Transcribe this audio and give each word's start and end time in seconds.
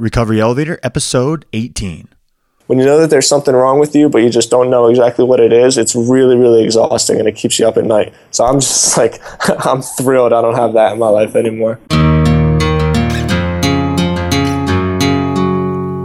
Recovery 0.00 0.40
Elevator, 0.40 0.80
episode 0.82 1.44
18. 1.52 2.08
When 2.68 2.78
you 2.78 2.86
know 2.86 2.98
that 3.00 3.10
there's 3.10 3.28
something 3.28 3.54
wrong 3.54 3.78
with 3.78 3.94
you, 3.94 4.08
but 4.08 4.22
you 4.22 4.30
just 4.30 4.48
don't 4.48 4.70
know 4.70 4.86
exactly 4.86 5.26
what 5.26 5.40
it 5.40 5.52
is, 5.52 5.76
it's 5.76 5.94
really, 5.94 6.36
really 6.36 6.64
exhausting 6.64 7.18
and 7.18 7.28
it 7.28 7.36
keeps 7.36 7.58
you 7.58 7.68
up 7.68 7.76
at 7.76 7.84
night. 7.84 8.14
So 8.30 8.46
I'm 8.46 8.60
just 8.60 8.96
like, 8.96 9.20
I'm 9.66 9.82
thrilled 9.82 10.32
I 10.32 10.40
don't 10.40 10.54
have 10.54 10.72
that 10.72 10.94
in 10.94 10.98
my 10.98 11.08
life 11.08 11.36
anymore. 11.36 11.78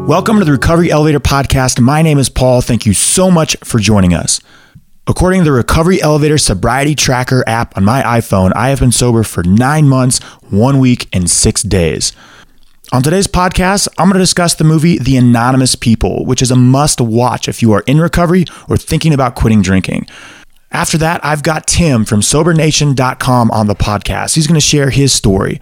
Welcome 0.05 0.39
to 0.39 0.43
the 0.45 0.51
Recovery 0.51 0.91
Elevator 0.91 1.21
Podcast. 1.21 1.79
My 1.79 2.01
name 2.01 2.17
is 2.17 2.27
Paul. 2.27 2.59
Thank 2.59 2.85
you 2.85 2.93
so 2.93 3.31
much 3.31 3.55
for 3.63 3.79
joining 3.79 4.13
us. 4.13 4.41
According 5.07 5.39
to 5.39 5.45
the 5.45 5.51
Recovery 5.53 6.01
Elevator 6.01 6.37
Sobriety 6.37 6.95
Tracker 6.95 7.45
app 7.47 7.77
on 7.77 7.85
my 7.85 8.01
iPhone, 8.01 8.51
I 8.57 8.71
have 8.71 8.81
been 8.81 8.91
sober 8.91 9.23
for 9.23 9.41
nine 9.43 9.87
months, 9.87 10.21
one 10.49 10.79
week, 10.79 11.07
and 11.13 11.29
six 11.29 11.63
days. 11.63 12.11
On 12.91 13.01
today's 13.01 13.27
podcast, 13.27 13.87
I'm 13.97 14.07
going 14.07 14.13
to 14.13 14.19
discuss 14.19 14.53
the 14.53 14.63
movie 14.63 14.99
The 14.99 15.17
Anonymous 15.17 15.75
People, 15.75 16.23
which 16.25 16.41
is 16.41 16.51
a 16.51 16.55
must 16.55 17.01
watch 17.01 17.47
if 17.47 17.61
you 17.61 17.71
are 17.71 17.83
in 17.87 17.99
recovery 17.99 18.45
or 18.69 18.77
thinking 18.77 19.13
about 19.13 19.35
quitting 19.35 19.61
drinking. 19.61 20.07
After 20.71 20.97
that, 20.99 21.23
I've 21.23 21.41
got 21.41 21.67
Tim 21.67 22.05
from 22.05 22.21
SoberNation.com 22.21 23.49
on 23.51 23.67
the 23.67 23.75
podcast. 23.75 24.35
He's 24.35 24.45
going 24.45 24.59
to 24.59 24.65
share 24.65 24.91
his 24.91 25.11
story. 25.11 25.59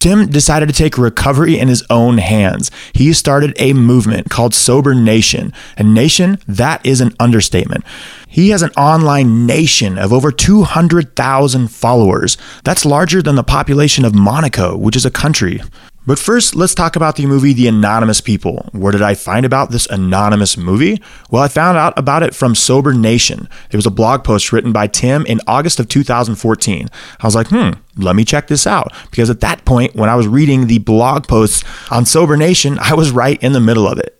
Tim 0.00 0.28
decided 0.28 0.66
to 0.66 0.74
take 0.74 0.98
recovery 0.98 1.58
in 1.58 1.68
his 1.68 1.84
own 1.88 2.18
hands. 2.18 2.70
He 2.92 3.12
started 3.12 3.54
a 3.58 3.72
movement 3.72 4.28
called 4.28 4.52
Sober 4.54 4.94
Nation. 4.94 5.52
And 5.76 5.94
nation, 5.94 6.38
that 6.48 6.84
is 6.84 7.00
an 7.00 7.14
understatement. 7.20 7.84
He 8.28 8.50
has 8.50 8.62
an 8.62 8.70
online 8.70 9.46
nation 9.46 9.98
of 9.98 10.12
over 10.12 10.32
200,000 10.32 11.68
followers. 11.68 12.36
That's 12.64 12.84
larger 12.84 13.22
than 13.22 13.36
the 13.36 13.44
population 13.44 14.04
of 14.04 14.14
Monaco, 14.14 14.76
which 14.76 14.96
is 14.96 15.06
a 15.06 15.10
country. 15.10 15.60
But 16.06 16.20
first, 16.20 16.54
let's 16.54 16.74
talk 16.74 16.94
about 16.94 17.16
the 17.16 17.26
movie 17.26 17.52
The 17.52 17.66
Anonymous 17.66 18.20
People. 18.20 18.68
Where 18.70 18.92
did 18.92 19.02
I 19.02 19.14
find 19.14 19.44
about 19.44 19.72
this 19.72 19.86
anonymous 19.86 20.56
movie? 20.56 21.02
Well, 21.30 21.42
I 21.42 21.48
found 21.48 21.76
out 21.76 21.98
about 21.98 22.22
it 22.22 22.32
from 22.32 22.54
Sober 22.54 22.94
Nation. 22.94 23.48
There 23.70 23.78
was 23.78 23.86
a 23.86 23.90
blog 23.90 24.22
post 24.22 24.52
written 24.52 24.72
by 24.72 24.86
Tim 24.86 25.26
in 25.26 25.40
August 25.48 25.80
of 25.80 25.88
2014. 25.88 26.88
I 27.18 27.26
was 27.26 27.34
like, 27.34 27.48
hmm, 27.48 27.70
let 27.96 28.14
me 28.14 28.24
check 28.24 28.46
this 28.46 28.68
out. 28.68 28.92
Because 29.10 29.30
at 29.30 29.40
that 29.40 29.64
point, 29.64 29.96
when 29.96 30.08
I 30.08 30.14
was 30.14 30.28
reading 30.28 30.68
the 30.68 30.78
blog 30.78 31.26
posts 31.26 31.64
on 31.90 32.06
Sober 32.06 32.36
Nation, 32.36 32.78
I 32.80 32.94
was 32.94 33.10
right 33.10 33.42
in 33.42 33.52
the 33.52 33.60
middle 33.60 33.88
of 33.88 33.98
it. 33.98 34.12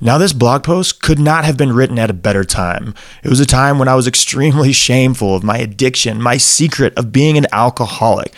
Now, 0.00 0.18
this 0.18 0.32
blog 0.32 0.62
post 0.62 1.02
could 1.02 1.18
not 1.18 1.44
have 1.44 1.56
been 1.56 1.72
written 1.72 1.98
at 1.98 2.10
a 2.10 2.14
better 2.14 2.44
time. 2.44 2.94
It 3.24 3.28
was 3.28 3.40
a 3.40 3.46
time 3.46 3.78
when 3.78 3.88
I 3.88 3.94
was 3.96 4.06
extremely 4.06 4.72
shameful 4.74 5.34
of 5.34 5.42
my 5.42 5.58
addiction, 5.58 6.22
my 6.22 6.36
secret 6.36 6.96
of 6.96 7.10
being 7.10 7.36
an 7.36 7.46
alcoholic. 7.50 8.32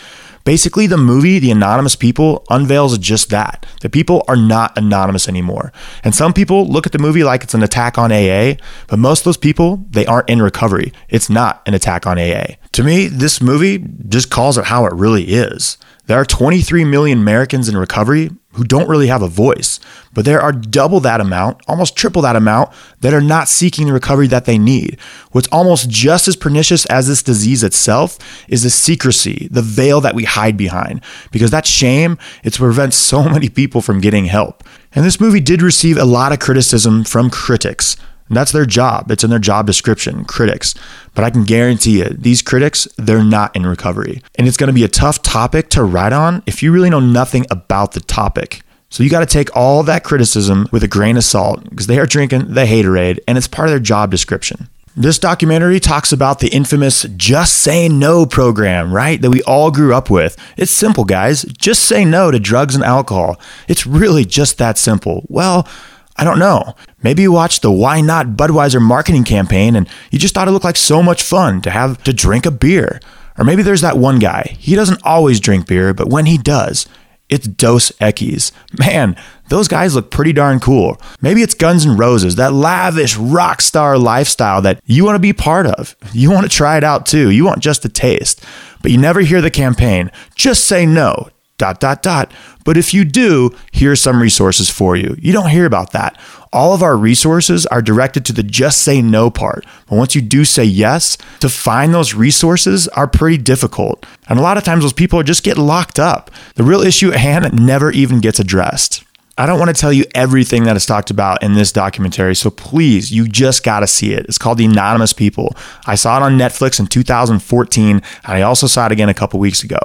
Basically, 0.47 0.87
the 0.87 0.95
movie, 0.95 1.39
The 1.39 1.51
Anonymous 1.51 1.97
People, 1.97 2.45
unveils 2.49 2.97
just 2.99 3.29
that. 3.31 3.65
The 3.81 3.89
people 3.89 4.23
are 4.29 4.37
not 4.37 4.77
anonymous 4.77 5.27
anymore. 5.27 5.73
And 6.05 6.15
some 6.15 6.31
people 6.31 6.65
look 6.65 6.85
at 6.85 6.93
the 6.93 6.99
movie 6.99 7.25
like 7.25 7.43
it's 7.43 7.53
an 7.53 7.63
attack 7.63 7.97
on 7.97 8.13
AA, 8.13 8.53
but 8.87 8.97
most 8.97 9.19
of 9.19 9.25
those 9.25 9.35
people, 9.35 9.85
they 9.89 10.05
aren't 10.05 10.29
in 10.29 10.41
recovery. 10.41 10.93
It's 11.09 11.29
not 11.29 11.63
an 11.65 11.73
attack 11.73 12.07
on 12.07 12.17
AA. 12.17 12.55
To 12.71 12.81
me, 12.81 13.07
this 13.07 13.41
movie 13.41 13.83
just 14.07 14.29
calls 14.29 14.57
it 14.57 14.63
how 14.63 14.85
it 14.85 14.93
really 14.93 15.25
is. 15.25 15.77
There 16.05 16.17
are 16.17 16.23
23 16.23 16.85
million 16.85 17.19
Americans 17.19 17.67
in 17.67 17.75
recovery 17.75 18.29
who 18.57 18.63
don't 18.63 18.89
really 18.89 19.05
have 19.05 19.21
a 19.21 19.27
voice, 19.27 19.79
but 20.13 20.25
there 20.25 20.41
are 20.41 20.51
double 20.51 20.99
that 20.99 21.21
amount, 21.21 21.61
almost 21.67 21.95
triple 21.95 22.23
that 22.23 22.35
amount, 22.35 22.71
that 23.01 23.13
are 23.13 23.21
not 23.21 23.47
seeking 23.47 23.85
the 23.85 23.93
recovery 23.93 24.25
that 24.25 24.45
they 24.45 24.57
need. 24.57 24.97
What's 25.31 25.47
almost 25.49 25.91
just 25.91 26.27
as 26.27 26.35
pernicious 26.35 26.83
as 26.87 27.07
this 27.07 27.21
disease 27.21 27.63
itself 27.63 28.17
is 28.49 28.63
the 28.63 28.71
secrecy, 28.71 29.47
the 29.51 29.61
veil 29.61 30.01
that 30.01 30.15
we 30.15 30.23
hide 30.23 30.57
behind, 30.57 31.01
because 31.31 31.51
that 31.51 31.67
shame, 31.67 32.17
it 32.43 32.55
prevents 32.55 32.97
so 32.97 33.23
many 33.29 33.47
people 33.47 33.79
from 33.79 34.01
getting 34.01 34.25
help. 34.25 34.63
And 34.93 35.05
this 35.05 35.19
movie 35.19 35.39
did 35.39 35.61
receive 35.61 35.97
a 35.97 36.05
lot 36.05 36.31
of 36.31 36.39
criticism 36.39 37.03
from 37.03 37.29
critics. 37.29 37.95
And 38.27 38.35
that's 38.35 38.51
their 38.51 38.65
job. 38.65 39.09
It's 39.11 39.23
in 39.23 39.29
their 39.29 39.39
job 39.39 39.65
description, 39.65 40.25
critics. 40.25 40.75
But 41.13 41.23
I 41.23 41.29
can 41.29 41.43
guarantee 41.43 41.99
you, 41.99 42.05
these 42.05 42.41
critics, 42.41 42.87
they're 42.97 43.23
not 43.23 43.55
in 43.55 43.65
recovery. 43.65 44.21
And 44.35 44.47
it's 44.47 44.57
going 44.57 44.67
to 44.67 44.73
be 44.73 44.83
a 44.83 44.89
tough 44.89 45.21
topic 45.21 45.69
to 45.69 45.83
write 45.83 46.13
on 46.13 46.43
if 46.45 46.61
you 46.61 46.71
really 46.71 46.89
know 46.89 46.99
nothing 46.99 47.45
about 47.49 47.93
the 47.93 48.01
topic. 48.01 48.61
So 48.89 49.03
you 49.03 49.09
got 49.09 49.19
to 49.19 49.25
take 49.25 49.55
all 49.55 49.83
that 49.83 50.03
criticism 50.03 50.67
with 50.71 50.83
a 50.83 50.87
grain 50.87 51.17
of 51.17 51.23
salt 51.23 51.63
because 51.69 51.87
they 51.87 51.99
are 51.99 52.05
drinking 52.05 52.53
the 52.53 52.65
haterade 52.65 53.19
and 53.27 53.37
it's 53.37 53.47
part 53.47 53.67
of 53.67 53.71
their 53.71 53.79
job 53.79 54.11
description. 54.11 54.69
This 54.95 55.19
documentary 55.19 55.79
talks 55.79 56.11
about 56.11 56.39
the 56.39 56.47
infamous 56.47 57.03
Just 57.15 57.57
Say 57.57 57.87
No 57.87 58.25
program, 58.25 58.91
right? 58.91 59.21
That 59.21 59.29
we 59.29 59.43
all 59.43 59.69
grew 59.69 59.93
up 59.93 60.09
with. 60.09 60.35
It's 60.57 60.71
simple, 60.71 61.03
guys. 61.03 61.43
Just 61.43 61.83
say 61.83 62.03
no 62.03 62.31
to 62.31 62.39
drugs 62.39 62.73
and 62.73 62.83
alcohol. 62.83 63.39
It's 63.67 63.85
really 63.85 64.25
just 64.25 64.57
that 64.57 64.75
simple. 64.75 65.23
Well, 65.27 65.67
I 66.17 66.23
don't 66.23 66.39
know. 66.39 66.75
Maybe 67.03 67.21
you 67.21 67.31
watched 67.31 67.61
the 67.61 67.71
Why 67.71 68.01
Not 68.01 68.29
Budweiser 68.29 68.81
marketing 68.81 69.23
campaign 69.23 69.75
and 69.75 69.87
you 70.11 70.17
just 70.17 70.33
thought 70.33 70.47
it 70.47 70.51
looked 70.51 70.65
like 70.65 70.77
so 70.77 71.03
much 71.03 71.21
fun 71.21 71.61
to 71.61 71.69
have 71.69 72.03
to 72.03 72.13
drink 72.13 72.45
a 72.45 72.51
beer. 72.51 72.99
Or 73.37 73.43
maybe 73.43 73.61
there's 73.61 73.81
that 73.81 73.97
one 73.97 74.17
guy. 74.17 74.55
He 74.57 74.75
doesn't 74.75 75.01
always 75.03 75.39
drink 75.39 75.67
beer, 75.67 75.93
but 75.93 76.09
when 76.09 76.25
he 76.25 76.37
does, 76.39 76.87
it's 77.29 77.47
Dos 77.47 77.91
Equis. 77.99 78.51
Man, 78.79 79.15
those 79.49 79.67
guys 79.67 79.93
look 79.93 80.09
pretty 80.09 80.33
darn 80.33 80.59
cool. 80.59 80.99
Maybe 81.21 81.41
it's 81.43 81.53
Guns 81.53 81.85
N' 81.85 81.97
Roses, 81.97 82.35
that 82.37 82.53
lavish 82.53 83.15
rock 83.17 83.61
star 83.61 83.97
lifestyle 83.97 84.61
that 84.61 84.81
you 84.85 85.03
want 85.05 85.15
to 85.15 85.19
be 85.19 85.33
part 85.33 85.67
of. 85.67 85.95
You 86.13 86.31
want 86.31 86.49
to 86.49 86.55
try 86.55 86.77
it 86.77 86.83
out 86.83 87.05
too. 87.05 87.29
You 87.29 87.45
want 87.45 87.59
just 87.59 87.85
a 87.85 87.89
taste. 87.89 88.43
But 88.81 88.91
you 88.91 88.97
never 88.97 89.19
hear 89.21 89.41
the 89.41 89.51
campaign. 89.51 90.09
Just 90.35 90.63
say 90.63 90.85
no 90.85 91.29
dot 91.57 91.79
dot 91.79 92.01
dot 92.01 92.31
but 92.67 92.75
if 92.75 92.93
you 92.93 93.05
do 93.05 93.55
here's 93.71 94.01
some 94.01 94.21
resources 94.21 94.69
for 94.69 94.97
you. 94.97 95.15
You 95.19 95.31
don't 95.31 95.51
hear 95.51 95.65
about 95.65 95.93
that. 95.93 96.19
All 96.51 96.73
of 96.73 96.83
our 96.83 96.97
resources 96.97 97.65
are 97.67 97.81
directed 97.81 98.25
to 98.25 98.33
the 98.33 98.43
just 98.43 98.81
say 98.81 99.01
no 99.01 99.29
part. 99.29 99.65
But 99.87 99.95
once 99.95 100.15
you 100.15 100.21
do 100.21 100.43
say 100.43 100.65
yes 100.65 101.17
to 101.39 101.47
find 101.47 101.93
those 101.93 102.13
resources 102.13 102.89
are 102.89 103.07
pretty 103.07 103.37
difficult. 103.37 104.05
And 104.27 104.37
a 104.37 104.41
lot 104.41 104.57
of 104.57 104.65
times 104.65 104.83
those 104.83 104.91
people 104.91 105.23
just 105.23 105.43
get 105.43 105.57
locked 105.57 105.97
up. 105.97 106.29
The 106.55 106.63
real 106.65 106.81
issue 106.81 107.13
at 107.13 107.21
hand 107.21 107.53
never 107.53 107.89
even 107.91 108.19
gets 108.19 108.37
addressed 108.37 109.06
I 109.39 109.45
don't 109.45 109.59
want 109.59 109.69
to 109.69 109.79
tell 109.79 109.93
you 109.93 110.03
everything 110.15 110.63
that 110.63 110.75
is 110.75 110.87
talked 110.87 111.11
about 111.11 111.43
in 111.43 111.53
this 111.53 111.71
documentary, 111.71 112.35
so 112.35 112.49
please, 112.49 113.11
you 113.11 113.27
just 113.27 113.63
got 113.63 113.81
to 113.81 113.87
see 113.87 114.13
it. 114.13 114.25
It's 114.25 114.39
called 114.39 114.57
The 114.57 114.65
Anonymous 114.65 115.13
People. 115.13 115.55
I 115.85 115.93
saw 115.93 116.17
it 116.17 116.23
on 116.23 116.39
Netflix 116.39 116.79
in 116.79 116.87
2014, 116.87 117.89
and 117.91 118.03
I 118.25 118.41
also 118.41 118.65
saw 118.65 118.87
it 118.87 118.91
again 118.91 119.09
a 119.09 119.13
couple 119.13 119.39
weeks 119.39 119.61
ago. 119.61 119.77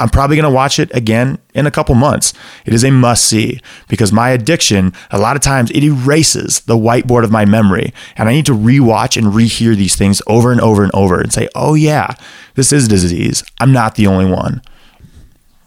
I'm 0.00 0.08
probably 0.08 0.34
going 0.34 0.50
to 0.50 0.54
watch 0.54 0.80
it 0.80 0.92
again 0.92 1.38
in 1.54 1.68
a 1.68 1.70
couple 1.70 1.94
months. 1.94 2.34
It 2.64 2.74
is 2.74 2.82
a 2.82 2.90
must 2.90 3.24
see 3.24 3.60
because 3.88 4.12
my 4.12 4.30
addiction, 4.30 4.92
a 5.12 5.20
lot 5.20 5.36
of 5.36 5.42
times, 5.42 5.70
it 5.70 5.84
erases 5.84 6.60
the 6.60 6.76
whiteboard 6.76 7.22
of 7.22 7.30
my 7.30 7.44
memory. 7.44 7.94
And 8.16 8.28
I 8.28 8.32
need 8.32 8.46
to 8.46 8.56
rewatch 8.56 9.16
and 9.16 9.32
rehear 9.32 9.76
these 9.76 9.94
things 9.94 10.20
over 10.26 10.50
and 10.50 10.60
over 10.60 10.82
and 10.82 10.92
over 10.94 11.20
and 11.20 11.32
say, 11.32 11.48
oh, 11.54 11.74
yeah, 11.74 12.14
this 12.56 12.72
is 12.72 12.86
a 12.86 12.90
disease. 12.90 13.44
I'm 13.60 13.72
not 13.72 13.94
the 13.94 14.08
only 14.08 14.26
one. 14.26 14.62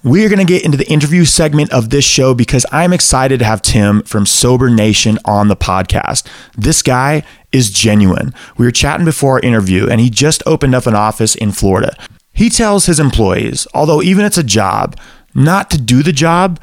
We 0.02 0.26
are 0.26 0.30
going 0.30 0.40
to 0.40 0.46
get 0.46 0.64
into 0.64 0.78
the 0.78 0.90
interview 0.90 1.26
segment 1.26 1.74
of 1.74 1.90
this 1.90 2.06
show 2.06 2.34
because 2.34 2.66
I'm 2.72 2.94
excited 2.94 3.40
to 3.40 3.46
have 3.46 3.62
Tim 3.62 4.02
from 4.04 4.26
Sober 4.26 4.70
Nation 4.70 5.20
on 5.26 5.50
the 5.50 5.58
podcast. 5.58 6.26
This 6.58 6.82
guy 6.82 7.24
is 7.52 7.70
genuine. 7.70 8.34
We 8.58 8.66
were 8.66 8.72
chatting 8.72 9.04
before 9.04 9.34
our 9.34 9.40
interview, 9.42 9.90
and 9.90 10.00
he 10.00 10.10
just 10.10 10.42
opened 10.46 10.74
up 10.74 10.88
an 10.88 10.96
office 10.96 11.36
in 11.36 11.52
Florida. 11.52 11.98
He 12.32 12.50
tells 12.50 12.86
his 12.86 12.98
employees, 12.98 13.68
although 13.74 14.02
even 14.02 14.24
it's 14.24 14.38
a 14.38 14.44
job, 14.44 14.98
not 15.36 15.70
to 15.72 15.78
do 15.78 16.02
the 16.02 16.14
job 16.14 16.62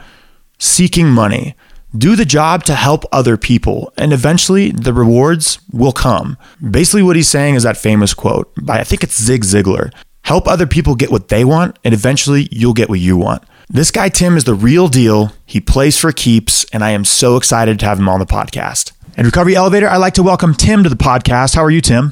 seeking 0.58 1.10
money. 1.10 1.54
Do 1.94 2.16
the 2.16 2.24
job 2.24 2.64
to 2.64 2.74
help 2.74 3.04
other 3.12 3.36
people, 3.36 3.92
and 3.98 4.14
eventually 4.14 4.70
the 4.70 4.94
rewards 4.94 5.58
will 5.70 5.92
come. 5.92 6.38
Basically, 6.70 7.02
what 7.02 7.16
he's 7.16 7.28
saying 7.28 7.54
is 7.54 7.64
that 7.64 7.76
famous 7.76 8.14
quote 8.14 8.50
by 8.62 8.80
I 8.80 8.84
think 8.84 9.02
it's 9.02 9.22
Zig 9.22 9.42
Ziglar 9.44 9.92
Help 10.26 10.48
other 10.48 10.66
people 10.66 10.96
get 10.96 11.12
what 11.12 11.28
they 11.28 11.44
want, 11.44 11.78
and 11.84 11.94
eventually 11.94 12.48
you'll 12.50 12.72
get 12.72 12.88
what 12.88 12.98
you 12.98 13.16
want. 13.16 13.44
This 13.68 13.92
guy, 13.92 14.08
Tim, 14.08 14.36
is 14.36 14.42
the 14.42 14.56
real 14.56 14.88
deal. 14.88 15.30
He 15.44 15.60
plays 15.60 15.96
for 15.96 16.10
keeps, 16.10 16.64
and 16.72 16.82
I 16.82 16.90
am 16.90 17.04
so 17.04 17.36
excited 17.36 17.78
to 17.78 17.86
have 17.86 18.00
him 18.00 18.08
on 18.08 18.18
the 18.18 18.26
podcast. 18.26 18.90
And 19.16 19.24
Recovery 19.24 19.54
Elevator, 19.54 19.88
I'd 19.88 19.98
like 19.98 20.14
to 20.14 20.24
welcome 20.24 20.52
Tim 20.52 20.82
to 20.82 20.88
the 20.88 20.96
podcast. 20.96 21.54
How 21.54 21.62
are 21.62 21.70
you, 21.70 21.80
Tim? 21.80 22.10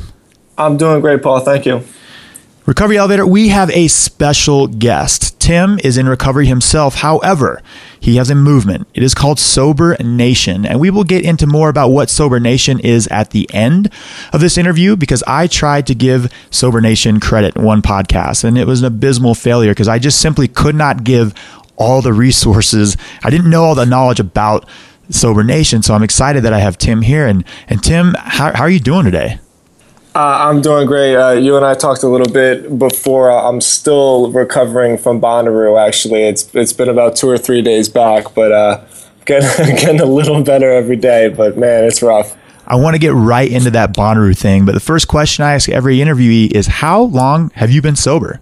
I'm 0.57 0.77
doing 0.77 1.01
great, 1.01 1.25
Paul. 1.25 1.41
Thank 1.41 1.67
you. 1.67 1.83
Recovery 2.67 2.99
Elevator, 2.99 3.27
we 3.27 3.49
have 3.49 3.69
a 3.73 3.89
special 3.89 4.69
guest. 4.69 5.34
Tim 5.45 5.79
is 5.85 5.99
in 5.99 6.09
recovery 6.09 6.47
himself. 6.47 6.95
However, 6.95 7.61
he 8.01 8.17
has 8.17 8.31
a 8.31 8.35
movement. 8.35 8.89
It 8.95 9.03
is 9.03 9.15
called 9.15 9.39
Sober 9.39 9.95
Nation. 10.03 10.65
And 10.65 10.81
we 10.81 10.89
will 10.89 11.05
get 11.05 11.23
into 11.23 11.47
more 11.47 11.69
about 11.69 11.91
what 11.91 12.09
Sober 12.09 12.41
Nation 12.41 12.81
is 12.81 13.07
at 13.09 13.33
the 13.33 13.47
end 13.53 13.93
of 14.33 14.41
this 14.41 14.57
interview 14.57 14.97
because 14.97 15.23
I 15.27 15.47
tried 15.47 15.87
to 15.89 15.95
give 15.95 16.33
Sober 16.49 16.81
Nation 16.81 17.21
credit 17.21 17.57
in 17.57 17.63
one 17.63 17.83
podcast 17.83 18.43
and 18.43 18.57
it 18.57 18.67
was 18.67 18.81
an 18.81 18.87
abysmal 18.87 19.35
failure 19.35 19.73
because 19.73 19.87
I 19.87 19.99
just 19.99 20.19
simply 20.19 20.49
could 20.49 20.77
not 20.77 21.05
give 21.05 21.35
all 21.77 22.01
the 22.01 22.15
resources. 22.15 22.97
I 23.23 23.29
didn't 23.29 23.51
know 23.51 23.65
all 23.65 23.75
the 23.75 23.85
knowledge 23.85 24.21
about 24.21 24.67
Sober 25.11 25.45
Nation. 25.45 25.83
So 25.83 25.93
I'm 25.93 26.03
excited 26.03 26.45
that 26.45 26.55
I 26.55 26.61
have 26.61 26.79
Tim 26.79 27.03
here. 27.03 27.27
And, 27.27 27.45
and 27.69 27.85
Tim, 27.85 28.15
how, 28.17 28.57
how 28.57 28.63
are 28.63 28.71
you 28.71 28.81
doing 28.81 29.05
today? 29.05 29.41
Uh, 30.17 30.49
I'm 30.49 30.61
doing 30.61 30.87
great. 30.87 31.17
Uh, 31.17 31.33
you 31.33 31.57
and 31.57 31.67
I 31.67 31.75
talked 31.75 32.05
a 32.05 32.09
little 32.09 32.33
bit 32.33 32.79
before. 32.79 33.33
Uh, 33.33 33.49
I'm 33.49 33.61
still 33.61 34.31
recovering 34.31 34.97
from 34.97 35.21
Bonnaroo. 35.21 35.85
Actually, 35.85 36.23
it's 36.23 36.55
it's 36.55 36.73
been 36.73 36.89
about 36.89 37.17
two 37.17 37.29
or 37.29 37.37
three 37.37 37.63
days 37.63 37.89
back, 37.89 38.33
but 38.33 38.53
uh, 38.53 38.85
getting, 39.25 39.75
getting 39.75 40.01
a 40.01 40.07
little 40.07 40.45
better 40.45 40.71
every 40.71 40.97
day, 40.97 41.29
but 41.29 41.59
man, 41.59 41.83
it's 41.83 42.01
rough. 42.01 42.37
I 42.67 42.77
want 42.77 42.95
to 42.95 42.99
get 42.99 43.13
right 43.13 43.51
into 43.51 43.73
that 43.73 43.93
Bonnaroo 43.93 44.39
thing, 44.39 44.65
but 44.65 44.73
the 44.73 44.81
first 44.81 45.09
question 45.09 45.45
I 45.45 45.53
ask 45.53 45.69
every 45.69 45.99
interviewee 45.99 46.51
is 46.53 46.67
how 46.67 47.03
long 47.03 47.51
have 47.57 47.71
you 47.71 47.83
been 47.83 47.97
sober? 47.97 48.41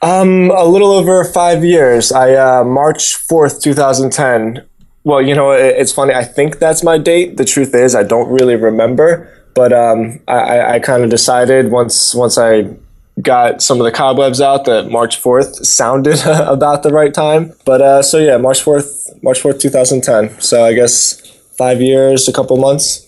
Um, 0.00 0.50
a 0.50 0.64
little 0.64 0.92
over 0.92 1.24
five 1.24 1.62
years. 1.62 2.10
I 2.10 2.32
uh, 2.34 2.64
March 2.64 3.16
fourth, 3.16 3.60
two 3.60 3.74
thousand 3.74 4.12
ten. 4.12 4.66
Well, 5.04 5.20
you 5.20 5.34
know, 5.34 5.52
it, 5.52 5.76
it's 5.76 5.92
funny. 5.92 6.14
I 6.14 6.24
think 6.24 6.58
that's 6.58 6.82
my 6.82 6.96
date. 6.96 7.36
The 7.36 7.44
truth 7.44 7.74
is, 7.74 7.94
I 7.94 8.02
don't 8.02 8.30
really 8.30 8.56
remember. 8.56 9.30
But 9.56 9.72
um, 9.72 10.20
I, 10.28 10.74
I 10.74 10.78
kind 10.78 11.02
of 11.02 11.10
decided 11.10 11.72
once 11.72 12.14
once 12.14 12.36
I 12.38 12.76
got 13.22 13.62
some 13.62 13.80
of 13.80 13.84
the 13.84 13.90
cobwebs 13.90 14.40
out 14.42 14.66
that 14.66 14.90
March 14.90 15.16
fourth 15.16 15.66
sounded 15.66 16.20
about 16.26 16.82
the 16.82 16.92
right 16.92 17.12
time. 17.12 17.54
But 17.64 17.80
uh, 17.80 18.02
so 18.02 18.18
yeah, 18.18 18.36
March 18.36 18.62
fourth, 18.62 19.08
March 19.22 19.40
fourth, 19.40 19.58
two 19.58 19.70
thousand 19.70 20.02
ten. 20.02 20.38
So 20.40 20.64
I 20.64 20.74
guess 20.74 21.20
five 21.56 21.80
years, 21.80 22.28
a 22.28 22.32
couple 22.32 22.56
months. 22.58 23.05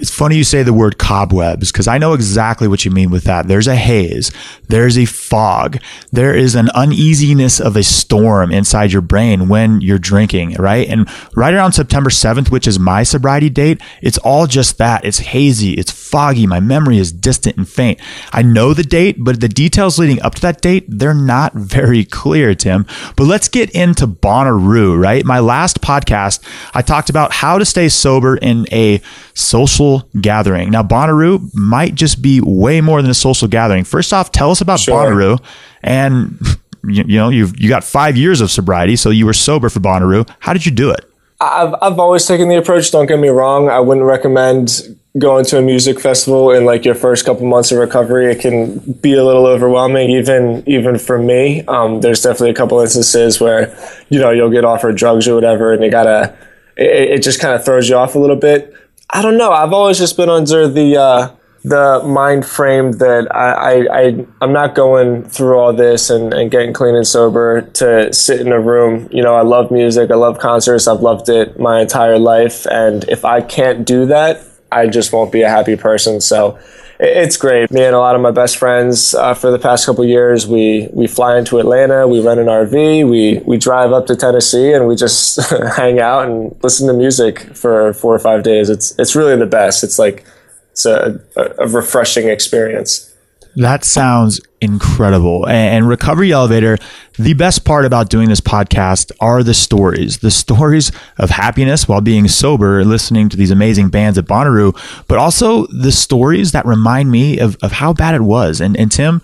It's 0.00 0.10
funny 0.10 0.36
you 0.36 0.44
say 0.44 0.62
the 0.62 0.72
word 0.72 0.96
cobwebs 0.96 1.70
because 1.70 1.86
I 1.86 1.98
know 1.98 2.14
exactly 2.14 2.66
what 2.66 2.86
you 2.86 2.90
mean 2.90 3.10
with 3.10 3.24
that. 3.24 3.48
There's 3.48 3.66
a 3.66 3.76
haze, 3.76 4.32
there's 4.68 4.96
a 4.96 5.04
fog, 5.04 5.76
there 6.10 6.34
is 6.34 6.54
an 6.54 6.70
uneasiness 6.70 7.60
of 7.60 7.76
a 7.76 7.82
storm 7.82 8.50
inside 8.50 8.92
your 8.92 9.02
brain 9.02 9.48
when 9.48 9.82
you're 9.82 9.98
drinking, 9.98 10.54
right? 10.54 10.88
And 10.88 11.06
right 11.36 11.52
around 11.52 11.72
September 11.72 12.08
7th, 12.08 12.50
which 12.50 12.66
is 12.66 12.78
my 12.78 13.02
sobriety 13.02 13.50
date, 13.50 13.82
it's 14.00 14.16
all 14.18 14.46
just 14.46 14.78
that. 14.78 15.04
It's 15.04 15.18
hazy, 15.18 15.74
it's 15.74 15.90
foggy, 15.90 16.46
my 16.46 16.60
memory 16.60 16.96
is 16.96 17.12
distant 17.12 17.58
and 17.58 17.68
faint. 17.68 18.00
I 18.32 18.40
know 18.40 18.72
the 18.72 18.82
date, 18.82 19.16
but 19.18 19.40
the 19.40 19.48
details 19.48 19.98
leading 19.98 20.22
up 20.22 20.34
to 20.36 20.40
that 20.40 20.62
date, 20.62 20.86
they're 20.88 21.12
not 21.12 21.52
very 21.70 22.06
clear, 22.06 22.54
Tim. 22.54 22.86
But 23.16 23.24
let's 23.24 23.50
get 23.50 23.68
into 23.72 24.06
Bonnaroo, 24.06 24.98
right? 24.98 25.26
My 25.26 25.40
last 25.40 25.82
podcast, 25.82 26.42
I 26.72 26.80
talked 26.80 27.10
about 27.10 27.32
how 27.32 27.58
to 27.58 27.66
stay 27.66 27.90
sober 27.90 28.38
in 28.38 28.66
a 28.72 29.02
social 29.34 29.89
gathering. 30.20 30.70
Now, 30.70 30.82
Bonnaroo 30.82 31.54
might 31.54 31.94
just 31.94 32.22
be 32.22 32.40
way 32.40 32.80
more 32.80 33.02
than 33.02 33.10
a 33.10 33.14
social 33.14 33.48
gathering. 33.48 33.84
First 33.84 34.12
off, 34.12 34.32
tell 34.32 34.50
us 34.50 34.60
about 34.60 34.80
sure. 34.80 34.94
Bonnaroo, 34.94 35.42
and 35.82 36.38
you, 36.84 37.04
you 37.06 37.16
know 37.16 37.28
you've 37.28 37.58
you 37.60 37.68
got 37.68 37.84
five 37.84 38.16
years 38.16 38.40
of 38.40 38.50
sobriety, 38.50 38.96
so 38.96 39.10
you 39.10 39.26
were 39.26 39.32
sober 39.32 39.68
for 39.68 39.80
Bonnaroo. 39.80 40.28
How 40.40 40.52
did 40.52 40.66
you 40.66 40.72
do 40.72 40.90
it? 40.90 41.04
I've 41.40 41.74
I've 41.80 41.98
always 41.98 42.26
taken 42.26 42.48
the 42.48 42.56
approach. 42.56 42.90
Don't 42.90 43.06
get 43.06 43.18
me 43.18 43.28
wrong. 43.28 43.68
I 43.68 43.80
wouldn't 43.80 44.06
recommend 44.06 44.96
going 45.18 45.44
to 45.44 45.58
a 45.58 45.62
music 45.62 45.98
festival 45.98 46.52
in 46.52 46.64
like 46.64 46.84
your 46.84 46.94
first 46.94 47.24
couple 47.24 47.44
months 47.46 47.72
of 47.72 47.78
recovery. 47.78 48.30
It 48.30 48.40
can 48.40 48.78
be 49.00 49.14
a 49.14 49.24
little 49.24 49.46
overwhelming, 49.46 50.10
even 50.10 50.62
even 50.66 50.98
for 50.98 51.18
me. 51.18 51.62
Um, 51.66 52.00
there's 52.00 52.22
definitely 52.22 52.50
a 52.50 52.54
couple 52.54 52.80
instances 52.80 53.40
where 53.40 53.74
you 54.08 54.20
know 54.20 54.30
you'll 54.30 54.50
get 54.50 54.64
offered 54.64 54.96
drugs 54.96 55.26
or 55.26 55.34
whatever, 55.34 55.72
and 55.72 55.82
you 55.82 55.90
gotta. 55.90 56.36
It, 56.76 57.10
it 57.10 57.22
just 57.22 57.40
kind 57.40 57.54
of 57.54 57.64
throws 57.64 57.88
you 57.88 57.96
off 57.96 58.14
a 58.14 58.18
little 58.18 58.36
bit. 58.36 58.74
I 59.12 59.22
don't 59.22 59.36
know. 59.36 59.50
I've 59.50 59.72
always 59.72 59.98
just 59.98 60.16
been 60.16 60.28
under 60.28 60.68
the 60.68 60.96
uh, 60.96 61.36
the 61.62 62.02
mind 62.06 62.46
frame 62.46 62.92
that 62.92 63.28
I, 63.34 63.52
I, 63.52 63.98
I 63.98 64.26
am 64.40 64.52
not 64.52 64.74
going 64.74 65.24
through 65.24 65.58
all 65.58 65.72
this 65.72 66.08
and, 66.08 66.32
and 66.32 66.50
getting 66.50 66.72
clean 66.72 66.94
and 66.94 67.06
sober 67.06 67.62
to 67.62 68.12
sit 68.12 68.40
in 68.40 68.52
a 68.52 68.60
room. 68.60 69.08
You 69.12 69.22
know, 69.22 69.34
I 69.34 69.42
love 69.42 69.70
music. 69.70 70.10
I 70.10 70.14
love 70.14 70.38
concerts. 70.38 70.88
I've 70.88 71.00
loved 71.00 71.28
it 71.28 71.58
my 71.58 71.80
entire 71.80 72.18
life. 72.18 72.66
And 72.66 73.04
if 73.08 73.24
I 73.24 73.42
can't 73.42 73.86
do 73.86 74.06
that, 74.06 74.42
I 74.72 74.86
just 74.86 75.12
won't 75.12 75.32
be 75.32 75.42
a 75.42 75.48
happy 75.50 75.76
person. 75.76 76.20
So 76.20 76.58
it's 77.02 77.38
great. 77.38 77.70
Me 77.70 77.82
and 77.82 77.94
a 77.94 77.98
lot 77.98 78.14
of 78.14 78.20
my 78.20 78.30
best 78.30 78.58
friends 78.58 79.14
uh, 79.14 79.32
for 79.32 79.50
the 79.50 79.58
past 79.58 79.86
couple 79.86 80.04
years, 80.04 80.46
we 80.46 80.88
we 80.92 81.06
fly 81.06 81.38
into 81.38 81.58
Atlanta, 81.58 82.06
we 82.06 82.20
rent 82.20 82.38
an 82.38 82.46
RV, 82.46 83.08
we 83.08 83.40
we 83.46 83.56
drive 83.56 83.92
up 83.92 84.06
to 84.06 84.16
Tennessee, 84.16 84.72
and 84.72 84.86
we 84.86 84.96
just 84.96 85.40
hang 85.76 85.98
out 85.98 86.28
and 86.28 86.54
listen 86.62 86.86
to 86.88 86.92
music 86.92 87.56
for 87.56 87.94
four 87.94 88.14
or 88.14 88.18
five 88.18 88.42
days. 88.42 88.68
It's 88.68 88.96
it's 88.98 89.16
really 89.16 89.36
the 89.36 89.46
best. 89.46 89.82
It's 89.82 89.98
like 89.98 90.24
it's 90.72 90.84
a, 90.84 91.20
a 91.36 91.66
refreshing 91.66 92.28
experience. 92.28 93.09
That 93.56 93.84
sounds 93.84 94.40
incredible. 94.60 95.48
And 95.48 95.88
Recovery 95.88 96.32
Elevator, 96.32 96.78
the 97.18 97.34
best 97.34 97.64
part 97.64 97.84
about 97.84 98.10
doing 98.10 98.28
this 98.28 98.40
podcast 98.40 99.10
are 99.20 99.42
the 99.42 99.54
stories, 99.54 100.18
the 100.18 100.30
stories 100.30 100.92
of 101.18 101.30
happiness 101.30 101.88
while 101.88 102.00
being 102.00 102.28
sober, 102.28 102.84
listening 102.84 103.28
to 103.30 103.36
these 103.36 103.50
amazing 103.50 103.88
bands 103.88 104.18
at 104.18 104.26
Bonnaroo, 104.26 104.76
but 105.08 105.18
also 105.18 105.66
the 105.66 105.92
stories 105.92 106.52
that 106.52 106.66
remind 106.66 107.10
me 107.10 107.38
of, 107.38 107.56
of 107.62 107.72
how 107.72 107.92
bad 107.92 108.14
it 108.14 108.22
was. 108.22 108.60
And, 108.60 108.76
and 108.76 108.92
Tim, 108.92 109.22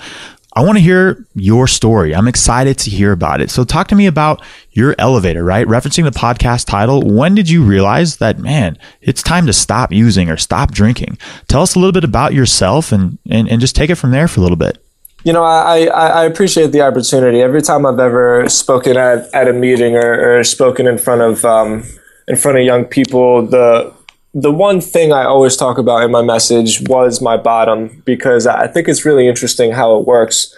I 0.56 0.62
want 0.62 0.78
to 0.78 0.82
hear 0.82 1.22
your 1.34 1.66
story. 1.66 2.14
I'm 2.14 2.26
excited 2.26 2.78
to 2.78 2.90
hear 2.90 3.12
about 3.12 3.42
it. 3.42 3.50
So 3.50 3.62
talk 3.62 3.88
to 3.88 3.94
me 3.94 4.06
about 4.06 4.42
your 4.70 4.94
elevator, 4.98 5.44
right? 5.44 5.66
Referencing 5.66 6.04
the 6.04 6.18
podcast 6.18 6.64
title. 6.64 7.02
When 7.02 7.34
did 7.34 7.50
you 7.50 7.62
realize 7.62 8.16
that, 8.16 8.38
man, 8.38 8.78
it's 9.02 9.22
time 9.22 9.46
to 9.48 9.52
stop 9.52 9.92
using 9.92 10.30
or 10.30 10.38
stop 10.38 10.72
drinking? 10.72 11.18
Tell 11.46 11.60
us 11.60 11.74
a 11.74 11.78
little 11.78 11.92
bit 11.92 12.04
about 12.04 12.32
yourself 12.32 12.90
and, 12.90 13.18
and, 13.28 13.50
and 13.50 13.60
just 13.60 13.76
take 13.76 13.90
it 13.90 13.96
from 13.96 14.12
there 14.12 14.28
for 14.28 14.40
a 14.40 14.42
little 14.42 14.56
bit. 14.56 14.82
You 15.24 15.34
know, 15.34 15.44
I, 15.44 15.88
I, 15.88 16.06
I 16.06 16.24
appreciate 16.24 16.72
the 16.72 16.80
opportunity. 16.80 17.42
Every 17.42 17.60
time 17.60 17.84
I've 17.84 17.98
ever 17.98 18.48
spoken 18.48 18.96
at, 18.96 19.28
at 19.34 19.48
a 19.48 19.52
meeting 19.52 19.94
or, 19.94 20.38
or 20.38 20.44
spoken 20.44 20.86
in 20.86 20.96
front 20.96 21.20
of 21.20 21.44
um, 21.44 21.84
in 22.28 22.36
front 22.36 22.58
of 22.58 22.64
young 22.64 22.86
people, 22.86 23.46
the 23.46 23.92
the 24.38 24.52
one 24.52 24.82
thing 24.82 25.14
I 25.14 25.24
always 25.24 25.56
talk 25.56 25.78
about 25.78 26.02
in 26.02 26.10
my 26.10 26.20
message 26.20 26.86
was 26.90 27.22
my 27.22 27.38
bottom 27.38 28.02
because 28.04 28.46
I 28.46 28.66
think 28.66 28.86
it's 28.86 29.06
really 29.06 29.26
interesting 29.26 29.72
how 29.72 29.96
it 29.96 30.06
works. 30.06 30.54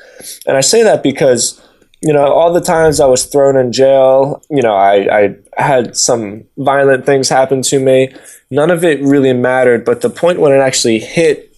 And 0.48 0.56
I 0.56 0.62
say 0.62 0.82
that 0.82 1.00
because, 1.04 1.62
you 2.00 2.12
know, 2.12 2.32
all 2.32 2.52
the 2.52 2.60
times 2.60 2.98
I 2.98 3.06
was 3.06 3.25
thrown 3.25 3.56
in 3.56 3.70
jail, 3.70 4.42
you 4.50 4.62
know, 4.62 4.75
I, 4.75 5.36
I 5.56 5.62
had 5.62 5.96
some 5.96 6.42
violent 6.56 7.06
things 7.06 7.28
happen 7.28 7.62
to 7.62 7.78
me. 7.78 8.12
None 8.50 8.72
of 8.72 8.82
it 8.82 9.00
really 9.00 9.32
mattered. 9.32 9.84
But 9.84 10.00
the 10.00 10.10
point 10.10 10.40
when 10.40 10.50
it 10.50 10.58
actually 10.58 10.98
hit 10.98 11.56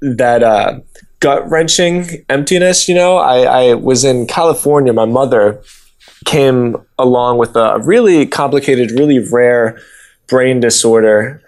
that 0.00 0.42
uh, 0.42 0.80
gut 1.20 1.46
wrenching 1.50 2.24
emptiness, 2.30 2.88
you 2.88 2.94
know, 2.94 3.18
I, 3.18 3.42
I 3.42 3.74
was 3.74 4.04
in 4.04 4.26
California. 4.26 4.94
My 4.94 5.04
mother 5.04 5.62
came 6.24 6.78
along 6.98 7.36
with 7.36 7.54
a 7.56 7.78
really 7.80 8.24
complicated, 8.24 8.92
really 8.92 9.18
rare 9.18 9.78
brain 10.32 10.60
disorder. 10.60 11.42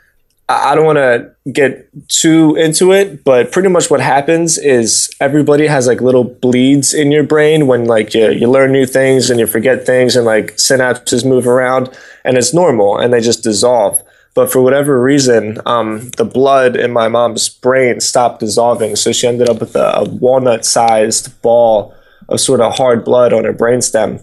I 0.46 0.74
don't 0.74 0.84
want 0.84 0.98
to 0.98 1.32
get 1.50 1.88
too 2.08 2.54
into 2.54 2.92
it, 2.92 3.24
but 3.24 3.50
pretty 3.50 3.70
much 3.70 3.90
what 3.90 4.00
happens 4.00 4.58
is 4.58 5.10
everybody 5.20 5.66
has 5.66 5.86
like 5.86 6.02
little 6.02 6.24
bleeds 6.24 6.92
in 6.92 7.10
your 7.10 7.22
brain 7.22 7.66
when 7.66 7.86
like 7.86 8.12
you, 8.12 8.30
you 8.30 8.46
learn 8.46 8.72
new 8.72 8.84
things 8.84 9.30
and 9.30 9.40
you 9.40 9.46
forget 9.46 9.86
things 9.86 10.16
and 10.16 10.26
like 10.26 10.56
synapses 10.56 11.24
move 11.24 11.46
around 11.46 11.88
and 12.26 12.36
it's 12.36 12.52
normal 12.52 12.98
and 12.98 13.10
they 13.10 13.22
just 13.22 13.42
dissolve. 13.42 14.02
But 14.34 14.52
for 14.52 14.60
whatever 14.60 15.00
reason, 15.00 15.62
um, 15.64 16.10
the 16.18 16.26
blood 16.26 16.76
in 16.76 16.92
my 16.92 17.08
mom's 17.08 17.48
brain 17.48 18.02
stopped 18.02 18.40
dissolving. 18.40 18.96
So 18.96 19.12
she 19.12 19.26
ended 19.26 19.48
up 19.48 19.60
with 19.60 19.74
a, 19.76 20.00
a 20.00 20.04
walnut 20.04 20.66
sized 20.66 21.40
ball 21.40 21.94
of 22.28 22.38
sort 22.38 22.60
of 22.60 22.76
hard 22.76 23.02
blood 23.02 23.32
on 23.32 23.44
her 23.44 23.54
brainstem 23.54 24.22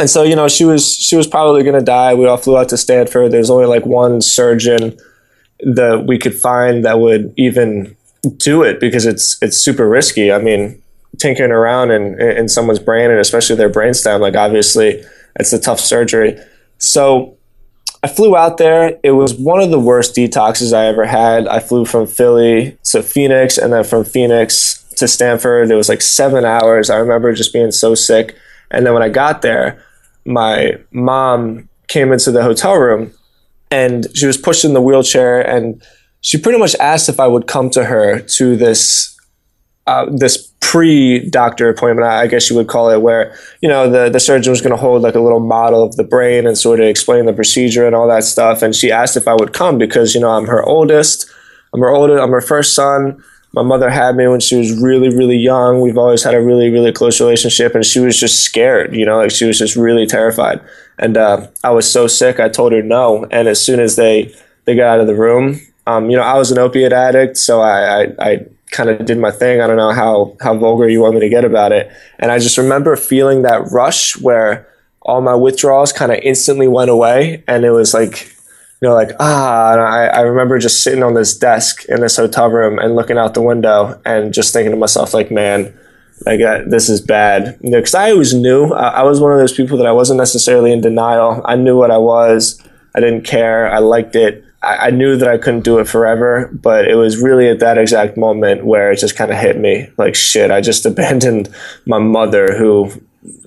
and 0.00 0.08
so 0.08 0.22
you 0.22 0.34
know 0.34 0.48
she 0.48 0.64
was 0.64 0.94
she 0.94 1.14
was 1.14 1.26
probably 1.26 1.62
going 1.62 1.78
to 1.78 1.84
die 1.84 2.14
we 2.14 2.26
all 2.26 2.36
flew 2.36 2.56
out 2.56 2.68
to 2.70 2.76
stanford 2.76 3.30
there's 3.30 3.50
only 3.50 3.66
like 3.66 3.84
one 3.84 4.20
surgeon 4.20 4.98
that 5.60 6.06
we 6.06 6.18
could 6.18 6.34
find 6.34 6.84
that 6.84 6.98
would 6.98 7.32
even 7.36 7.94
do 8.38 8.62
it 8.62 8.80
because 8.80 9.06
it's 9.06 9.40
it's 9.42 9.58
super 9.58 9.88
risky 9.88 10.32
i 10.32 10.38
mean 10.38 10.82
tinkering 11.18 11.52
around 11.52 11.90
in 11.90 12.20
in 12.20 12.48
someone's 12.48 12.78
brain 12.78 13.10
and 13.10 13.20
especially 13.20 13.54
their 13.54 13.70
brainstem 13.70 14.20
like 14.20 14.34
obviously 14.34 15.04
it's 15.38 15.52
a 15.52 15.60
tough 15.60 15.78
surgery 15.78 16.38
so 16.78 17.36
I 18.02 18.08
flew 18.08 18.34
out 18.34 18.56
there. 18.56 18.98
It 19.02 19.10
was 19.10 19.34
one 19.34 19.60
of 19.60 19.70
the 19.70 19.78
worst 19.78 20.16
detoxes 20.16 20.72
I 20.72 20.86
ever 20.86 21.04
had. 21.04 21.46
I 21.46 21.58
flew 21.58 21.84
from 21.84 22.06
Philly 22.06 22.78
to 22.84 23.02
Phoenix 23.02 23.58
and 23.58 23.74
then 23.74 23.84
from 23.84 24.04
Phoenix 24.04 24.82
to 24.96 25.06
Stanford. 25.06 25.70
It 25.70 25.74
was 25.74 25.90
like 25.90 26.00
seven 26.00 26.46
hours. 26.46 26.88
I 26.88 26.96
remember 26.96 27.34
just 27.34 27.52
being 27.52 27.70
so 27.70 27.94
sick. 27.94 28.36
And 28.70 28.86
then 28.86 28.94
when 28.94 29.02
I 29.02 29.10
got 29.10 29.42
there, 29.42 29.84
my 30.24 30.74
mom 30.92 31.68
came 31.88 32.12
into 32.12 32.30
the 32.30 32.42
hotel 32.42 32.76
room 32.76 33.12
and 33.70 34.06
she 34.14 34.26
was 34.26 34.36
pushed 34.36 34.64
in 34.64 34.74
the 34.74 34.80
wheelchair 34.80 35.40
and 35.40 35.82
she 36.20 36.38
pretty 36.38 36.58
much 36.58 36.74
asked 36.76 37.08
if 37.08 37.18
I 37.18 37.26
would 37.26 37.46
come 37.46 37.70
to 37.70 37.84
her 37.84 38.20
to 38.20 38.56
this 38.56 39.16
uh, 39.86 40.06
this 40.14 40.46
pre-doctor 40.60 41.68
appointment, 41.68 42.06
I 42.06 42.28
guess 42.28 42.48
you 42.48 42.54
would 42.54 42.68
call 42.68 42.90
it, 42.90 43.00
where 43.02 43.34
you 43.60 43.68
know 43.68 43.90
the 43.90 44.08
the 44.08 44.20
surgeon 44.20 44.50
was 44.50 44.60
going 44.60 44.70
to 44.70 44.80
hold 44.80 45.02
like 45.02 45.14
a 45.14 45.20
little 45.20 45.40
model 45.40 45.82
of 45.82 45.96
the 45.96 46.04
brain 46.04 46.46
and 46.46 46.56
sort 46.56 46.80
of 46.80 46.86
explain 46.86 47.26
the 47.26 47.32
procedure 47.32 47.86
and 47.86 47.96
all 47.96 48.06
that 48.08 48.24
stuff. 48.24 48.62
And 48.62 48.74
she 48.74 48.92
asked 48.92 49.16
if 49.16 49.26
I 49.26 49.34
would 49.34 49.52
come 49.52 49.78
because 49.78 50.14
you 50.14 50.20
know 50.20 50.30
I'm 50.30 50.46
her 50.46 50.62
oldest, 50.62 51.28
I'm 51.74 51.80
her 51.80 51.90
oldest, 51.90 52.22
I'm 52.22 52.30
her 52.30 52.40
first 52.40 52.74
son 52.74 53.22
my 53.52 53.62
mother 53.62 53.90
had 53.90 54.16
me 54.16 54.28
when 54.28 54.40
she 54.40 54.56
was 54.56 54.80
really 54.80 55.14
really 55.14 55.36
young. 55.36 55.80
We've 55.80 55.98
always 55.98 56.22
had 56.22 56.34
a 56.34 56.40
really 56.40 56.70
really 56.70 56.92
close 56.92 57.20
relationship 57.20 57.74
and 57.74 57.84
she 57.84 58.00
was 58.00 58.18
just 58.18 58.40
scared 58.40 58.94
you 58.94 59.04
know 59.04 59.18
like 59.18 59.30
she 59.30 59.44
was 59.44 59.58
just 59.58 59.76
really 59.76 60.06
terrified. 60.06 60.60
And 60.98 61.16
uh, 61.16 61.46
i 61.64 61.70
was 61.70 61.90
so 61.90 62.06
sick 62.06 62.40
i 62.40 62.48
told 62.48 62.72
her 62.72 62.82
no. 62.82 63.26
And 63.30 63.48
as 63.48 63.64
soon 63.64 63.80
as 63.80 63.96
they 63.96 64.34
they 64.64 64.74
got 64.76 64.94
out 64.94 65.00
of 65.00 65.06
the 65.06 65.14
room 65.14 65.60
um, 65.86 66.10
you 66.10 66.16
know 66.16 66.22
i 66.22 66.36
was 66.36 66.50
an 66.50 66.58
opiate 66.58 66.92
addict 66.92 67.36
so 67.36 67.60
i 67.60 68.02
i, 68.02 68.06
I 68.18 68.46
kind 68.70 68.88
of 68.88 69.04
did 69.04 69.18
my 69.18 69.32
thing. 69.32 69.60
I 69.60 69.66
don't 69.66 69.76
know 69.76 69.92
how 69.92 70.36
how 70.40 70.56
vulgar 70.56 70.88
you 70.88 71.00
want 71.00 71.14
me 71.14 71.20
to 71.20 71.28
get 71.28 71.44
about 71.44 71.72
it. 71.72 71.90
And 72.18 72.30
i 72.30 72.38
just 72.38 72.58
remember 72.58 72.96
feeling 72.96 73.42
that 73.42 73.70
rush 73.72 74.16
where 74.20 74.68
all 75.02 75.20
my 75.20 75.34
withdrawals 75.34 75.92
kind 75.92 76.12
of 76.12 76.18
instantly 76.22 76.68
went 76.68 76.90
away. 76.90 77.42
And 77.48 77.64
it 77.64 77.70
was 77.70 77.94
like, 77.94 78.34
you 78.80 78.88
know, 78.88 78.94
like, 78.94 79.10
ah, 79.20 79.74
I, 79.74 80.06
I 80.06 80.20
remember 80.20 80.58
just 80.58 80.82
sitting 80.82 81.02
on 81.02 81.14
this 81.14 81.36
desk 81.36 81.84
in 81.86 82.00
this 82.00 82.16
hotel 82.16 82.50
room 82.50 82.78
and 82.78 82.96
looking 82.96 83.18
out 83.18 83.34
the 83.34 83.42
window 83.42 84.00
and 84.06 84.32
just 84.32 84.54
thinking 84.54 84.70
to 84.70 84.76
myself, 84.78 85.12
like, 85.12 85.30
man, 85.30 85.78
like 86.26 86.40
uh, 86.40 86.62
this 86.66 86.88
is 86.88 87.00
bad. 87.00 87.58
You 87.62 87.70
know, 87.70 87.78
because 87.78 87.94
I 87.94 88.10
always 88.10 88.34
knew 88.34 88.72
I, 88.72 88.88
I 88.88 89.02
was 89.02 89.20
one 89.20 89.32
of 89.32 89.38
those 89.38 89.52
people 89.52 89.76
that 89.78 89.86
I 89.86 89.92
wasn't 89.92 90.18
necessarily 90.18 90.72
in 90.72 90.80
denial. 90.80 91.42
I 91.44 91.56
knew 91.56 91.76
what 91.76 91.90
I 91.90 91.98
was. 91.98 92.62
I 92.94 93.00
didn't 93.00 93.22
care. 93.22 93.70
I 93.70 93.78
liked 93.78 94.16
it. 94.16 94.44
I, 94.62 94.88
I 94.88 94.90
knew 94.90 95.16
that 95.16 95.28
I 95.28 95.38
couldn't 95.38 95.64
do 95.64 95.78
it 95.78 95.88
forever, 95.88 96.50
but 96.52 96.86
it 96.86 96.94
was 96.96 97.22
really 97.22 97.48
at 97.48 97.60
that 97.60 97.78
exact 97.78 98.16
moment 98.16 98.64
where 98.64 98.90
it 98.90 98.98
just 98.98 99.16
kind 99.16 99.30
of 99.30 99.38
hit 99.38 99.58
me 99.58 99.88
like 99.96 100.14
shit. 100.14 100.50
I 100.50 100.60
just 100.60 100.86
abandoned 100.86 101.48
my 101.86 101.98
mother 101.98 102.56
who, 102.56 102.90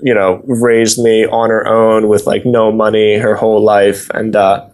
you 0.01 0.13
know, 0.13 0.43
raised 0.45 0.99
me 0.99 1.25
on 1.25 1.49
her 1.49 1.67
own 1.67 2.07
with 2.07 2.27
like 2.27 2.45
no 2.45 2.71
money 2.71 3.17
her 3.17 3.35
whole 3.35 3.63
life. 3.63 4.09
And, 4.11 4.35
uh, 4.35 4.67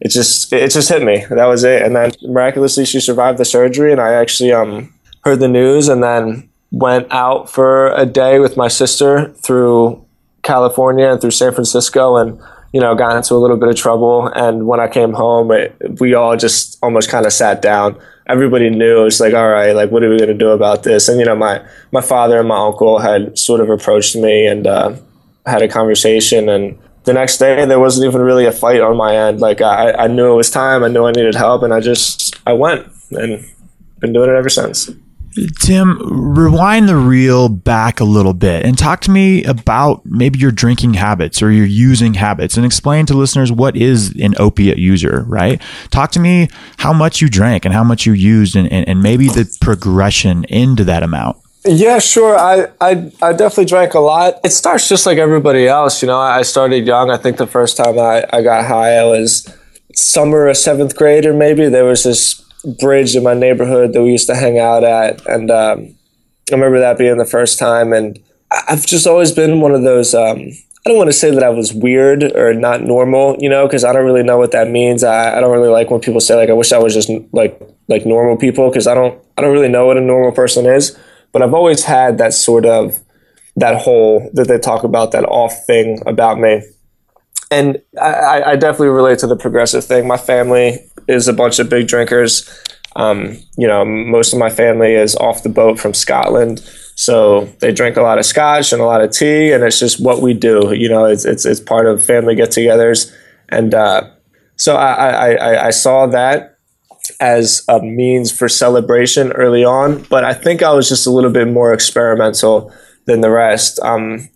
it 0.00 0.10
just, 0.10 0.52
it 0.52 0.70
just 0.70 0.88
hit 0.88 1.02
me. 1.02 1.24
That 1.30 1.46
was 1.46 1.64
it. 1.64 1.82
And 1.82 1.96
then 1.96 2.12
miraculously 2.22 2.84
she 2.84 3.00
survived 3.00 3.38
the 3.38 3.44
surgery 3.44 3.92
and 3.92 4.00
I 4.00 4.12
actually, 4.12 4.52
um, 4.52 4.92
heard 5.26 5.40
the 5.40 5.48
news 5.48 5.88
and 5.88 6.04
then 6.04 6.48
went 6.70 7.10
out 7.10 7.50
for 7.50 7.88
a 7.94 8.06
day 8.06 8.38
with 8.38 8.56
my 8.56 8.68
sister 8.68 9.32
through 9.42 10.04
California 10.42 11.10
and 11.10 11.20
through 11.20 11.32
San 11.32 11.52
Francisco 11.52 12.16
and 12.16 12.40
you 12.72 12.80
know 12.80 12.94
got 12.94 13.16
into 13.16 13.34
a 13.34 13.42
little 13.42 13.56
bit 13.56 13.68
of 13.68 13.74
trouble 13.74 14.28
and 14.28 14.68
when 14.68 14.78
I 14.78 14.86
came 14.86 15.12
home 15.12 15.50
it, 15.50 15.74
we 16.00 16.14
all 16.14 16.36
just 16.36 16.78
almost 16.82 17.10
kind 17.10 17.26
of 17.26 17.32
sat 17.32 17.60
down 17.60 17.98
everybody 18.28 18.70
knew 18.70 19.06
it's 19.06 19.18
like 19.18 19.34
all 19.34 19.48
right 19.48 19.74
like 19.74 19.90
what 19.90 20.04
are 20.04 20.10
we 20.10 20.16
going 20.18 20.28
to 20.28 20.34
do 20.34 20.50
about 20.50 20.84
this 20.84 21.08
and 21.08 21.18
you 21.18 21.26
know 21.26 21.34
my 21.34 21.60
my 21.90 22.00
father 22.00 22.38
and 22.38 22.48
my 22.48 22.58
uncle 22.58 23.00
had 23.00 23.36
sort 23.36 23.60
of 23.60 23.68
approached 23.68 24.14
me 24.14 24.46
and 24.46 24.68
uh, 24.68 24.94
had 25.46 25.62
a 25.62 25.68
conversation 25.68 26.48
and 26.48 26.78
the 27.06 27.12
next 27.12 27.38
day 27.38 27.64
there 27.64 27.80
wasn't 27.80 28.06
even 28.06 28.20
really 28.20 28.44
a 28.44 28.52
fight 28.52 28.80
on 28.80 28.96
my 28.96 29.16
end 29.16 29.40
like 29.40 29.60
I, 29.60 29.92
I 29.92 30.06
knew 30.08 30.32
it 30.32 30.36
was 30.36 30.50
time 30.50 30.84
I 30.84 30.88
knew 30.88 31.06
I 31.06 31.12
needed 31.12 31.34
help 31.34 31.62
and 31.62 31.72
I 31.72 31.80
just 31.80 32.36
I 32.46 32.52
went 32.52 32.86
and 33.10 33.48
been 34.00 34.12
doing 34.12 34.28
it 34.28 34.34
ever 34.34 34.50
since 34.50 34.90
Tim, 35.60 35.98
rewind 36.34 36.88
the 36.88 36.96
reel 36.96 37.48
back 37.48 38.00
a 38.00 38.04
little 38.04 38.32
bit 38.32 38.64
and 38.64 38.78
talk 38.78 39.00
to 39.02 39.10
me 39.10 39.44
about 39.44 40.00
maybe 40.06 40.38
your 40.38 40.50
drinking 40.50 40.94
habits 40.94 41.42
or 41.42 41.50
your 41.50 41.66
using 41.66 42.14
habits 42.14 42.56
and 42.56 42.64
explain 42.64 43.04
to 43.06 43.14
listeners 43.14 43.52
what 43.52 43.76
is 43.76 44.14
an 44.18 44.34
opiate 44.38 44.78
user, 44.78 45.24
right? 45.26 45.60
Talk 45.90 46.10
to 46.12 46.20
me 46.20 46.48
how 46.78 46.94
much 46.94 47.20
you 47.20 47.28
drank 47.28 47.66
and 47.66 47.74
how 47.74 47.84
much 47.84 48.06
you 48.06 48.14
used 48.14 48.56
and, 48.56 48.70
and, 48.72 48.88
and 48.88 49.02
maybe 49.02 49.28
the 49.28 49.46
progression 49.60 50.44
into 50.44 50.84
that 50.84 51.02
amount. 51.02 51.36
Yeah, 51.66 51.98
sure. 51.98 52.38
I, 52.38 52.68
I 52.80 53.10
I 53.20 53.32
definitely 53.32 53.64
drank 53.64 53.94
a 53.94 54.00
lot. 54.00 54.34
It 54.44 54.50
starts 54.50 54.88
just 54.88 55.04
like 55.04 55.18
everybody 55.18 55.66
else. 55.66 56.00
You 56.00 56.06
know, 56.08 56.18
I 56.18 56.42
started 56.42 56.86
young. 56.86 57.10
I 57.10 57.16
think 57.16 57.38
the 57.38 57.46
first 57.46 57.76
time 57.76 57.98
I, 57.98 58.24
I 58.32 58.42
got 58.42 58.66
high, 58.66 58.96
I 58.96 59.04
was 59.04 59.52
summer 59.94 60.46
of 60.46 60.56
seventh 60.56 60.96
grade 60.96 61.26
or 61.26 61.34
maybe. 61.34 61.68
There 61.68 61.84
was 61.84 62.04
this 62.04 62.44
bridge 62.78 63.16
in 63.16 63.24
my 63.24 63.34
neighborhood 63.34 63.92
that 63.94 64.02
we 64.02 64.10
used 64.12 64.28
to 64.28 64.36
hang 64.36 64.60
out 64.60 64.84
at, 64.84 65.26
and 65.26 65.50
um, 65.50 65.96
I 66.50 66.54
remember 66.54 66.78
that 66.78 66.98
being 66.98 67.18
the 67.18 67.24
first 67.24 67.58
time. 67.58 67.92
And 67.92 68.18
I've 68.68 68.86
just 68.86 69.06
always 69.06 69.32
been 69.32 69.60
one 69.60 69.72
of 69.74 69.82
those. 69.82 70.14
Um, 70.14 70.38
I 70.38 70.90
don't 70.90 70.98
want 70.98 71.08
to 71.08 71.12
say 71.12 71.32
that 71.32 71.42
I 71.42 71.50
was 71.50 71.72
weird 71.74 72.22
or 72.22 72.54
not 72.54 72.82
normal, 72.82 73.36
you 73.40 73.48
know, 73.48 73.66
because 73.66 73.82
I 73.82 73.92
don't 73.92 74.04
really 74.04 74.22
know 74.22 74.38
what 74.38 74.52
that 74.52 74.70
means. 74.70 75.02
I, 75.02 75.36
I 75.36 75.40
don't 75.40 75.50
really 75.50 75.68
like 75.68 75.90
when 75.90 76.00
people 76.00 76.20
say 76.20 76.36
like 76.36 76.48
I 76.48 76.52
wish 76.52 76.72
I 76.72 76.78
was 76.78 76.94
just 76.94 77.10
like 77.32 77.60
like 77.88 78.06
normal 78.06 78.36
people 78.36 78.68
because 78.70 78.86
I 78.86 78.94
don't 78.94 79.20
I 79.36 79.42
don't 79.42 79.52
really 79.52 79.68
know 79.68 79.86
what 79.86 79.96
a 79.96 80.00
normal 80.00 80.30
person 80.30 80.64
is. 80.64 80.96
But 81.36 81.42
I've 81.42 81.52
always 81.52 81.84
had 81.84 82.16
that 82.16 82.32
sort 82.32 82.64
of 82.64 82.98
that 83.56 83.82
hole 83.82 84.30
that 84.32 84.48
they 84.48 84.58
talk 84.58 84.84
about 84.84 85.12
that 85.12 85.24
off 85.24 85.66
thing 85.66 86.00
about 86.06 86.38
me 86.38 86.62
and 87.50 87.82
I, 88.00 88.42
I, 88.42 88.56
definitely 88.56 88.88
relate 88.88 89.18
to 89.20 89.26
the 89.26 89.36
progressive 89.36 89.84
thing. 89.84 90.06
My 90.06 90.16
family 90.16 90.78
is 91.06 91.28
a 91.28 91.32
bunch 91.32 91.58
of 91.58 91.68
big 91.68 91.86
drinkers. 91.86 92.48
Um, 92.96 93.36
you 93.56 93.68
know, 93.68 93.84
most 93.84 94.32
of 94.32 94.38
my 94.38 94.50
family 94.50 94.94
is 94.94 95.14
off 95.16 95.42
the 95.42 95.48
boat 95.48 95.78
from 95.78 95.92
Scotland, 95.94 96.60
so 96.94 97.44
they 97.60 97.70
drink 97.70 97.96
a 97.96 98.02
lot 98.02 98.18
of 98.18 98.24
scotch 98.24 98.72
and 98.72 98.80
a 98.80 98.86
lot 98.86 99.02
of 99.02 99.12
tea, 99.12 99.52
and 99.52 99.62
it's 99.62 99.78
just 99.78 100.02
what 100.02 100.22
we 100.22 100.32
do. 100.32 100.72
You 100.74 100.88
know, 100.88 101.04
it's 101.04 101.26
it's, 101.26 101.44
it's 101.44 101.60
part 101.60 101.86
of 101.86 102.02
family 102.02 102.34
get-togethers, 102.34 103.14
and 103.50 103.74
uh, 103.74 104.08
so 104.56 104.76
I, 104.76 105.34
I 105.34 105.66
I 105.66 105.70
saw 105.70 106.06
that 106.06 106.55
as 107.20 107.64
a 107.68 107.80
means 107.80 108.30
for 108.30 108.48
celebration 108.48 109.32
early 109.32 109.64
on, 109.64 110.02
but 110.04 110.24
I 110.24 110.34
think 110.34 110.62
I 110.62 110.72
was 110.72 110.88
just 110.88 111.06
a 111.06 111.10
little 111.10 111.30
bit 111.30 111.48
more 111.48 111.72
experimental 111.72 112.72
than 113.06 113.20
the 113.20 113.30
rest. 113.30 113.78
Um, 113.80 114.28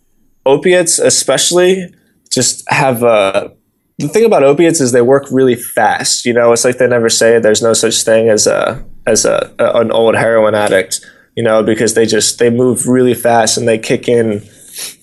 opiates, 0.46 0.98
especially, 0.98 1.94
just 2.30 2.68
have 2.70 3.02
a 3.02 3.52
the 4.00 4.08
thing 4.08 4.24
about 4.24 4.42
opiates 4.42 4.80
is 4.80 4.92
they 4.92 5.02
work 5.02 5.26
really 5.30 5.56
fast. 5.56 6.24
You 6.24 6.32
know, 6.32 6.52
it's 6.52 6.64
like 6.64 6.78
they 6.78 6.88
never 6.88 7.10
say 7.10 7.38
there's 7.38 7.62
no 7.62 7.74
such 7.74 8.02
thing 8.02 8.30
as 8.30 8.46
a 8.46 8.82
as 9.06 9.24
a, 9.24 9.52
a, 9.58 9.80
an 9.80 9.92
old 9.92 10.14
heroin 10.14 10.54
addict. 10.54 11.04
You 11.36 11.44
know, 11.44 11.62
because 11.62 11.94
they 11.94 12.06
just 12.06 12.38
they 12.38 12.50
move 12.50 12.88
really 12.88 13.14
fast 13.14 13.56
and 13.56 13.68
they 13.68 13.78
kick 13.78 14.08
in 14.08 14.42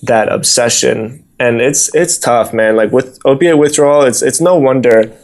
that 0.04 0.32
obsession, 0.32 1.26
and 1.40 1.62
it's 1.62 1.94
it's 1.96 2.18
tough, 2.18 2.54
man. 2.54 2.76
Like 2.76 2.92
with 2.92 3.20
opiate 3.24 3.58
withdrawal, 3.58 4.04
it's 4.04 4.22
it's 4.22 4.42
no 4.42 4.56
wonder. 4.56 5.16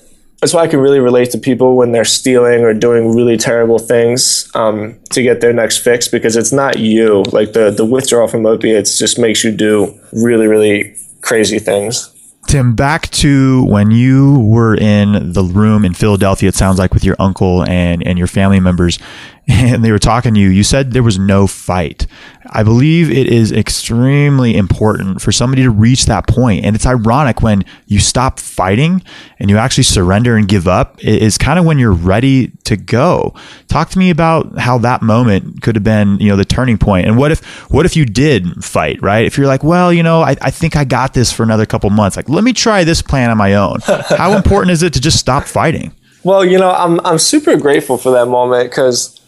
That's 0.44 0.54
why 0.54 0.64
I 0.64 0.68
can 0.68 0.82
really 0.82 1.00
relate 1.00 1.32
to 1.32 1.38
people 1.38 1.78
when 1.78 1.94
they're 1.94 2.04
stealing 2.04 2.66
or 2.66 2.74
doing 2.74 3.16
really 3.16 3.38
terrible 3.38 3.80
things 3.80 4.52
um, 4.54 5.00
to 5.12 5.24
get 5.24 5.40
their 5.40 5.54
next 5.54 5.78
fix 5.78 6.10
because 6.10 6.36
it's 6.36 6.52
not 6.52 6.80
you. 6.80 7.24
Like 7.32 7.54
the 7.54 7.72
the 7.72 7.86
withdrawal 7.86 8.28
from 8.28 8.46
opiates 8.46 9.00
just 9.00 9.18
makes 9.18 9.46
you 9.46 9.54
do 9.54 9.98
really 10.12 10.48
really 10.48 10.98
crazy 11.22 11.60
things. 11.60 12.14
Tim, 12.50 12.76
back 12.76 13.10
to 13.12 13.64
when 13.68 13.92
you 13.92 14.38
were 14.40 14.76
in 14.76 15.32
the 15.32 15.44
room 15.46 15.86
in 15.86 15.94
Philadelphia, 15.94 16.50
it 16.50 16.56
sounds 16.56 16.78
like 16.78 16.94
with 16.94 17.06
your 17.06 17.16
uncle 17.20 17.64
and, 17.64 18.06
and 18.06 18.18
your 18.18 18.28
family 18.28 18.60
members, 18.60 19.00
and 19.48 19.84
they 19.84 19.92
were 19.92 20.00
talking 20.00 20.34
to 20.34 20.40
you, 20.40 20.48
you 20.48 20.64
said 20.64 20.92
there 20.92 21.04
was 21.04 21.20
no 21.20 21.48
fight. 21.48 22.08
I 22.50 22.64
believe 22.64 23.12
it 23.12 23.28
is 23.28 23.52
extremely 23.52 24.56
important 24.56 25.22
for 25.22 25.34
somebody 25.34 25.64
to 25.64 25.70
reach 25.70 26.06
that 26.06 26.28
point. 26.28 26.64
And 26.64 26.76
it's 26.76 26.86
ironic 26.86 27.42
when 27.42 27.66
you 27.88 28.00
stop 28.00 28.40
fighting 28.40 29.02
and 29.40 29.50
you 29.50 29.58
actually 29.58 29.84
surrender 29.84 30.38
and 30.38 30.48
give 30.48 30.68
up 30.68 31.04
is 31.04 31.38
kind 31.38 31.60
of 31.60 31.66
when 31.66 31.78
you're 31.78 31.92
ready 31.92 32.52
to 32.66 32.78
go. 32.78 33.34
Talk 33.68 33.90
to 33.90 34.00
me 34.00 34.12
about 34.12 34.58
how 34.60 34.78
that 34.80 35.02
moment 35.02 35.62
could 35.62 35.76
have 35.76 35.84
been, 35.84 36.20
you 36.20 36.30
know, 36.30 36.38
the 36.38 36.46
turning 36.46 36.78
point. 36.78 37.08
And 37.08 37.18
what 37.18 37.32
if, 37.32 37.44
what 37.70 37.86
if 37.86 37.98
you 37.98 38.06
did 38.06 38.64
fight, 38.64 39.02
right? 39.02 39.26
If 39.26 39.38
you're 39.38 39.48
like, 39.48 39.64
well, 39.64 39.92
you 39.92 40.04
know, 40.04 40.22
I, 40.22 40.36
I 40.42 40.52
think 40.52 40.78
I 40.78 40.86
got 40.86 41.14
this 41.14 41.34
for 41.34 41.44
another 41.44 41.66
couple 41.66 41.90
months. 41.90 42.16
Like, 42.16 42.30
let 42.30 42.46
me 42.46 42.54
try 42.54 42.86
this 42.86 43.02
plan 43.02 43.30
on 43.30 43.38
my 43.38 43.56
own. 43.56 43.80
how 43.82 44.32
important 44.38 44.72
is 44.72 44.84
it 44.84 44.94
to 44.94 45.02
just 45.02 45.20
stop 45.20 45.46
fighting? 45.46 45.94
Well, 46.24 46.46
you 46.46 46.58
know, 46.58 46.72
I'm, 46.72 47.06
I'm 47.06 47.18
super 47.18 47.58
grateful 47.58 47.98
for 47.98 48.12
that 48.12 48.28
moment 48.28 48.70
because 48.70 49.20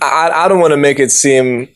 I, 0.00 0.30
I 0.44 0.48
don't 0.48 0.60
want 0.60 0.72
to 0.72 0.76
make 0.76 0.98
it 0.98 1.10
seem 1.10 1.68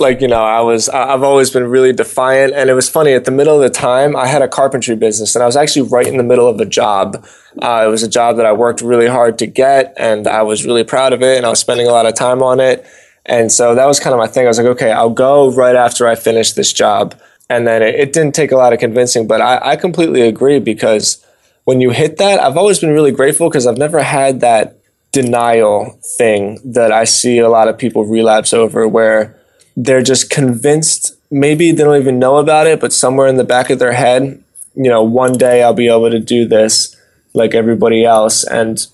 like 0.00 0.20
you 0.20 0.28
know 0.28 0.42
I 0.42 0.60
was 0.60 0.88
I've 0.88 1.22
always 1.22 1.50
been 1.50 1.64
really 1.64 1.92
defiant 1.92 2.52
and 2.54 2.70
it 2.70 2.74
was 2.74 2.88
funny 2.88 3.12
at 3.12 3.24
the 3.24 3.30
middle 3.30 3.56
of 3.56 3.62
the 3.62 3.70
time 3.70 4.16
I 4.16 4.26
had 4.26 4.42
a 4.42 4.48
carpentry 4.48 4.96
business 4.96 5.34
and 5.34 5.42
I 5.42 5.46
was 5.46 5.56
actually 5.56 5.88
right 5.88 6.06
in 6.06 6.16
the 6.16 6.22
middle 6.22 6.48
of 6.48 6.60
a 6.60 6.64
job. 6.64 7.24
Uh, 7.60 7.84
it 7.86 7.90
was 7.90 8.02
a 8.02 8.08
job 8.08 8.36
that 8.36 8.46
I 8.46 8.52
worked 8.52 8.80
really 8.80 9.06
hard 9.06 9.38
to 9.38 9.46
get 9.46 9.94
and 9.96 10.26
I 10.26 10.42
was 10.42 10.64
really 10.64 10.84
proud 10.84 11.12
of 11.12 11.22
it 11.22 11.36
and 11.36 11.46
I 11.46 11.50
was 11.50 11.58
spending 11.60 11.86
a 11.86 11.90
lot 11.90 12.06
of 12.06 12.14
time 12.14 12.42
on 12.42 12.60
it. 12.60 12.86
And 13.26 13.52
so 13.52 13.74
that 13.74 13.86
was 13.86 14.00
kind 14.00 14.14
of 14.14 14.18
my 14.18 14.26
thing. 14.26 14.44
I 14.44 14.48
was 14.48 14.58
like 14.58 14.66
okay 14.68 14.92
I'll 14.92 15.10
go 15.10 15.52
right 15.52 15.76
after 15.76 16.06
I 16.06 16.14
finish 16.14 16.52
this 16.52 16.72
job. 16.72 17.14
And 17.50 17.66
then 17.66 17.82
it, 17.82 17.94
it 17.94 18.12
didn't 18.12 18.34
take 18.34 18.52
a 18.52 18.56
lot 18.56 18.72
of 18.72 18.78
convincing 18.78 19.26
but 19.26 19.40
I, 19.40 19.72
I 19.72 19.76
completely 19.76 20.22
agree 20.22 20.58
because 20.58 21.24
when 21.64 21.80
you 21.80 21.90
hit 21.90 22.18
that 22.18 22.40
I've 22.40 22.56
always 22.56 22.78
been 22.78 22.90
really 22.90 23.12
grateful 23.12 23.48
because 23.48 23.66
I've 23.66 23.78
never 23.78 24.02
had 24.02 24.40
that 24.40 24.77
denial 25.12 25.98
thing 26.18 26.58
that 26.64 26.92
I 26.92 27.04
see 27.04 27.38
a 27.38 27.48
lot 27.48 27.68
of 27.68 27.78
people 27.78 28.04
relapse 28.04 28.52
over 28.52 28.86
where 28.86 29.36
they're 29.76 30.02
just 30.02 30.30
convinced 30.30 31.16
maybe 31.30 31.72
they 31.72 31.82
don't 31.82 32.00
even 32.00 32.18
know 32.18 32.36
about 32.36 32.66
it 32.66 32.80
but 32.80 32.92
somewhere 32.92 33.26
in 33.26 33.36
the 33.36 33.44
back 33.44 33.70
of 33.70 33.78
their 33.78 33.92
head 33.92 34.42
you 34.74 34.88
know 34.90 35.02
one 35.02 35.32
day 35.32 35.62
I'll 35.62 35.74
be 35.74 35.88
able 35.88 36.10
to 36.10 36.20
do 36.20 36.46
this 36.46 36.96
like 37.34 37.54
everybody 37.54 38.04
else. 38.04 38.44
And 38.44 38.84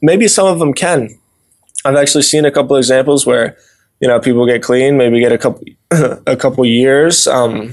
maybe 0.00 0.28
some 0.28 0.46
of 0.46 0.58
them 0.58 0.72
can. 0.72 1.18
I've 1.84 1.96
actually 1.96 2.22
seen 2.22 2.44
a 2.44 2.50
couple 2.50 2.76
examples 2.76 3.26
where 3.26 3.56
you 4.00 4.08
know 4.08 4.20
people 4.20 4.46
get 4.46 4.62
clean 4.62 4.96
maybe 4.96 5.20
get 5.20 5.32
a 5.32 5.38
couple 5.38 5.64
a 6.26 6.36
couple 6.36 6.64
years 6.64 7.26
um, 7.26 7.70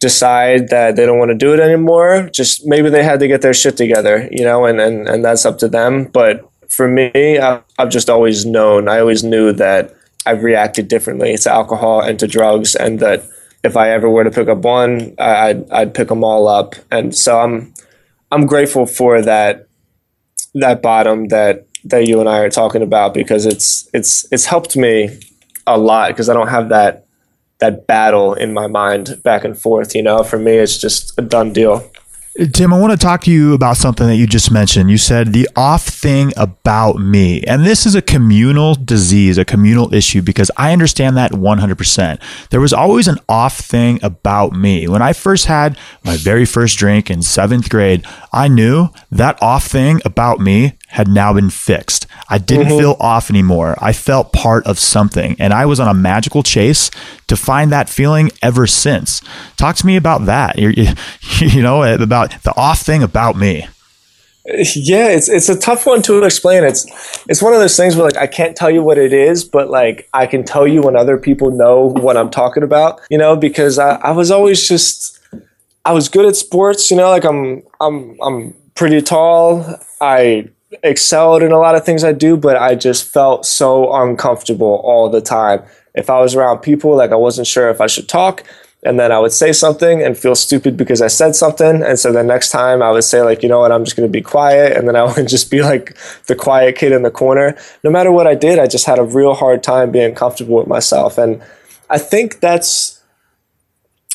decide 0.00 0.68
that 0.68 0.94
they 0.96 1.04
don't 1.06 1.18
want 1.18 1.30
to 1.30 1.36
do 1.36 1.52
it 1.54 1.60
anymore. 1.60 2.28
Just 2.32 2.66
maybe 2.66 2.88
they 2.90 3.02
had 3.02 3.20
to 3.20 3.28
get 3.28 3.42
their 3.42 3.54
shit 3.54 3.76
together 3.76 4.28
you 4.30 4.44
know 4.44 4.64
and 4.64 4.80
and, 4.80 5.08
and 5.08 5.24
that's 5.24 5.46
up 5.46 5.58
to 5.58 5.68
them. 5.68 6.04
But 6.04 6.47
for 6.68 6.88
me, 6.88 7.38
I've 7.38 7.88
just 7.88 8.10
always 8.10 8.44
known, 8.44 8.88
I 8.88 9.00
always 9.00 9.24
knew 9.24 9.52
that 9.52 9.94
I've 10.26 10.42
reacted 10.42 10.88
differently 10.88 11.36
to 11.36 11.50
alcohol 11.50 12.00
and 12.00 12.18
to 12.18 12.26
drugs, 12.26 12.74
and 12.74 13.00
that 13.00 13.24
if 13.64 13.76
I 13.76 13.90
ever 13.90 14.08
were 14.08 14.24
to 14.24 14.30
pick 14.30 14.48
up 14.48 14.58
one, 14.58 15.14
I'd, 15.18 15.70
I'd 15.70 15.94
pick 15.94 16.08
them 16.08 16.22
all 16.22 16.46
up. 16.46 16.74
And 16.90 17.14
so 17.14 17.40
I'm, 17.40 17.74
I'm 18.30 18.46
grateful 18.46 18.86
for 18.86 19.22
that, 19.22 19.66
that 20.54 20.82
bottom 20.82 21.28
that, 21.28 21.66
that 21.84 22.06
you 22.06 22.20
and 22.20 22.28
I 22.28 22.40
are 22.40 22.50
talking 22.50 22.82
about 22.82 23.14
because 23.14 23.46
it's, 23.46 23.88
it's, 23.92 24.30
it's 24.32 24.44
helped 24.46 24.76
me 24.76 25.18
a 25.66 25.78
lot 25.78 26.10
because 26.10 26.28
I 26.28 26.34
don't 26.34 26.48
have 26.48 26.68
that 26.70 27.04
that 27.58 27.86
battle 27.86 28.34
in 28.34 28.52
my 28.52 28.66
mind 28.66 29.20
back 29.22 29.44
and 29.44 29.58
forth. 29.58 29.94
You 29.94 30.02
know, 30.02 30.22
for 30.22 30.38
me, 30.38 30.52
it's 30.52 30.78
just 30.78 31.18
a 31.18 31.22
done 31.22 31.52
deal. 31.52 31.90
Tim, 32.38 32.72
I 32.72 32.78
want 32.78 32.92
to 32.92 32.96
talk 32.96 33.24
to 33.24 33.32
you 33.32 33.52
about 33.52 33.76
something 33.76 34.06
that 34.06 34.14
you 34.14 34.24
just 34.24 34.52
mentioned. 34.52 34.92
You 34.92 34.96
said 34.96 35.32
the 35.32 35.48
off 35.56 35.88
thing 35.88 36.32
about 36.36 36.98
me. 36.98 37.42
And 37.42 37.66
this 37.66 37.84
is 37.84 37.96
a 37.96 38.02
communal 38.02 38.76
disease, 38.76 39.38
a 39.38 39.44
communal 39.44 39.92
issue, 39.92 40.22
because 40.22 40.48
I 40.56 40.72
understand 40.72 41.16
that 41.16 41.32
100%. 41.32 42.22
There 42.50 42.60
was 42.60 42.72
always 42.72 43.08
an 43.08 43.18
off 43.28 43.58
thing 43.58 43.98
about 44.04 44.52
me. 44.52 44.86
When 44.86 45.02
I 45.02 45.14
first 45.14 45.46
had 45.46 45.76
my 46.04 46.16
very 46.16 46.44
first 46.44 46.78
drink 46.78 47.10
in 47.10 47.22
seventh 47.22 47.68
grade, 47.68 48.06
I 48.32 48.46
knew 48.46 48.90
that 49.10 49.42
off 49.42 49.66
thing 49.66 50.00
about 50.04 50.38
me 50.38 50.77
had 50.88 51.06
now 51.06 51.32
been 51.32 51.50
fixed. 51.50 52.06
I 52.28 52.38
didn't 52.38 52.68
mm-hmm. 52.68 52.78
feel 52.78 52.96
off 52.98 53.30
anymore. 53.30 53.76
I 53.78 53.92
felt 53.92 54.32
part 54.32 54.66
of 54.66 54.78
something, 54.78 55.36
and 55.38 55.52
I 55.52 55.66
was 55.66 55.80
on 55.80 55.88
a 55.88 55.94
magical 55.94 56.42
chase 56.42 56.90
to 57.26 57.36
find 57.36 57.70
that 57.72 57.88
feeling 57.88 58.30
ever 58.42 58.66
since. 58.66 59.20
Talk 59.56 59.76
to 59.76 59.86
me 59.86 59.96
about 59.96 60.24
that. 60.26 60.58
You, 60.58 60.72
you 61.40 61.62
know, 61.62 61.82
about 61.82 62.42
the 62.42 62.54
off 62.56 62.80
thing 62.80 63.02
about 63.02 63.36
me. 63.36 63.66
Yeah, 64.46 65.08
it's 65.08 65.28
it's 65.28 65.50
a 65.50 65.58
tough 65.58 65.84
one 65.84 66.00
to 66.02 66.22
explain. 66.24 66.64
It's 66.64 66.86
it's 67.28 67.42
one 67.42 67.52
of 67.52 67.60
those 67.60 67.76
things 67.76 67.96
where 67.96 68.06
like 68.06 68.16
I 68.16 68.26
can't 68.26 68.56
tell 68.56 68.70
you 68.70 68.82
what 68.82 68.96
it 68.96 69.12
is, 69.12 69.44
but 69.44 69.68
like 69.68 70.08
I 70.14 70.26
can 70.26 70.42
tell 70.42 70.66
you 70.66 70.80
when 70.80 70.96
other 70.96 71.18
people 71.18 71.50
know 71.50 71.90
what 71.90 72.16
I'm 72.16 72.30
talking 72.30 72.62
about. 72.62 73.00
You 73.10 73.18
know, 73.18 73.36
because 73.36 73.78
I, 73.78 73.96
I 73.96 74.12
was 74.12 74.30
always 74.30 74.66
just 74.66 75.20
I 75.84 75.92
was 75.92 76.08
good 76.08 76.24
at 76.24 76.34
sports. 76.34 76.90
You 76.90 76.96
know, 76.96 77.10
like 77.10 77.24
I'm 77.24 77.62
I'm 77.78 78.16
I'm 78.22 78.54
pretty 78.74 79.02
tall. 79.02 79.66
I 80.00 80.48
excelled 80.82 81.42
in 81.42 81.52
a 81.52 81.58
lot 81.58 81.74
of 81.74 81.84
things 81.84 82.04
I 82.04 82.12
do, 82.12 82.36
but 82.36 82.56
I 82.56 82.74
just 82.74 83.04
felt 83.10 83.46
so 83.46 83.92
uncomfortable 83.94 84.80
all 84.84 85.08
the 85.08 85.20
time. 85.20 85.62
If 85.94 86.10
I 86.10 86.20
was 86.20 86.34
around 86.34 86.58
people, 86.58 86.96
like 86.96 87.10
I 87.10 87.16
wasn't 87.16 87.46
sure 87.46 87.70
if 87.70 87.80
I 87.80 87.86
should 87.86 88.08
talk, 88.08 88.44
and 88.84 88.98
then 88.98 89.10
I 89.10 89.18
would 89.18 89.32
say 89.32 89.52
something 89.52 90.02
and 90.02 90.16
feel 90.16 90.36
stupid 90.36 90.76
because 90.76 91.02
I 91.02 91.08
said 91.08 91.34
something. 91.34 91.82
And 91.82 91.98
so 91.98 92.12
the 92.12 92.22
next 92.22 92.50
time 92.50 92.80
I 92.80 92.92
would 92.92 93.02
say, 93.02 93.22
like, 93.22 93.42
you 93.42 93.48
know 93.48 93.58
what, 93.58 93.72
I'm 93.72 93.84
just 93.84 93.96
going 93.96 94.08
to 94.08 94.12
be 94.12 94.22
quiet. 94.22 94.76
And 94.76 94.86
then 94.86 94.94
I 94.94 95.02
would 95.16 95.26
just 95.26 95.50
be 95.50 95.62
like 95.62 95.96
the 96.26 96.36
quiet 96.36 96.76
kid 96.76 96.92
in 96.92 97.02
the 97.02 97.10
corner. 97.10 97.56
No 97.82 97.90
matter 97.90 98.12
what 98.12 98.28
I 98.28 98.36
did, 98.36 98.58
I 98.58 98.68
just 98.68 98.86
had 98.86 99.00
a 99.00 99.04
real 99.04 99.34
hard 99.34 99.64
time 99.64 99.90
being 99.90 100.14
comfortable 100.14 100.56
with 100.56 100.68
myself. 100.68 101.18
And 101.18 101.42
I 101.90 101.98
think 101.98 102.38
that's, 102.38 103.02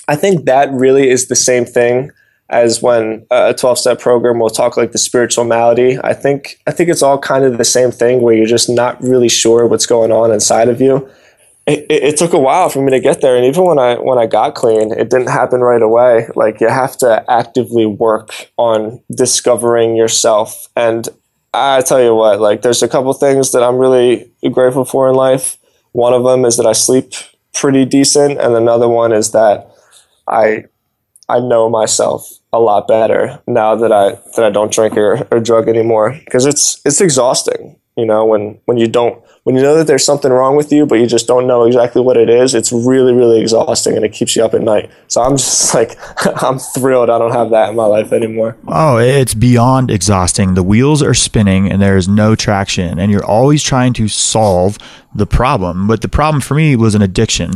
I 0.08 0.16
think 0.16 0.46
that 0.46 0.72
really 0.72 1.10
is 1.10 1.28
the 1.28 1.36
same 1.36 1.66
thing 1.66 2.12
as 2.50 2.82
when 2.82 3.26
a 3.32 3.54
12 3.54 3.80
step 3.80 4.00
program 4.00 4.40
will 4.40 4.50
talk 4.50 4.78
like 4.78 4.92
the 4.92 4.98
spiritual 4.98 5.46
malady. 5.46 5.98
I 6.04 6.14
think 6.14 6.60
I 6.68 6.72
think 6.72 6.90
it's 6.90 7.02
all 7.02 7.18
kind 7.18 7.44
of 7.46 7.58
the 7.58 7.66
same 7.66 7.92
thing 7.92 8.22
where 8.22 8.36
you're 8.36 8.46
just 8.46 8.70
not 8.70 9.02
really 9.02 9.30
sure 9.30 9.68
what's 9.68 9.86
going 9.86 10.12
on 10.12 10.32
inside 10.32 10.70
of 10.70 10.82
you. 10.82 11.10
It, 11.66 11.86
it, 11.90 12.04
it, 12.04 12.18
took 12.18 12.34
a 12.34 12.40
while 12.40 12.68
for 12.68 12.84
me 12.84 12.92
to 12.92 13.00
get 13.00 13.22
there, 13.22 13.38
and 13.38 13.46
even 13.46 13.64
when 13.64 13.80
I 13.80 13.96
when 13.96 14.18
I 14.18 14.26
got 14.26 14.54
clean, 14.54 14.92
it 14.92 15.10
didn't 15.10 15.30
happen 15.30 15.62
right 15.62 15.82
away. 15.82 16.28
Like 16.36 16.60
you 16.60 16.68
have 16.68 16.98
to 16.98 17.24
actively 17.32 17.86
work 17.86 18.50
on 18.58 19.02
discovering 19.16 19.96
yourself. 19.96 20.68
And 20.76 21.08
I 21.54 21.82
tell 21.82 22.04
you 22.04 22.16
what, 22.16 22.42
like 22.42 22.64
there's 22.64 22.84
a 22.84 22.90
couple 22.90 23.14
things 23.14 23.54
that 23.54 23.64
I'm 23.64 23.78
really 23.78 24.30
grateful 24.52 24.84
for 24.84 25.08
in 25.08 25.16
life. 25.16 25.58
One 25.94 26.14
of 26.14 26.24
them 26.26 26.44
is 26.44 26.58
that 26.58 26.66
I 26.66 26.74
sleep 26.74 27.14
pretty 27.54 27.86
decent, 27.86 28.42
and 28.42 28.56
another 28.56 28.90
one 28.90 29.14
is 29.14 29.32
that 29.32 29.72
I 30.28 30.66
I 31.30 31.40
know 31.40 31.70
myself 31.70 32.30
a 32.52 32.60
lot 32.60 32.88
better 32.88 33.42
now 33.48 33.76
that 33.76 33.92
I 33.92 34.12
that 34.36 34.46
I 34.46 34.50
don't 34.50 34.72
drink 34.72 34.98
or, 34.98 35.28
or 35.32 35.40
drug 35.40 35.68
anymore 35.68 36.20
because 36.24 36.46
it's 36.46 36.82
it's 36.86 37.02
exhausting. 37.02 37.78
You 37.96 38.08
know, 38.08 38.26
when 38.26 38.60
when 38.66 38.78
you 38.78 38.88
don't 38.88 39.24
when 39.44 39.56
you 39.56 39.62
know 39.62 39.76
that 39.78 39.88
there's 39.88 40.04
something 40.04 40.32
wrong 40.32 40.56
with 40.56 40.72
you, 40.72 40.86
but 40.86 40.96
you 40.96 41.06
just 41.06 41.28
don't 41.28 41.46
know 41.46 41.64
exactly 41.64 42.02
what 42.02 42.18
it 42.18 42.30
is, 42.30 42.56
it's 42.56 42.72
really 42.72 43.14
really 43.14 43.40
exhausting 43.40 43.96
and 43.96 44.04
it 44.04 44.12
keeps 44.12 44.36
you 44.36 44.44
up 44.44 44.54
at 44.54 44.62
night. 44.62 44.92
So 45.08 45.22
I'm 45.22 45.38
just 45.38 45.74
like 45.76 45.98
I'm 46.44 46.60
thrilled 46.60 47.10
I 47.10 47.20
don't 47.20 47.34
have 47.34 47.52
that 47.52 47.70
in 47.70 47.76
my 47.76 47.86
life 47.86 48.12
anymore. 48.12 48.58
Oh, 48.68 48.98
it's 48.98 49.34
beyond 49.34 49.92
exhausting. 49.92 50.56
The 50.56 50.64
wheels 50.64 51.02
are 51.04 51.14
spinning 51.14 51.72
and 51.72 51.82
there 51.82 51.98
is 51.98 52.08
no 52.08 52.36
traction, 52.36 53.00
and 53.00 53.12
you're 53.12 53.26
always 53.26 53.64
trying 53.64 53.94
to 53.94 54.08
solve 54.08 54.78
the 55.14 55.28
problem. 55.28 55.88
But 55.88 56.02
the 56.02 56.10
problem 56.10 56.42
for 56.42 56.56
me 56.56 56.76
was 56.76 56.96
an 56.96 57.04
addiction 57.04 57.54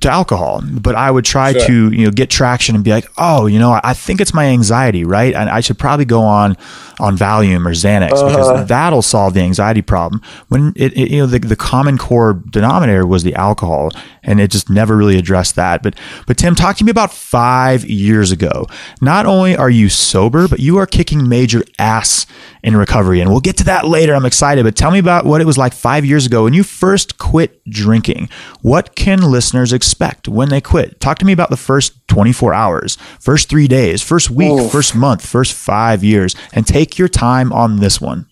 to 0.00 0.10
alcohol, 0.10 0.62
but 0.64 0.94
I 0.94 1.10
would 1.10 1.24
try 1.24 1.52
sure. 1.52 1.66
to, 1.66 1.90
you 1.90 2.04
know, 2.04 2.10
get 2.10 2.30
traction 2.30 2.74
and 2.74 2.84
be 2.84 2.90
like, 2.90 3.06
oh, 3.18 3.46
you 3.46 3.58
know, 3.58 3.80
I 3.82 3.94
think 3.94 4.20
it's 4.20 4.34
my 4.34 4.46
anxiety, 4.46 5.04
right? 5.04 5.34
And 5.34 5.48
I 5.48 5.60
should 5.60 5.78
probably 5.78 6.04
go 6.04 6.22
on, 6.22 6.56
on 7.00 7.16
Valium 7.16 7.66
or 7.66 7.70
Xanax 7.70 8.12
uh-huh. 8.12 8.28
because 8.28 8.68
that'll 8.68 9.02
solve 9.02 9.34
the 9.34 9.40
anxiety 9.40 9.82
problem. 9.82 10.22
When 10.48 10.72
it, 10.76 10.96
it, 10.96 11.10
you 11.10 11.18
know, 11.18 11.26
the, 11.26 11.38
the 11.38 11.56
common 11.56 11.98
core 11.98 12.42
denominator 12.50 13.06
was 13.06 13.22
the 13.22 13.34
alcohol 13.34 13.90
and 14.22 14.40
it 14.40 14.50
just 14.50 14.68
never 14.68 14.96
really 14.96 15.18
addressed 15.18 15.56
that. 15.56 15.82
But, 15.82 15.94
but 16.26 16.36
Tim, 16.36 16.54
talk 16.54 16.76
to 16.76 16.84
me 16.84 16.90
about 16.90 17.12
five 17.12 17.84
years 17.84 18.30
ago. 18.32 18.66
Not 19.00 19.26
only 19.26 19.56
are 19.56 19.70
you 19.70 19.88
sober, 19.88 20.48
but 20.48 20.60
you 20.60 20.76
are 20.78 20.86
kicking 20.86 21.28
major 21.28 21.62
ass 21.78 22.26
in 22.62 22.76
recovery. 22.76 23.20
And 23.20 23.30
we'll 23.30 23.40
get 23.40 23.56
to 23.58 23.64
that 23.64 23.86
later. 23.86 24.14
I'm 24.14 24.26
excited, 24.26 24.64
but 24.64 24.76
tell 24.76 24.90
me 24.90 24.98
about 24.98 25.24
what 25.24 25.40
it 25.40 25.46
was 25.46 25.58
like 25.58 25.72
five 25.72 26.04
years 26.04 26.26
ago 26.26 26.44
when 26.44 26.54
you 26.54 26.62
first 26.62 27.18
quit 27.18 27.62
drinking. 27.64 28.28
What 28.62 28.94
can 28.94 29.20
listeners 29.20 29.72
expect 29.72 30.28
when 30.28 30.48
they 30.48 30.60
quit? 30.60 31.00
Talk 31.00 31.18
to 31.18 31.24
me 31.24 31.32
about 31.32 31.50
the 31.50 31.56
first 31.56 32.06
24 32.08 32.54
hours, 32.54 32.96
first 33.20 33.48
three 33.48 33.68
days, 33.68 34.02
first 34.02 34.30
week, 34.30 34.50
Oof. 34.50 34.72
first 34.72 34.94
month, 34.94 35.24
first 35.24 35.54
five 35.54 36.02
years, 36.02 36.34
and 36.52 36.66
take 36.66 36.98
your 36.98 37.08
time 37.08 37.52
on 37.52 37.80
this 37.80 38.00
one. 38.00 38.26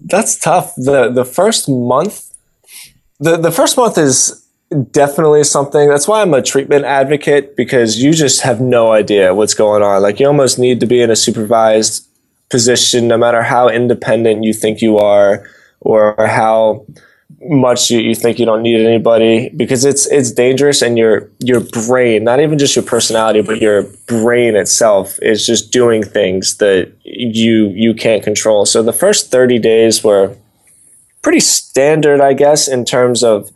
That's 0.00 0.38
tough. 0.38 0.74
The 0.76 1.10
the 1.10 1.24
first 1.24 1.68
month, 1.68 2.30
the, 3.18 3.36
the 3.36 3.50
first 3.50 3.76
month 3.76 3.96
is 3.96 4.46
definitely 4.90 5.44
something 5.44 5.88
that's 5.88 6.08
why 6.08 6.22
I'm 6.22 6.34
a 6.34 6.42
treatment 6.42 6.84
advocate 6.84 7.56
because 7.56 8.02
you 8.02 8.12
just 8.12 8.42
have 8.42 8.60
no 8.60 8.92
idea 8.92 9.34
what's 9.34 9.54
going 9.54 9.82
on. 9.82 10.02
Like 10.02 10.18
you 10.18 10.26
almost 10.26 10.58
need 10.58 10.80
to 10.80 10.86
be 10.86 11.00
in 11.00 11.10
a 11.10 11.16
supervised 11.16 12.08
position, 12.50 13.08
no 13.08 13.18
matter 13.18 13.42
how 13.42 13.68
independent 13.68 14.44
you 14.44 14.52
think 14.52 14.80
you 14.80 14.98
are 14.98 15.48
or 15.80 16.14
how 16.18 16.86
much 17.42 17.90
you, 17.90 17.98
you 17.98 18.14
think 18.14 18.38
you 18.38 18.46
don't 18.46 18.62
need 18.62 18.80
anybody 18.80 19.50
because 19.56 19.84
it's 19.84 20.06
it's 20.06 20.30
dangerous 20.30 20.80
and 20.80 20.96
your 20.96 21.28
your 21.40 21.60
brain 21.60 22.24
not 22.24 22.40
even 22.40 22.56
just 22.56 22.74
your 22.74 22.84
personality 22.84 23.42
but 23.42 23.60
your 23.60 23.82
brain 24.06 24.56
itself 24.56 25.18
is 25.22 25.44
just 25.44 25.70
doing 25.70 26.02
things 26.02 26.56
that 26.58 26.92
you 27.04 27.68
you 27.74 27.94
can't 27.94 28.22
control. 28.22 28.64
So 28.64 28.82
the 28.82 28.92
first 28.92 29.30
30 29.30 29.58
days 29.58 30.02
were 30.02 30.36
pretty 31.22 31.40
standard 31.40 32.20
i 32.20 32.32
guess 32.32 32.68
in 32.68 32.84
terms 32.84 33.24
of 33.24 33.50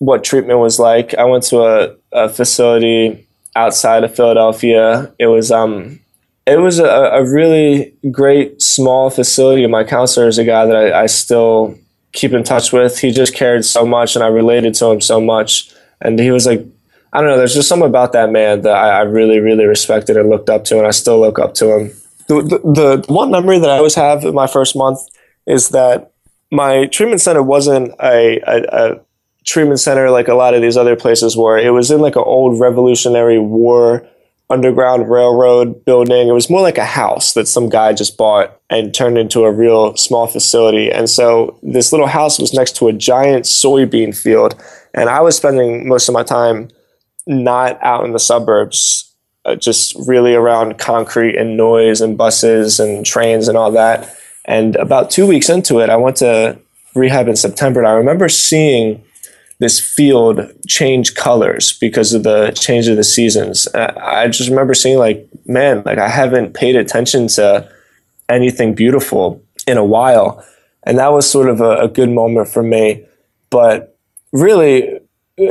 what 0.00 0.24
treatment 0.24 0.58
was 0.58 0.80
like. 0.80 1.14
I 1.14 1.24
went 1.24 1.44
to 1.44 1.60
a, 1.60 1.94
a 2.10 2.28
facility 2.28 3.28
outside 3.54 4.02
of 4.02 4.14
philadelphia. 4.14 5.14
It 5.18 5.26
was 5.26 5.52
um 5.52 6.00
it 6.46 6.58
was 6.58 6.78
a, 6.78 6.84
a 6.84 7.30
really 7.30 7.94
great 8.10 8.60
small 8.60 9.10
facility 9.10 9.66
my 9.66 9.84
counselor 9.84 10.26
is 10.26 10.38
a 10.38 10.44
guy 10.44 10.66
that 10.66 10.76
I, 10.76 11.02
I 11.02 11.06
still 11.06 11.78
keep 12.12 12.32
in 12.32 12.42
touch 12.42 12.72
with. 12.72 12.98
He 12.98 13.10
just 13.10 13.34
cared 13.34 13.64
so 13.64 13.86
much, 13.86 14.16
and 14.16 14.24
I 14.24 14.28
related 14.28 14.74
to 14.74 14.86
him 14.86 15.00
so 15.00 15.20
much. 15.20 15.72
And 16.00 16.18
he 16.18 16.30
was 16.30 16.46
like, 16.46 16.64
I 17.12 17.20
don't 17.20 17.28
know, 17.30 17.36
there's 17.36 17.54
just 17.54 17.68
something 17.68 17.88
about 17.88 18.12
that 18.12 18.30
man 18.30 18.62
that 18.62 18.74
I, 18.74 19.00
I 19.00 19.00
really, 19.02 19.38
really 19.40 19.64
respected 19.64 20.16
and 20.16 20.28
looked 20.28 20.48
up 20.48 20.64
to, 20.66 20.78
and 20.78 20.86
I 20.86 20.90
still 20.90 21.20
look 21.20 21.38
up 21.38 21.54
to 21.54 21.76
him. 21.76 21.90
The, 22.28 22.42
the, 22.42 23.02
the 23.02 23.12
one 23.12 23.30
memory 23.30 23.58
that 23.58 23.70
I 23.70 23.78
always 23.78 23.96
have 23.96 24.24
in 24.24 24.34
my 24.34 24.46
first 24.46 24.76
month 24.76 25.00
is 25.46 25.70
that 25.70 26.12
my 26.50 26.86
treatment 26.86 27.20
center 27.20 27.42
wasn't 27.42 27.92
a, 28.00 28.40
a, 28.46 28.62
a 28.72 29.00
treatment 29.44 29.80
center 29.80 30.10
like 30.10 30.28
a 30.28 30.34
lot 30.34 30.54
of 30.54 30.62
these 30.62 30.76
other 30.76 30.96
places 30.96 31.36
were. 31.36 31.58
It 31.58 31.70
was 31.70 31.90
in 31.90 32.00
like 32.00 32.16
an 32.16 32.22
old 32.24 32.60
Revolutionary 32.60 33.38
War 33.38 34.06
Underground 34.50 35.08
Railroad 35.08 35.84
building. 35.84 36.28
It 36.28 36.32
was 36.32 36.50
more 36.50 36.60
like 36.60 36.78
a 36.78 36.84
house 36.84 37.34
that 37.34 37.46
some 37.46 37.68
guy 37.68 37.92
just 37.92 38.16
bought 38.16 38.60
and 38.68 38.92
turned 38.92 39.16
into 39.16 39.44
a 39.44 39.52
real 39.52 39.96
small 39.96 40.26
facility. 40.26 40.90
And 40.90 41.08
so 41.08 41.58
this 41.62 41.92
little 41.92 42.08
house 42.08 42.38
was 42.38 42.52
next 42.52 42.76
to 42.76 42.88
a 42.88 42.92
giant 42.92 43.44
soybean 43.44 44.16
field. 44.16 44.60
And 44.92 45.08
I 45.08 45.20
was 45.20 45.36
spending 45.36 45.88
most 45.88 46.08
of 46.08 46.14
my 46.14 46.24
time 46.24 46.68
not 47.26 47.80
out 47.82 48.04
in 48.04 48.12
the 48.12 48.18
suburbs, 48.18 49.14
uh, 49.44 49.54
just 49.54 49.94
really 50.06 50.34
around 50.34 50.78
concrete 50.78 51.36
and 51.36 51.56
noise 51.56 52.00
and 52.00 52.18
buses 52.18 52.80
and 52.80 53.06
trains 53.06 53.46
and 53.46 53.56
all 53.56 53.70
that. 53.70 54.16
And 54.46 54.74
about 54.76 55.10
two 55.10 55.26
weeks 55.26 55.48
into 55.48 55.78
it, 55.78 55.90
I 55.90 55.96
went 55.96 56.16
to 56.16 56.58
rehab 56.94 57.28
in 57.28 57.36
September. 57.36 57.80
And 57.80 57.88
I 57.88 57.92
remember 57.92 58.28
seeing 58.28 59.04
this 59.60 59.78
field 59.78 60.40
change 60.66 61.14
colors 61.14 61.78
because 61.78 62.14
of 62.14 62.22
the 62.22 62.50
change 62.52 62.88
of 62.88 62.96
the 62.96 63.04
seasons. 63.04 63.68
I 63.74 64.26
just 64.28 64.48
remember 64.48 64.72
seeing 64.74 64.98
like, 64.98 65.28
man, 65.44 65.82
like 65.84 65.98
I 65.98 66.08
haven't 66.08 66.54
paid 66.54 66.76
attention 66.76 67.28
to 67.28 67.70
anything 68.28 68.74
beautiful 68.74 69.42
in 69.66 69.76
a 69.76 69.84
while. 69.84 70.44
And 70.84 70.98
that 70.98 71.12
was 71.12 71.30
sort 71.30 71.50
of 71.50 71.60
a, 71.60 71.76
a 71.76 71.88
good 71.88 72.08
moment 72.08 72.48
for 72.48 72.62
me. 72.62 73.04
But 73.50 73.98
really, 74.32 74.98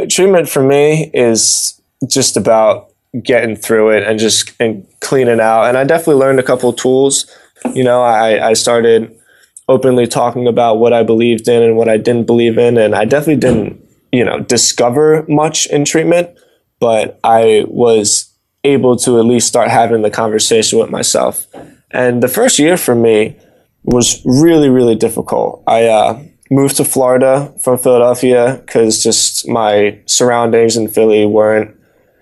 treatment 0.10 0.50
for 0.50 0.63
me 0.63 1.12
is 1.13 1.80
just 2.08 2.36
about 2.36 2.91
getting 3.24 3.56
through 3.56 3.91
it 3.91 4.04
and 4.04 4.19
just 4.19 4.52
and 4.60 4.88
cleaning 5.02 5.39
out. 5.39 5.65
And 5.65 5.78
I 5.78 5.84
definitely 5.84 6.15
learned 6.15 6.39
a 6.39 6.43
couple 6.43 6.74
tools. 6.74 7.28
You 7.76 7.84
know, 7.84 8.02
I, 8.02 8.50
I 8.50 8.54
started 8.54 9.15
openly 9.67 10.08
talking 10.08 10.48
about 10.48 10.80
what 10.80 10.93
I 10.93 11.04
believed 11.04 11.48
in 11.48 11.62
and 11.62 11.78
what 11.78 11.89
I 11.89 11.98
didn't 11.98 12.26
believe 12.26 12.58
in. 12.58 12.76
And 12.80 12.95
I 12.95 13.06
definitely 13.06 13.39
didn't 13.39 13.88
you 14.12 14.24
know 14.24 14.39
discover 14.39 15.26
much 15.28 15.65
in 15.67 15.86
treatment 15.86 16.30
but 16.80 17.19
I 17.24 17.65
was 17.67 18.34
able 18.63 18.98
to 18.98 19.19
at 19.19 19.26
least 19.26 19.48
start 19.48 19.69
having 19.69 20.02
the 20.02 20.10
conversation 20.10 20.80
with 20.80 20.89
myself. 20.89 21.48
And 21.91 22.22
the 22.24 22.28
first 22.28 22.60
year 22.60 22.78
for 22.78 22.95
me 22.95 23.38
was 23.84 24.22
really, 24.26 24.69
really 24.69 24.95
difficult. 24.95 25.63
I 25.67 25.86
uh, 25.86 26.24
moved 26.52 26.78
to 26.78 26.86
Florida 26.86 27.54
from 27.62 27.78
Philadelphia 27.78 28.62
because 28.65 29.02
just 29.02 29.48
my 29.48 30.00
surroundings 30.06 30.76
in 30.76 30.88
Philly 30.88 31.26
weren't, 31.26 31.76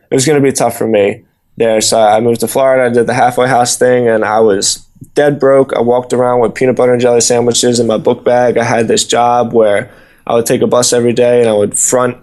it 0.10 0.16
was 0.16 0.26
going 0.26 0.42
to 0.42 0.48
be 0.48 0.54
tough 0.54 0.78
for 0.78 0.88
me 0.88 1.26
there. 1.58 1.82
So 1.82 2.00
I 2.00 2.20
moved 2.20 2.42
to 2.42 2.48
Florida, 2.48 2.86
I 2.86 2.94
did 2.94 3.08
the 3.08 3.14
halfway 3.14 3.48
house 3.48 3.78
thing, 3.78 4.08
and 4.08 4.24
I 4.24 4.40
was 4.40 4.86
dead 5.16 5.40
broke. 5.40 5.74
I 5.74 5.82
walked 5.82 6.14
around 6.14 6.42
with 6.42 6.56
peanut 6.56 6.76
butter 6.76 6.94
and 6.94 7.02
jelly 7.02 7.22
sandwiches 7.22 7.80
in 7.80 7.88
my 7.88 7.98
book 7.98 8.24
bag. 8.24 8.58
I 8.58 8.64
had 8.64 8.88
this 8.88 9.06
job 9.06 9.54
where 9.54 9.92
I 10.28 10.36
would 10.36 10.46
take 10.46 10.62
a 10.62 10.68
bus 10.68 10.94
every 10.94 11.14
day 11.14 11.40
and 11.40 11.50
I 11.50 11.54
would 11.54 11.78
front 11.78 12.18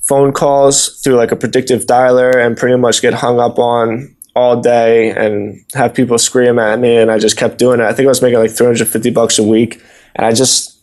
phone 0.00 0.32
calls 0.32 1.00
through 1.02 1.16
like 1.16 1.32
a 1.32 1.36
predictive 1.36 1.86
dialer 1.86 2.34
and 2.34 2.56
pretty 2.56 2.76
much 2.76 3.02
get 3.02 3.14
hung 3.14 3.38
up 3.38 3.58
on 3.58 4.14
all 4.34 4.60
day 4.60 5.10
and 5.10 5.64
have 5.74 5.94
people 5.94 6.18
scream 6.18 6.58
at 6.58 6.78
me 6.78 6.96
and 6.96 7.10
I 7.10 7.18
just 7.18 7.36
kept 7.36 7.58
doing 7.58 7.80
it. 7.80 7.84
I 7.84 7.92
think 7.92 8.06
I 8.06 8.08
was 8.08 8.22
making 8.22 8.38
like 8.38 8.50
350 8.50 9.10
bucks 9.10 9.38
a 9.38 9.42
week 9.42 9.82
and 10.16 10.26
I 10.26 10.32
just 10.32 10.76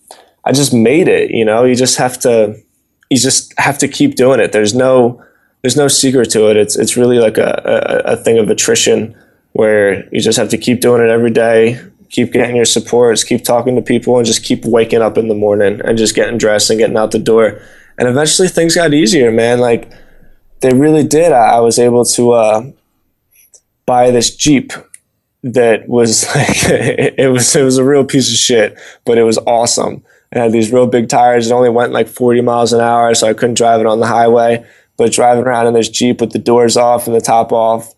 I 0.44 0.52
just 0.52 0.74
made 0.74 1.08
it, 1.08 1.32
you 1.32 1.44
know. 1.44 1.64
You 1.64 1.76
just 1.76 1.98
have 1.98 2.20
to 2.20 2.56
you 3.10 3.18
just 3.18 3.54
have 3.58 3.78
to 3.80 3.88
keep 3.88 4.16
doing 4.16 4.40
it. 4.40 4.52
There's 4.52 4.74
no 4.76 5.24
there's 5.62 5.78
no 5.78 5.88
secret 5.88 6.30
to 6.32 6.50
it. 6.50 6.58
It's 6.58 6.76
it's 6.76 6.96
really 6.96 7.20
like 7.20 7.38
a, 7.38 7.62
a, 8.06 8.14
a 8.14 8.18
thing 8.18 8.38
of 8.38 8.50
attrition 8.50 9.16
where 9.54 10.08
you 10.14 10.22
just 10.22 10.38
have 10.38 10.50
to 10.50 10.58
keep 10.58 10.82
doing 10.82 11.02
it 11.02 11.10
every 11.10 11.32
day, 11.32 11.80
keep 12.10 12.32
getting 12.32 12.56
your 12.56 12.66
supports, 12.66 13.24
keep 13.24 13.44
talking 13.44 13.76
to 13.76 13.82
people, 13.82 14.18
and 14.18 14.26
just 14.26 14.44
keep 14.44 14.66
waking 14.66 15.02
up 15.02 15.18
in 15.18 15.28
the 15.28 15.36
morning 15.36 15.82
and 15.84 15.98
just 15.98 16.16
getting 16.16 16.38
dressed 16.38 16.70
and 16.70 16.80
getting 16.80 16.98
out 16.98 17.12
the 17.12 17.20
door. 17.20 17.62
And 17.98 18.08
eventually 18.08 18.48
things 18.48 18.76
got 18.76 18.94
easier, 18.94 19.32
man. 19.32 19.60
Like 19.60 19.92
they 20.62 20.74
really 20.74 21.04
did. 21.04 21.32
I, 21.32 21.58
I 21.58 21.60
was 21.60 21.80
able 21.80 22.06
to 22.06 22.32
uh, 22.32 22.72
buy 23.86 24.12
this 24.12 24.36
Jeep 24.36 24.74
that 25.44 25.88
was 25.88 26.26
like 26.36 26.64
it 26.70 27.32
was 27.32 27.56
it 27.56 27.64
was 27.64 27.78
a 27.78 27.84
real 27.84 28.06
piece 28.06 28.30
of 28.30 28.38
shit, 28.38 28.78
but 29.06 29.18
it 29.18 29.24
was 29.24 29.38
awesome. 29.40 30.04
It 30.32 30.40
had 30.40 30.52
these 30.52 30.72
real 30.72 30.88
big 30.88 31.08
tires. 31.08 31.50
It 31.50 31.54
only 31.54 31.70
went 31.70 31.94
like 31.94 32.08
40 32.08 32.42
miles 32.42 32.74
an 32.74 32.82
hour, 32.82 33.14
so 33.14 33.30
I 33.30 33.34
couldn't 33.34 33.58
drive 33.58 33.80
it 33.80 33.86
on 33.86 34.00
the 34.00 34.08
highway. 34.08 34.66
But 34.98 35.12
driving 35.12 35.44
around 35.44 35.68
in 35.68 35.74
this 35.74 35.90
Jeep 35.90 36.22
with 36.22 36.32
the 36.32 36.40
doors 36.40 36.78
off 36.78 37.06
and 37.06 37.16
the 37.16 37.22
top 37.22 37.52
off 37.52 37.94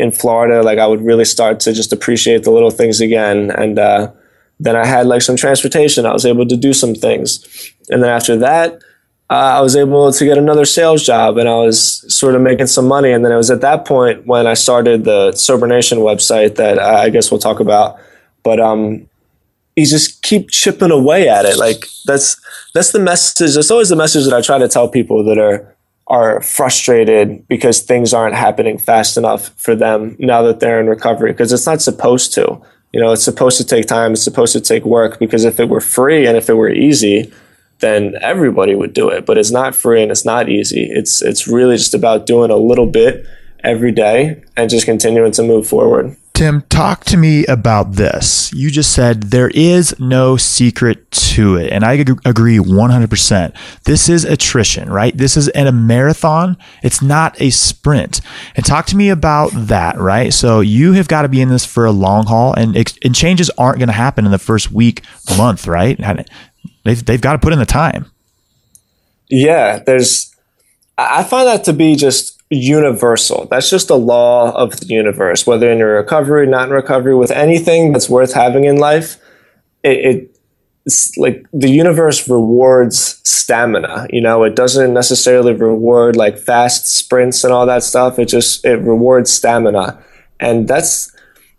in 0.00 0.10
Florida, 0.10 0.62
like 0.62 0.78
I 0.78 0.86
would 0.86 1.04
really 1.04 1.26
start 1.26 1.60
to 1.60 1.74
just 1.74 1.92
appreciate 1.92 2.42
the 2.44 2.50
little 2.50 2.70
things 2.70 3.02
again. 3.02 3.50
And 3.50 3.78
uh, 3.78 4.10
then 4.58 4.74
I 4.74 4.86
had 4.86 5.06
like 5.06 5.20
some 5.20 5.36
transportation. 5.36 6.06
I 6.06 6.12
was 6.12 6.24
able 6.24 6.46
to 6.46 6.56
do 6.56 6.72
some 6.72 6.94
things. 6.94 7.44
And 7.90 8.02
then 8.02 8.08
after 8.10 8.34
that, 8.38 8.80
uh, 9.28 9.58
I 9.58 9.60
was 9.60 9.76
able 9.76 10.10
to 10.10 10.24
get 10.24 10.38
another 10.38 10.64
sales 10.64 11.04
job 11.04 11.36
and 11.36 11.48
I 11.48 11.54
was 11.56 11.78
sort 12.12 12.34
of 12.34 12.40
making 12.40 12.66
some 12.68 12.88
money. 12.88 13.12
And 13.12 13.22
then 13.22 13.30
it 13.30 13.36
was 13.36 13.50
at 13.50 13.60
that 13.60 13.84
point 13.84 14.26
when 14.26 14.46
I 14.46 14.54
started 14.54 15.04
the 15.04 15.32
Sober 15.32 15.66
Nation 15.66 15.98
website 15.98 16.56
that 16.56 16.78
I 16.78 17.10
guess 17.10 17.30
we'll 17.30 17.38
talk 17.38 17.60
about. 17.60 18.00
But 18.42 18.58
um, 18.58 19.06
you 19.76 19.84
just 19.84 20.22
keep 20.22 20.50
chipping 20.50 20.90
away 20.90 21.28
at 21.28 21.44
it. 21.44 21.58
Like 21.58 21.84
that's 22.06 22.40
that's 22.74 22.92
the 22.92 23.00
message. 23.00 23.54
That's 23.54 23.70
always 23.70 23.90
the 23.90 23.96
message 23.96 24.24
that 24.24 24.34
I 24.34 24.40
try 24.40 24.56
to 24.58 24.68
tell 24.68 24.88
people 24.88 25.22
that 25.24 25.38
are 25.38 25.76
are 26.10 26.42
frustrated 26.42 27.46
because 27.46 27.80
things 27.80 28.12
aren't 28.12 28.34
happening 28.34 28.76
fast 28.76 29.16
enough 29.16 29.50
for 29.56 29.76
them 29.76 30.16
now 30.18 30.42
that 30.42 30.58
they're 30.58 30.80
in 30.80 30.88
recovery 30.88 31.30
because 31.30 31.52
it's 31.52 31.66
not 31.66 31.80
supposed 31.80 32.34
to. 32.34 32.60
You 32.92 33.00
know, 33.00 33.12
it's 33.12 33.22
supposed 33.22 33.56
to 33.58 33.64
take 33.64 33.86
time. 33.86 34.12
It's 34.12 34.24
supposed 34.24 34.52
to 34.54 34.60
take 34.60 34.84
work 34.84 35.20
because 35.20 35.44
if 35.44 35.60
it 35.60 35.68
were 35.68 35.80
free 35.80 36.26
and 36.26 36.36
if 36.36 36.50
it 36.50 36.54
were 36.54 36.68
easy, 36.68 37.32
then 37.78 38.16
everybody 38.20 38.74
would 38.74 38.92
do 38.92 39.08
it. 39.08 39.24
But 39.24 39.38
it's 39.38 39.52
not 39.52 39.76
free 39.76 40.02
and 40.02 40.10
it's 40.10 40.24
not 40.24 40.48
easy. 40.48 40.88
It's 40.90 41.22
it's 41.22 41.46
really 41.46 41.76
just 41.76 41.94
about 41.94 42.26
doing 42.26 42.50
a 42.50 42.56
little 42.56 42.86
bit 42.86 43.24
every 43.62 43.92
day 43.92 44.42
and 44.56 44.68
just 44.68 44.86
continuing 44.86 45.30
to 45.32 45.44
move 45.44 45.68
forward. 45.68 46.16
Tim, 46.40 46.62
talk 46.62 47.04
to 47.04 47.18
me 47.18 47.44
about 47.44 47.96
this. 47.96 48.50
You 48.54 48.70
just 48.70 48.94
said 48.94 49.24
there 49.24 49.50
is 49.50 49.94
no 50.00 50.38
secret 50.38 51.10
to 51.10 51.56
it. 51.56 51.70
And 51.70 51.84
I 51.84 51.92
agree 51.92 52.56
100%. 52.56 53.54
This 53.84 54.08
is 54.08 54.24
attrition, 54.24 54.88
right? 54.88 55.14
This 55.14 55.36
is 55.36 55.50
a 55.54 55.70
marathon. 55.70 56.56
It's 56.82 57.02
not 57.02 57.38
a 57.42 57.50
sprint. 57.50 58.22
And 58.56 58.64
talk 58.64 58.86
to 58.86 58.96
me 58.96 59.10
about 59.10 59.50
that, 59.52 59.98
right? 59.98 60.32
So 60.32 60.60
you 60.60 60.94
have 60.94 61.08
got 61.08 61.22
to 61.22 61.28
be 61.28 61.42
in 61.42 61.50
this 61.50 61.66
for 61.66 61.84
a 61.84 61.92
long 61.92 62.24
haul 62.24 62.54
and, 62.54 62.74
and 62.74 63.14
changes 63.14 63.50
aren't 63.58 63.78
going 63.78 63.88
to 63.88 63.92
happen 63.92 64.24
in 64.24 64.30
the 64.30 64.38
first 64.38 64.72
week, 64.72 65.02
month, 65.36 65.66
right? 65.66 66.00
They've, 66.84 67.04
they've 67.04 67.20
got 67.20 67.32
to 67.34 67.38
put 67.38 67.52
in 67.52 67.58
the 67.58 67.66
time. 67.66 68.06
Yeah, 69.28 69.80
there's, 69.80 70.34
I 70.96 71.22
find 71.22 71.46
that 71.46 71.64
to 71.64 71.74
be 71.74 71.96
just 71.96 72.39
universal. 72.50 73.46
That's 73.50 73.70
just 73.70 73.90
a 73.90 73.94
law 73.94 74.52
of 74.52 74.78
the 74.80 74.86
universe. 74.86 75.46
Whether 75.46 75.70
in 75.70 75.78
your 75.78 75.96
recovery, 75.96 76.46
not 76.46 76.68
in 76.68 76.74
recovery, 76.74 77.14
with 77.14 77.30
anything 77.30 77.92
that's 77.92 78.10
worth 78.10 78.34
having 78.34 78.64
in 78.64 78.76
life, 78.76 79.16
it, 79.82 79.98
it 79.98 80.36
it's 80.86 81.16
like 81.16 81.46
the 81.52 81.70
universe 81.70 82.28
rewards 82.28 83.20
stamina. 83.24 84.08
You 84.10 84.20
know, 84.20 84.42
it 84.44 84.56
doesn't 84.56 84.92
necessarily 84.92 85.52
reward 85.52 86.16
like 86.16 86.38
fast 86.38 86.86
sprints 86.86 87.44
and 87.44 87.52
all 87.52 87.66
that 87.66 87.84
stuff. 87.84 88.18
It 88.18 88.26
just 88.26 88.64
it 88.64 88.76
rewards 88.76 89.32
stamina, 89.32 90.02
and 90.40 90.66
that's 90.66 91.14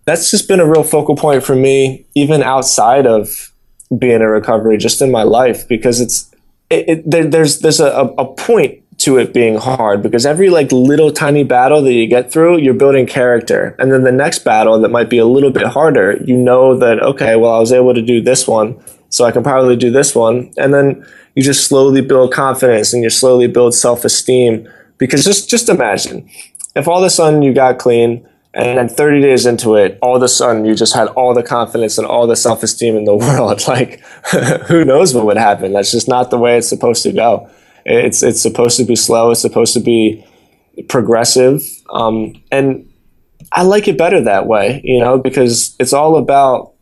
that's 0.05 0.31
just 0.31 0.47
been 0.47 0.59
a 0.59 0.69
real 0.69 0.83
focal 0.83 1.15
point 1.15 1.43
for 1.43 1.55
me, 1.55 2.05
even 2.15 2.43
outside 2.43 3.07
of 3.07 3.53
being 3.97 4.15
in 4.15 4.21
recovery, 4.21 4.77
just 4.77 5.01
in 5.01 5.11
my 5.11 5.23
life, 5.23 5.67
because 5.67 6.01
it's 6.01 6.33
it, 6.69 6.89
it, 6.89 7.09
there, 7.09 7.27
there's 7.27 7.59
there's 7.59 7.79
a, 7.79 8.13
a 8.17 8.25
point 8.25 8.80
to 9.03 9.17
it 9.17 9.33
being 9.33 9.55
hard 9.55 10.01
because 10.01 10.25
every 10.25 10.49
like 10.49 10.71
little 10.71 11.11
tiny 11.11 11.43
battle 11.43 11.81
that 11.81 11.93
you 11.93 12.07
get 12.07 12.31
through, 12.31 12.57
you're 12.57 12.73
building 12.73 13.05
character. 13.05 13.75
And 13.79 13.91
then 13.91 14.03
the 14.03 14.11
next 14.11 14.39
battle 14.39 14.79
that 14.79 14.89
might 14.89 15.09
be 15.09 15.17
a 15.17 15.25
little 15.25 15.51
bit 15.51 15.67
harder, 15.67 16.17
you 16.23 16.37
know 16.37 16.77
that, 16.77 17.01
okay, 17.01 17.35
well, 17.35 17.53
I 17.53 17.59
was 17.59 17.71
able 17.71 17.93
to 17.93 18.01
do 18.01 18.21
this 18.21 18.47
one, 18.47 18.81
so 19.09 19.25
I 19.25 19.31
can 19.31 19.43
probably 19.43 19.75
do 19.75 19.91
this 19.91 20.15
one. 20.15 20.51
And 20.57 20.73
then 20.73 21.05
you 21.35 21.43
just 21.43 21.67
slowly 21.67 22.01
build 22.01 22.33
confidence 22.33 22.93
and 22.93 23.03
you 23.03 23.09
slowly 23.09 23.47
build 23.47 23.73
self 23.73 24.05
esteem. 24.05 24.67
Because 24.97 25.23
just, 25.25 25.49
just 25.49 25.67
imagine 25.69 26.29
if 26.75 26.87
all 26.87 26.99
of 26.99 27.03
a 27.03 27.09
sudden 27.09 27.41
you 27.41 27.53
got 27.53 27.79
clean 27.79 28.27
and 28.53 28.77
then 28.77 28.89
30 28.89 29.21
days 29.21 29.45
into 29.45 29.75
it, 29.75 29.97
all 30.01 30.15
of 30.15 30.23
a 30.23 30.27
sudden 30.27 30.65
you 30.65 30.75
just 30.75 30.93
had 30.93 31.07
all 31.09 31.33
the 31.33 31.43
confidence 31.43 31.97
and 31.97 32.05
all 32.05 32.27
the 32.27 32.35
self 32.35 32.63
esteem 32.63 32.95
in 32.95 33.05
the 33.05 33.15
world. 33.17 33.67
Like, 33.67 34.01
who 34.67 34.85
knows 34.85 35.13
what 35.13 35.25
would 35.25 35.37
happen? 35.37 35.73
That's 35.73 35.91
just 35.91 36.07
not 36.07 36.29
the 36.29 36.37
way 36.37 36.57
it's 36.57 36.69
supposed 36.69 37.03
to 37.03 37.11
go. 37.11 37.49
It's 37.85 38.23
it's 38.23 38.41
supposed 38.41 38.77
to 38.77 38.83
be 38.83 38.95
slow. 38.95 39.31
It's 39.31 39.41
supposed 39.41 39.73
to 39.73 39.79
be 39.79 40.25
progressive, 40.87 41.61
um, 41.91 42.41
and 42.51 42.87
I 43.51 43.63
like 43.63 43.87
it 43.87 43.97
better 43.97 44.21
that 44.21 44.47
way. 44.47 44.81
You 44.83 44.99
know, 44.99 45.17
because 45.17 45.75
it's 45.79 45.93
all 45.93 46.17
about 46.17 46.73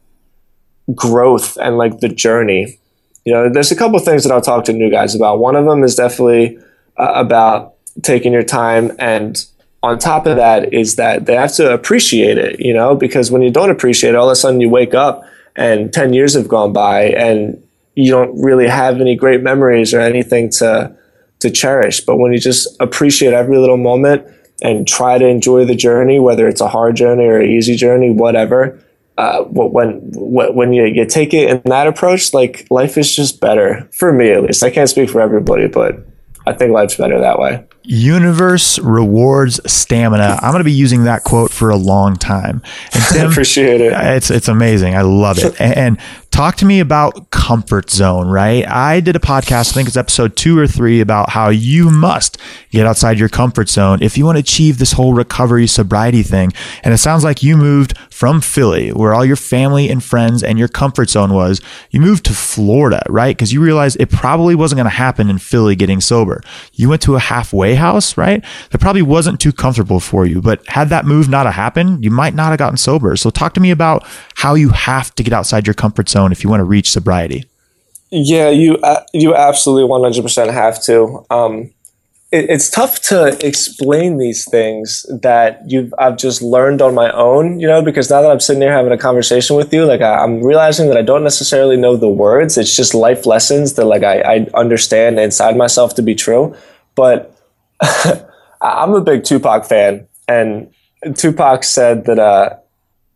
growth 0.93 1.57
and 1.57 1.77
like 1.77 1.99
the 1.99 2.09
journey. 2.09 2.79
You 3.25 3.33
know, 3.33 3.49
there's 3.49 3.71
a 3.71 3.75
couple 3.75 3.99
things 3.99 4.23
that 4.23 4.31
I'll 4.31 4.41
talk 4.41 4.65
to 4.65 4.73
new 4.73 4.89
guys 4.89 5.13
about. 5.13 5.39
One 5.39 5.55
of 5.55 5.65
them 5.65 5.83
is 5.83 5.95
definitely 5.95 6.57
uh, 6.97 7.11
about 7.15 7.75
taking 8.01 8.33
your 8.33 8.43
time 8.43 8.91
and 8.97 9.45
on 9.81 9.97
top 9.97 10.25
of 10.25 10.35
that 10.35 10.73
is 10.73 10.95
that 10.97 11.25
they 11.25 11.35
have 11.35 11.53
to 11.55 11.71
appreciate 11.73 12.37
it, 12.37 12.59
you 12.59 12.73
know, 12.73 12.95
because 12.95 13.31
when 13.31 13.41
you 13.41 13.49
don't 13.49 13.69
appreciate 13.69 14.11
it, 14.11 14.15
all 14.15 14.29
of 14.29 14.33
a 14.33 14.35
sudden 14.35 14.59
you 14.59 14.69
wake 14.69 14.93
up 14.93 15.23
and 15.55 15.93
10 15.93 16.13
years 16.13 16.33
have 16.33 16.47
gone 16.47 16.73
by 16.73 17.03
and 17.03 17.61
you 17.99 18.11
don't 18.11 18.41
really 18.41 18.67
have 18.67 19.01
any 19.01 19.15
great 19.15 19.41
memories 19.41 19.93
or 19.93 19.99
anything 19.99 20.49
to 20.49 20.95
to 21.39 21.49
cherish. 21.49 22.01
But 22.01 22.17
when 22.17 22.33
you 22.33 22.39
just 22.39 22.67
appreciate 22.79 23.33
every 23.33 23.57
little 23.57 23.77
moment 23.77 24.25
and 24.61 24.87
try 24.87 25.17
to 25.17 25.25
enjoy 25.25 25.65
the 25.65 25.75
journey, 25.75 26.19
whether 26.19 26.47
it's 26.47 26.61
a 26.61 26.67
hard 26.67 26.95
journey 26.95 27.25
or 27.25 27.39
an 27.39 27.49
easy 27.49 27.75
journey, 27.75 28.09
whatever. 28.09 28.79
Uh, 29.17 29.43
when 29.43 29.99
when 30.13 30.71
you, 30.71 30.85
you 30.85 31.05
take 31.05 31.33
it 31.33 31.49
in 31.49 31.61
that 31.65 31.87
approach, 31.87 32.33
like 32.33 32.65
life 32.69 32.97
is 32.97 33.13
just 33.13 33.41
better 33.41 33.89
for 33.91 34.13
me 34.13 34.31
at 34.31 34.43
least. 34.43 34.63
I 34.63 34.69
can't 34.69 34.89
speak 34.89 35.09
for 35.09 35.19
everybody, 35.19 35.67
but 35.67 36.05
I 36.47 36.53
think 36.53 36.71
life's 36.71 36.95
better 36.95 37.19
that 37.19 37.37
way. 37.37 37.65
Universe 37.83 38.79
rewards 38.79 39.59
stamina. 39.71 40.39
I'm 40.41 40.51
going 40.51 40.61
to 40.61 40.63
be 40.63 40.71
using 40.71 41.03
that 41.03 41.23
quote 41.23 41.51
for 41.51 41.69
a 41.69 41.75
long 41.75 42.15
time. 42.15 42.61
And 42.93 43.03
Tim, 43.11 43.31
appreciate 43.31 43.81
it. 43.81 43.93
It's 43.93 44.31
it's 44.31 44.47
amazing. 44.47 44.95
I 44.95 45.01
love 45.01 45.37
it. 45.39 45.59
And 45.79 45.99
talk 46.39 46.55
to 46.55 46.65
me 46.65 46.79
about 46.79 47.31
comfort 47.31 47.89
zone, 47.89 48.29
right? 48.29 48.65
I 48.65 49.01
did 49.01 49.17
a 49.17 49.19
podcast, 49.19 49.71
I 49.71 49.73
think 49.73 49.89
it's 49.89 49.97
episode 49.97 50.37
two 50.37 50.57
or 50.57 50.67
three, 50.67 51.01
about 51.01 51.31
how 51.31 51.49
you 51.49 51.89
must 51.89 52.37
get 52.71 52.85
outside 52.85 53.19
your 53.19 53.27
comfort 53.27 53.67
zone 53.67 54.01
if 54.01 54.17
you 54.17 54.23
want 54.23 54.37
to 54.37 54.39
achieve 54.39 54.77
this 54.77 54.93
whole 54.93 55.13
recovery 55.13 55.67
sobriety 55.67 56.23
thing. 56.23 56.53
And 56.81 56.93
it 56.93 56.99
sounds 56.99 57.25
like 57.25 57.43
you 57.43 57.57
moved 57.57 57.97
from 58.19 58.41
Philly, 58.41 58.89
where 58.91 59.13
all 59.13 59.23
your 59.23 59.37
family 59.37 59.89
and 59.89 60.03
friends 60.03 60.43
and 60.43 60.59
your 60.59 60.67
comfort 60.67 61.09
zone 61.09 61.33
was. 61.33 61.61
You 61.89 62.01
moved 62.01 62.25
to 62.25 62.33
Florida, 62.33 63.01
right? 63.07 63.33
Because 63.33 63.53
you 63.53 63.61
realized 63.61 63.95
it 63.97 64.09
probably 64.09 64.55
wasn't 64.55 64.79
going 64.79 64.91
to 64.91 64.97
happen 64.97 65.29
in 65.29 65.37
Philly 65.37 65.73
getting 65.73 66.01
sober. 66.01 66.41
You 66.73 66.89
went 66.89 67.01
to 67.03 67.15
a 67.15 67.19
halfway 67.19 67.75
house, 67.75 68.17
right? 68.17 68.43
That 68.71 68.81
probably 68.81 69.03
wasn't 69.03 69.39
too 69.39 69.53
comfortable 69.53 70.01
for 70.01 70.25
you. 70.25 70.41
But 70.41 70.67
had 70.67 70.89
that 70.89 71.05
move 71.05 71.29
not 71.29 71.45
happened, 71.53 72.03
you 72.03 72.11
might 72.11 72.33
not 72.33 72.49
have 72.49 72.59
gotten 72.59 72.75
sober. 72.75 73.15
So 73.15 73.29
talk 73.29 73.53
to 73.53 73.61
me 73.61 73.71
about 73.71 74.05
how 74.35 74.53
you 74.53 74.67
have 74.71 75.15
to 75.15 75.23
get 75.23 75.31
outside 75.31 75.65
your 75.65 75.73
comfort 75.73 76.09
zone 76.09 76.33
if 76.33 76.43
you 76.43 76.49
want 76.49 76.59
to 76.59 76.65
reach 76.65 76.91
sobriety? 76.91 77.45
Yeah, 78.11 78.49
you 78.49 78.75
uh, 78.79 79.05
you 79.13 79.33
absolutely 79.33 79.85
one 79.85 80.03
hundred 80.03 80.23
percent 80.23 80.51
have 80.51 80.83
to. 80.83 81.25
Um, 81.29 81.71
it, 82.31 82.49
it's 82.49 82.69
tough 82.69 83.01
to 83.01 83.37
explain 83.45 84.17
these 84.17 84.47
things 84.49 85.05
that 85.21 85.61
you've 85.65 85.93
I've 85.97 86.17
just 86.17 86.41
learned 86.41 86.81
on 86.81 86.93
my 86.93 87.11
own, 87.11 87.59
you 87.59 87.67
know, 87.67 87.81
because 87.81 88.09
now 88.09 88.21
that 88.21 88.31
I'm 88.31 88.39
sitting 88.39 88.61
here 88.61 88.71
having 88.71 88.91
a 88.91 88.97
conversation 88.97 89.55
with 89.55 89.73
you, 89.73 89.85
like 89.85 90.01
I, 90.01 90.23
am 90.23 90.43
realizing 90.43 90.89
that 90.89 90.97
I 90.97 91.01
don't 91.01 91.23
necessarily 91.23 91.75
know 91.75 91.95
the 91.95 92.09
words. 92.09 92.57
It's 92.57 92.75
just 92.75 92.93
life 92.93 93.25
lessons 93.25 93.73
that 93.73 93.85
like 93.85 94.03
I, 94.03 94.21
I 94.21 94.47
understand 94.53 95.19
inside 95.19 95.57
myself 95.57 95.95
to 95.95 96.01
be 96.03 96.13
true. 96.13 96.55
But 96.93 97.35
I'm 98.61 98.93
a 98.93 99.01
big 99.01 99.23
Tupac 99.23 99.65
fan, 99.65 100.07
and 100.27 100.71
Tupac 101.15 101.63
said 101.63 102.05
that, 102.05 102.19
uh, 102.19 102.57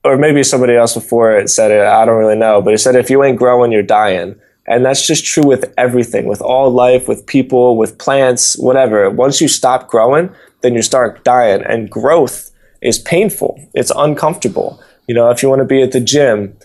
or 0.05 0.17
maybe 0.17 0.43
somebody 0.43 0.75
else 0.75 0.95
before 0.95 1.37
it 1.37 1.49
said 1.49 1.69
it. 1.71 1.85
I 1.85 2.05
don't 2.05 2.17
really 2.17 2.37
know, 2.37 2.61
but 2.61 2.71
he 2.71 2.77
said 2.77 2.95
if 2.95 3.09
you 3.09 3.23
ain't 3.23 3.37
growing, 3.37 3.71
you're 3.71 3.83
dying. 3.83 4.39
And 4.65 4.85
that's 4.85 5.05
just 5.05 5.25
true 5.25 5.45
with 5.45 5.73
everything, 5.77 6.25
with 6.25 6.41
all 6.41 6.69
life, 6.71 7.07
with 7.07 7.25
people, 7.27 7.75
with 7.75 7.97
plants, 7.97 8.57
whatever. 8.57 9.09
Once 9.09 9.41
you 9.41 9.47
stop 9.47 9.89
growing, 9.89 10.33
then 10.61 10.73
you 10.73 10.81
start 10.81 11.23
dying. 11.23 11.63
And 11.63 11.89
growth 11.89 12.51
is 12.81 12.97
painful. 12.97 13.59
It's 13.73 13.91
uncomfortable. 13.95 14.81
You 15.07 15.15
know, 15.15 15.29
if 15.29 15.43
you 15.43 15.49
want 15.49 15.59
to 15.59 15.65
be 15.65 15.81
at 15.81 15.91
the 15.91 15.99
gym, 15.99 16.57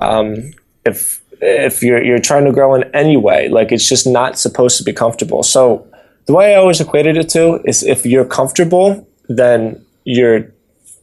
um, 0.00 0.52
if 0.84 1.22
if 1.40 1.82
you're 1.82 2.02
you're 2.02 2.18
trying 2.18 2.44
to 2.44 2.52
grow 2.52 2.74
in 2.74 2.84
any 2.94 3.16
way, 3.16 3.48
like 3.48 3.70
it's 3.70 3.88
just 3.88 4.06
not 4.06 4.38
supposed 4.38 4.78
to 4.78 4.84
be 4.84 4.92
comfortable. 4.92 5.42
So 5.42 5.86
the 6.26 6.32
way 6.32 6.54
I 6.54 6.56
always 6.56 6.80
equated 6.80 7.16
it 7.16 7.28
to 7.30 7.60
is 7.64 7.82
if 7.82 8.04
you're 8.04 8.24
comfortable, 8.24 9.06
then 9.28 9.84
you're 10.04 10.52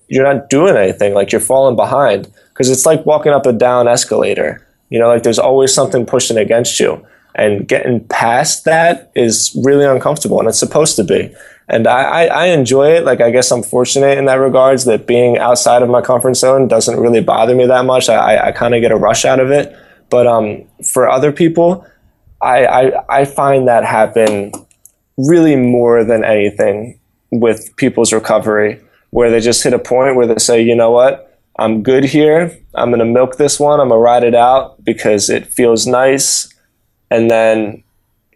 you're 0.09 0.25
not 0.25 0.49
doing 0.49 0.75
anything. 0.75 1.13
Like 1.13 1.31
you're 1.31 1.41
falling 1.41 1.77
behind 1.77 2.31
because 2.49 2.69
it's 2.69 2.85
like 2.85 3.05
walking 3.05 3.31
up 3.31 3.45
a 3.45 3.53
down 3.53 3.87
escalator 3.87 4.67
you 4.91 4.99
know, 4.99 5.07
like 5.07 5.23
there's 5.23 5.39
always 5.39 5.73
something 5.73 6.05
pushing 6.05 6.37
against 6.37 6.79
you. 6.79 7.03
And 7.33 7.65
getting 7.65 8.05
past 8.09 8.65
that 8.65 9.09
is 9.15 9.57
really 9.63 9.85
uncomfortable, 9.85 10.39
and 10.39 10.49
it's 10.49 10.59
supposed 10.59 10.97
to 10.97 11.05
be. 11.05 11.33
And 11.69 11.87
I, 11.87 12.01
I, 12.01 12.25
I 12.25 12.45
enjoy 12.47 12.91
it. 12.91 13.05
Like, 13.05 13.21
I 13.21 13.31
guess 13.31 13.49
I'm 13.51 13.63
fortunate 13.63 14.17
in 14.17 14.25
that 14.25 14.35
regards 14.35 14.83
that 14.83 15.07
being 15.07 15.37
outside 15.37 15.81
of 15.81 15.87
my 15.89 16.01
comfort 16.01 16.33
zone 16.33 16.67
doesn't 16.67 16.99
really 16.99 17.21
bother 17.21 17.55
me 17.55 17.65
that 17.67 17.85
much. 17.85 18.09
I, 18.09 18.49
I 18.49 18.51
kind 18.51 18.75
of 18.75 18.81
get 18.81 18.91
a 18.91 18.97
rush 18.97 19.23
out 19.23 19.39
of 19.39 19.49
it. 19.49 19.73
But 20.09 20.27
um, 20.27 20.67
for 20.83 21.09
other 21.09 21.31
people, 21.31 21.87
I, 22.41 22.65
I, 22.65 23.21
I 23.21 23.25
find 23.25 23.69
that 23.69 23.85
happen 23.85 24.51
really 25.15 25.55
more 25.55 26.03
than 26.03 26.25
anything 26.25 26.99
with 27.31 27.73
people's 27.77 28.11
recovery, 28.11 28.81
where 29.11 29.31
they 29.31 29.39
just 29.39 29.63
hit 29.63 29.73
a 29.73 29.79
point 29.79 30.17
where 30.17 30.27
they 30.27 30.35
say, 30.35 30.61
you 30.61 30.75
know 30.75 30.91
what? 30.91 31.30
I'm 31.61 31.83
good 31.83 32.03
here. 32.03 32.57
I'm 32.73 32.89
going 32.89 32.99
to 32.99 33.05
milk 33.05 33.37
this 33.37 33.59
one. 33.59 33.79
I'm 33.79 33.89
going 33.89 33.99
to 33.99 34.03
ride 34.03 34.23
it 34.23 34.33
out 34.33 34.83
because 34.83 35.29
it 35.29 35.45
feels 35.45 35.85
nice. 35.85 36.51
And 37.11 37.29
then 37.29 37.83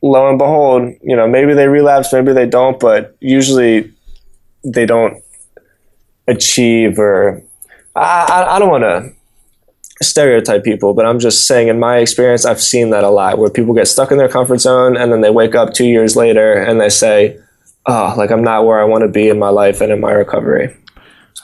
lo 0.04 0.30
and 0.30 0.38
behold, 0.38 0.94
you 1.02 1.16
know, 1.16 1.28
maybe 1.28 1.54
they 1.54 1.68
relapse, 1.68 2.14
maybe 2.14 2.34
they 2.34 2.46
don't, 2.46 2.80
but 2.80 3.18
usually 3.20 3.92
they 4.64 4.86
don't 4.86 5.24
achieve 6.28 7.00
or 7.00 7.42
I, 7.96 8.26
I, 8.30 8.56
I 8.56 8.60
don't 8.60 8.70
want 8.70 8.84
to 8.84 9.14
stereotype 10.04 10.64
people, 10.64 10.94
but 10.94 11.06
I'm 11.06 11.20
just 11.20 11.48
saying 11.48 11.68
in 11.68 11.80
my 11.80 11.98
experience, 11.98 12.46
I've 12.46 12.62
seen 12.62 12.92
that 12.92 13.04
a 13.04 13.10
lot 13.10 13.40
where 13.40 13.50
people 13.50 13.74
get 13.74 13.88
stuck 13.88 14.12
in 14.12 14.18
their 14.18 14.30
comfort 14.30 14.60
zone 14.60 14.98
and 14.98 15.12
then 15.12 15.22
they 15.22 15.32
wake 15.32 15.56
up 15.56 15.74
two 15.74 15.86
years 15.86 16.16
later 16.16 16.54
and 16.54 16.80
they 16.80 16.90
say, 16.90 17.40
oh, 17.88 18.14
like 18.18 18.30
I'm 18.30 18.44
not 18.44 18.66
where 18.66 18.80
I 18.80 18.84
want 18.84 19.04
to 19.04 19.08
be 19.08 19.30
in 19.30 19.40
my 19.40 19.50
life 19.50 19.82
and 19.82 19.92
in 19.92 20.00
my 20.00 20.12
recovery. 20.12 20.76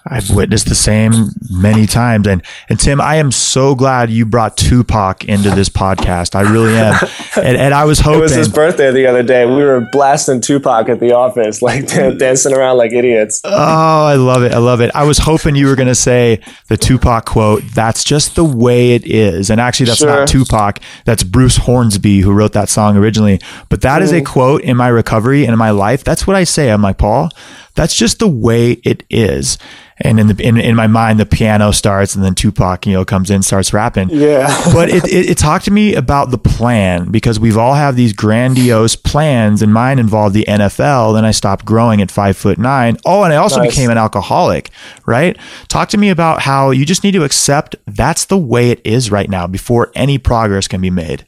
I've 0.05 0.31
witnessed 0.31 0.67
the 0.67 0.75
same 0.75 1.11
many 1.51 1.85
times. 1.85 2.27
And 2.27 2.43
and 2.69 2.79
Tim, 2.79 2.99
I 2.99 3.17
am 3.17 3.31
so 3.31 3.75
glad 3.75 4.09
you 4.09 4.25
brought 4.25 4.57
Tupac 4.57 5.25
into 5.25 5.51
this 5.51 5.69
podcast. 5.69 6.35
I 6.35 6.41
really 6.51 6.75
am. 6.75 6.95
And, 7.33 7.55
and 7.55 7.73
I 7.73 7.85
was 7.85 7.99
hoping 7.99 8.19
it 8.19 8.23
was 8.23 8.35
his 8.35 8.49
birthday 8.49 8.91
the 8.91 9.07
other 9.07 9.23
day. 9.23 9.45
We 9.45 9.63
were 9.63 9.87
blasting 9.93 10.41
Tupac 10.41 10.89
at 10.89 10.99
the 10.99 11.13
office, 11.13 11.61
like 11.61 11.87
dancing 11.87 12.53
around 12.53 12.77
like 12.77 12.91
idiots. 12.91 13.39
Oh, 13.45 14.05
I 14.05 14.15
love 14.15 14.43
it. 14.43 14.51
I 14.51 14.57
love 14.57 14.81
it. 14.81 14.91
I 14.93 15.05
was 15.05 15.19
hoping 15.19 15.55
you 15.55 15.67
were 15.67 15.77
going 15.77 15.87
to 15.87 15.95
say 15.95 16.41
the 16.67 16.75
Tupac 16.75 17.25
quote. 17.25 17.63
That's 17.73 18.03
just 18.03 18.35
the 18.35 18.43
way 18.43 18.91
it 18.91 19.05
is. 19.05 19.49
And 19.49 19.61
actually, 19.61 19.85
that's 19.85 19.99
sure. 19.99 20.09
not 20.09 20.27
Tupac. 20.27 20.79
That's 21.05 21.23
Bruce 21.23 21.55
Hornsby 21.55 22.19
who 22.19 22.33
wrote 22.33 22.51
that 22.51 22.67
song 22.67 22.97
originally. 22.97 23.39
But 23.69 23.81
that 23.81 24.01
mm. 24.01 24.03
is 24.03 24.11
a 24.11 24.15
mm-hmm. 24.15 24.25
quote 24.25 24.61
in 24.63 24.75
my 24.75 24.89
recovery 24.89 25.43
and 25.43 25.53
in 25.53 25.59
my 25.59 25.71
life. 25.71 26.03
That's 26.03 26.27
what 26.27 26.35
I 26.35 26.43
say. 26.43 26.69
I'm 26.69 26.81
like 26.81 26.97
Paul. 26.97 27.29
That's 27.75 27.95
just 27.95 28.19
the 28.19 28.27
way 28.27 28.73
it 28.83 29.03
is. 29.09 29.57
And 30.03 30.19
in 30.19 30.27
the 30.27 30.43
in, 30.43 30.57
in 30.57 30.75
my 30.75 30.87
mind 30.87 31.19
the 31.19 31.25
piano 31.25 31.71
starts 31.71 32.15
and 32.15 32.23
then 32.23 32.33
Tupac 32.33 32.87
you 32.87 32.93
know 32.93 33.05
comes 33.05 33.29
in 33.29 33.43
starts 33.43 33.71
rapping. 33.71 34.09
Yeah. 34.09 34.49
But 34.73 34.89
it, 34.89 35.03
it, 35.05 35.29
it, 35.31 35.37
talked 35.37 35.65
to 35.65 35.71
me 35.71 35.95
about 35.95 36.31
the 36.31 36.37
plan 36.37 37.11
because 37.11 37.39
we've 37.39 37.57
all 37.57 37.73
have 37.73 37.95
these 37.95 38.13
grandiose 38.13 38.95
plans 38.95 39.61
and 39.61 39.73
mine 39.73 39.99
involved 39.99 40.33
the 40.33 40.45
NFL 40.45 41.13
then 41.13 41.25
I 41.25 41.31
stopped 41.31 41.65
growing 41.65 42.01
at 42.01 42.09
five 42.09 42.35
foot 42.35 42.57
nine. 42.57 42.97
Oh 43.05 43.23
and 43.23 43.33
I 43.33 43.35
also 43.35 43.59
nice. 43.59 43.71
became 43.71 43.89
an 43.89 43.97
alcoholic 43.97 44.71
right? 45.05 45.37
Talk 45.67 45.89
to 45.89 45.97
me 45.97 46.09
about 46.09 46.41
how 46.41 46.71
you 46.71 46.85
just 46.85 47.03
need 47.03 47.11
to 47.11 47.23
accept 47.23 47.75
that's 47.85 48.25
the 48.25 48.37
way 48.37 48.71
it 48.71 48.81
is 48.83 49.11
right 49.11 49.29
now 49.29 49.45
before 49.45 49.91
any 49.93 50.17
progress 50.17 50.67
can 50.67 50.81
be 50.81 50.89
made. 50.89 51.27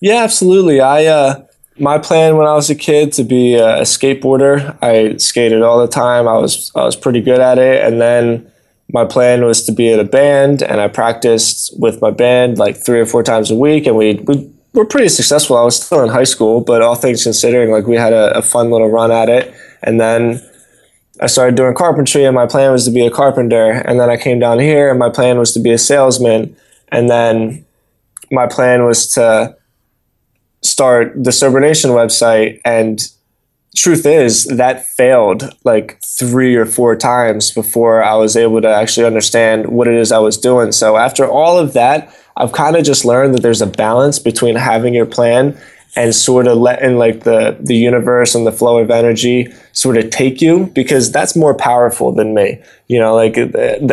Yeah 0.00 0.22
absolutely. 0.22 0.80
I 0.80 1.06
uh 1.06 1.44
my 1.78 1.98
plan 1.98 2.36
when 2.36 2.46
I 2.46 2.54
was 2.54 2.70
a 2.70 2.74
kid 2.74 3.12
to 3.14 3.24
be 3.24 3.54
a, 3.54 3.82
skateboarder. 3.82 4.76
I 4.82 5.16
skated 5.16 5.62
all 5.62 5.80
the 5.80 5.88
time. 5.88 6.28
I 6.28 6.38
was 6.38 6.70
I 6.74 6.84
was 6.84 6.96
pretty 6.96 7.20
good 7.20 7.40
at 7.40 7.58
it, 7.58 7.84
and 7.84 8.00
then 8.00 8.50
my 8.92 9.04
plan 9.04 9.44
was 9.44 9.64
to 9.64 9.72
be 9.72 9.90
in 9.90 9.98
a 9.98 10.04
band, 10.04 10.62
and 10.62 10.80
I 10.80 10.88
practiced 10.88 11.78
with 11.78 12.00
my 12.00 12.10
band 12.10 12.58
like 12.58 12.76
three 12.76 13.00
or 13.00 13.06
four 13.06 13.22
times 13.22 13.50
a 13.50 13.56
week, 13.56 13.86
and 13.86 13.96
we 13.96 14.14
we 14.26 14.50
were 14.72 14.84
pretty 14.84 15.08
successful. 15.08 15.56
I 15.56 15.62
was 15.62 15.82
still 15.82 16.02
in 16.02 16.10
high 16.10 16.24
school, 16.24 16.60
but 16.60 16.82
all 16.82 16.94
things 16.94 17.24
considering, 17.24 17.70
like 17.70 17.86
we 17.86 17.96
had 17.96 18.12
a, 18.12 18.38
a 18.38 18.42
fun 18.42 18.70
little 18.70 18.90
run 18.90 19.10
at 19.10 19.28
it, 19.28 19.54
and 19.82 20.00
then. 20.00 20.42
I 21.20 21.28
started 21.28 21.54
doing 21.54 21.74
carpentry, 21.74 22.24
and 22.24 22.34
my 22.34 22.44
plan 22.44 22.72
was 22.72 22.86
to 22.86 22.90
be 22.90 23.06
a 23.06 23.10
carpenter. 23.10 23.70
And 23.70 24.00
then 24.00 24.10
I 24.10 24.16
came 24.16 24.40
down 24.40 24.58
here, 24.58 24.90
and 24.90 24.98
my 24.98 25.08
plan 25.08 25.38
was 25.38 25.52
to 25.52 25.60
be 25.60 25.70
a 25.70 25.78
salesman. 25.78 26.56
And 26.88 27.08
then 27.08 27.64
my 28.32 28.48
plan 28.48 28.84
was 28.84 29.06
to 29.10 29.56
start 30.64 31.12
the 31.22 31.32
Sober 31.32 31.60
Nation 31.60 31.90
website, 31.90 32.60
and 32.64 33.00
truth 33.76 34.06
is 34.06 34.44
that 34.46 34.86
failed 34.86 35.52
like 35.64 36.00
three 36.02 36.54
or 36.56 36.64
four 36.66 36.96
times 36.96 37.52
before 37.52 38.02
I 38.02 38.14
was 38.14 38.36
able 38.36 38.62
to 38.62 38.68
actually 38.68 39.06
understand 39.06 39.66
what 39.66 39.88
it 39.88 39.94
is 39.94 40.12
I 40.12 40.18
was 40.18 40.38
doing. 40.38 40.72
So 40.72 40.96
after 40.96 41.26
all 41.26 41.58
of 41.58 41.72
that, 41.72 42.14
I've 42.36 42.52
kind 42.52 42.76
of 42.76 42.84
just 42.84 43.04
learned 43.04 43.34
that 43.34 43.42
there's 43.42 43.62
a 43.62 43.66
balance 43.66 44.18
between 44.18 44.56
having 44.56 44.94
your 44.94 45.06
plan 45.06 45.58
and 45.96 46.14
sort 46.14 46.46
of 46.48 46.58
letting 46.58 46.98
like 46.98 47.22
the 47.22 47.56
the 47.60 47.76
universe 47.76 48.34
and 48.34 48.46
the 48.46 48.52
flow 48.52 48.78
of 48.78 48.90
energy 48.90 49.52
sort 49.72 49.96
of 49.96 50.10
take 50.10 50.40
you 50.40 50.66
because 50.74 51.12
that's 51.12 51.36
more 51.36 51.54
powerful 51.54 52.12
than 52.12 52.34
me. 52.34 52.60
You 52.88 52.98
know, 52.98 53.14
like 53.14 53.36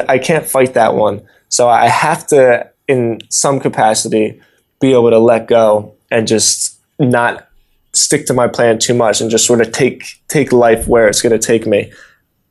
I 0.10 0.17
can't 0.17 0.45
fight 0.45 0.73
that 0.73 0.95
one. 0.95 1.21
So 1.49 1.69
I 1.69 1.88
have 1.88 2.25
to 2.27 2.69
in 2.88 3.19
some 3.29 3.60
capacity 3.60 4.41
be 4.79 4.93
able 4.93 5.12
to 5.12 5.19
let 5.19 5.47
go 5.47 5.93
and 6.12 6.28
just 6.28 6.80
not 7.00 7.47
stick 7.93 8.26
to 8.26 8.34
my 8.34 8.47
plan 8.47 8.80
too 8.80 8.93
much 8.93 9.21
and 9.21 9.30
just 9.30 9.45
sort 9.45 9.62
of 9.62 9.71
take 9.71 10.21
take 10.28 10.52
life 10.52 10.88
where 10.88 11.08
it's 11.08 11.21
going 11.21 11.38
to 11.38 11.39
take 11.39 11.65
me. 11.65 11.91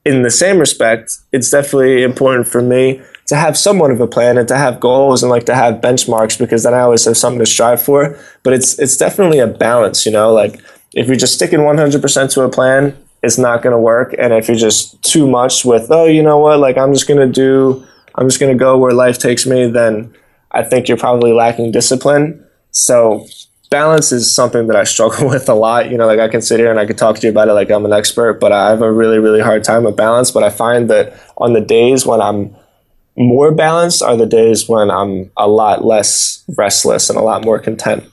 In 0.05 0.23
the 0.23 0.31
same 0.31 0.59
respect, 0.59 1.19
it's 1.31 1.51
definitely 1.51 2.03
important 2.03 2.47
for 2.47 2.63
me 2.63 3.03
to 3.27 3.37
have 3.37 3.57
somewhat 3.57 3.91
of 3.91 4.01
a 4.01 4.07
plan 4.07 4.39
and 4.39 4.49
to 4.49 4.57
have 4.57 4.81
goals 4.81 5.23
and 5.23 5.31
like 5.31 5.47
to 5.47 5.55
have 5.55 5.81
benchmarks 5.81 6.39
because 6.39 6.65
then 6.65 6.75
I 6.75 6.81
always 6.81 7.05
have 7.05 7.17
something 7.17 7.39
to 7.39 7.47
strive 7.47 7.81
for. 7.81 8.19
But 8.43 8.55
it's 8.55 8.79
it's 8.79 8.97
definitely 8.97 9.39
a 9.39 9.47
balance, 9.47 10.05
you 10.05 10.13
know. 10.13 10.33
Like 10.33 10.61
if 10.95 11.07
you're 11.07 11.17
just 11.17 11.35
sticking 11.35 11.61
100% 11.61 12.33
to 12.35 12.43
a 12.43 12.49
plan, 12.49 12.97
it's 13.23 13.39
not 13.39 13.63
going 13.63 13.73
to 13.73 13.79
work. 13.79 14.15
And 14.19 14.33
if 14.33 14.49
you're 14.49 14.57
just 14.57 15.01
too 15.03 15.29
much 15.29 15.65
with, 15.65 15.91
oh, 15.91 16.07
you 16.07 16.23
know 16.23 16.39
what, 16.39 16.59
like 16.59 16.77
I'm 16.77 16.93
just 16.93 17.07
going 17.07 17.21
to 17.21 17.33
do, 17.33 17.87
I'm 18.15 18.29
just 18.29 18.41
going 18.41 18.53
to 18.53 18.59
go 18.59 18.79
where 18.79 18.93
life 18.93 19.19
takes 19.19 19.47
me, 19.47 19.71
then 19.71 20.15
I 20.51 20.63
think 20.63 20.89
you're 20.89 20.97
probably 20.97 21.33
lacking 21.33 21.71
discipline. 21.71 22.45
So 22.73 23.27
balance 23.71 24.11
is 24.13 24.35
something 24.35 24.67
that 24.67 24.77
I 24.77 24.85
struggle 24.85 25.29
with 25.31 25.49
a 25.49 25.55
lot. 25.55 25.91
You 25.91 25.97
know, 25.97 26.07
like 26.07 26.19
I 26.19 26.29
can 26.29 26.43
sit 26.43 26.61
here 26.61 26.71
and 26.71 26.79
I 26.79 26.87
can 26.87 26.97
talk 26.97 27.17
to 27.17 27.27
you 27.27 27.31
about 27.31 27.49
it 27.49 27.53
like 27.53 27.71
I'm 27.71 27.87
an 27.87 27.93
expert, 27.93 28.35
but 28.35 28.53
I 28.53 28.71
have 28.71 28.83
a 28.83 28.93
really, 28.93 29.19
really 29.19 29.41
hard 29.41 29.65
time 29.65 29.85
with 29.85 29.97
balance. 29.97 30.31
But 30.31 30.43
I 30.43 30.51
find 30.51 30.91
that 30.91 31.15
on 31.39 31.55
the 31.55 31.61
days 31.61 32.05
when 32.05 32.21
I'm 32.21 32.55
more 33.17 33.53
balanced 33.53 34.03
are 34.03 34.17
the 34.17 34.27
days 34.27 34.69
when 34.69 34.91
I'm 34.91 35.31
a 35.37 35.49
lot 35.49 35.85
less 35.85 36.45
restless 36.57 37.09
and 37.09 37.19
a 37.19 37.23
lot 37.23 37.45
more 37.45 37.59
content. 37.59 38.05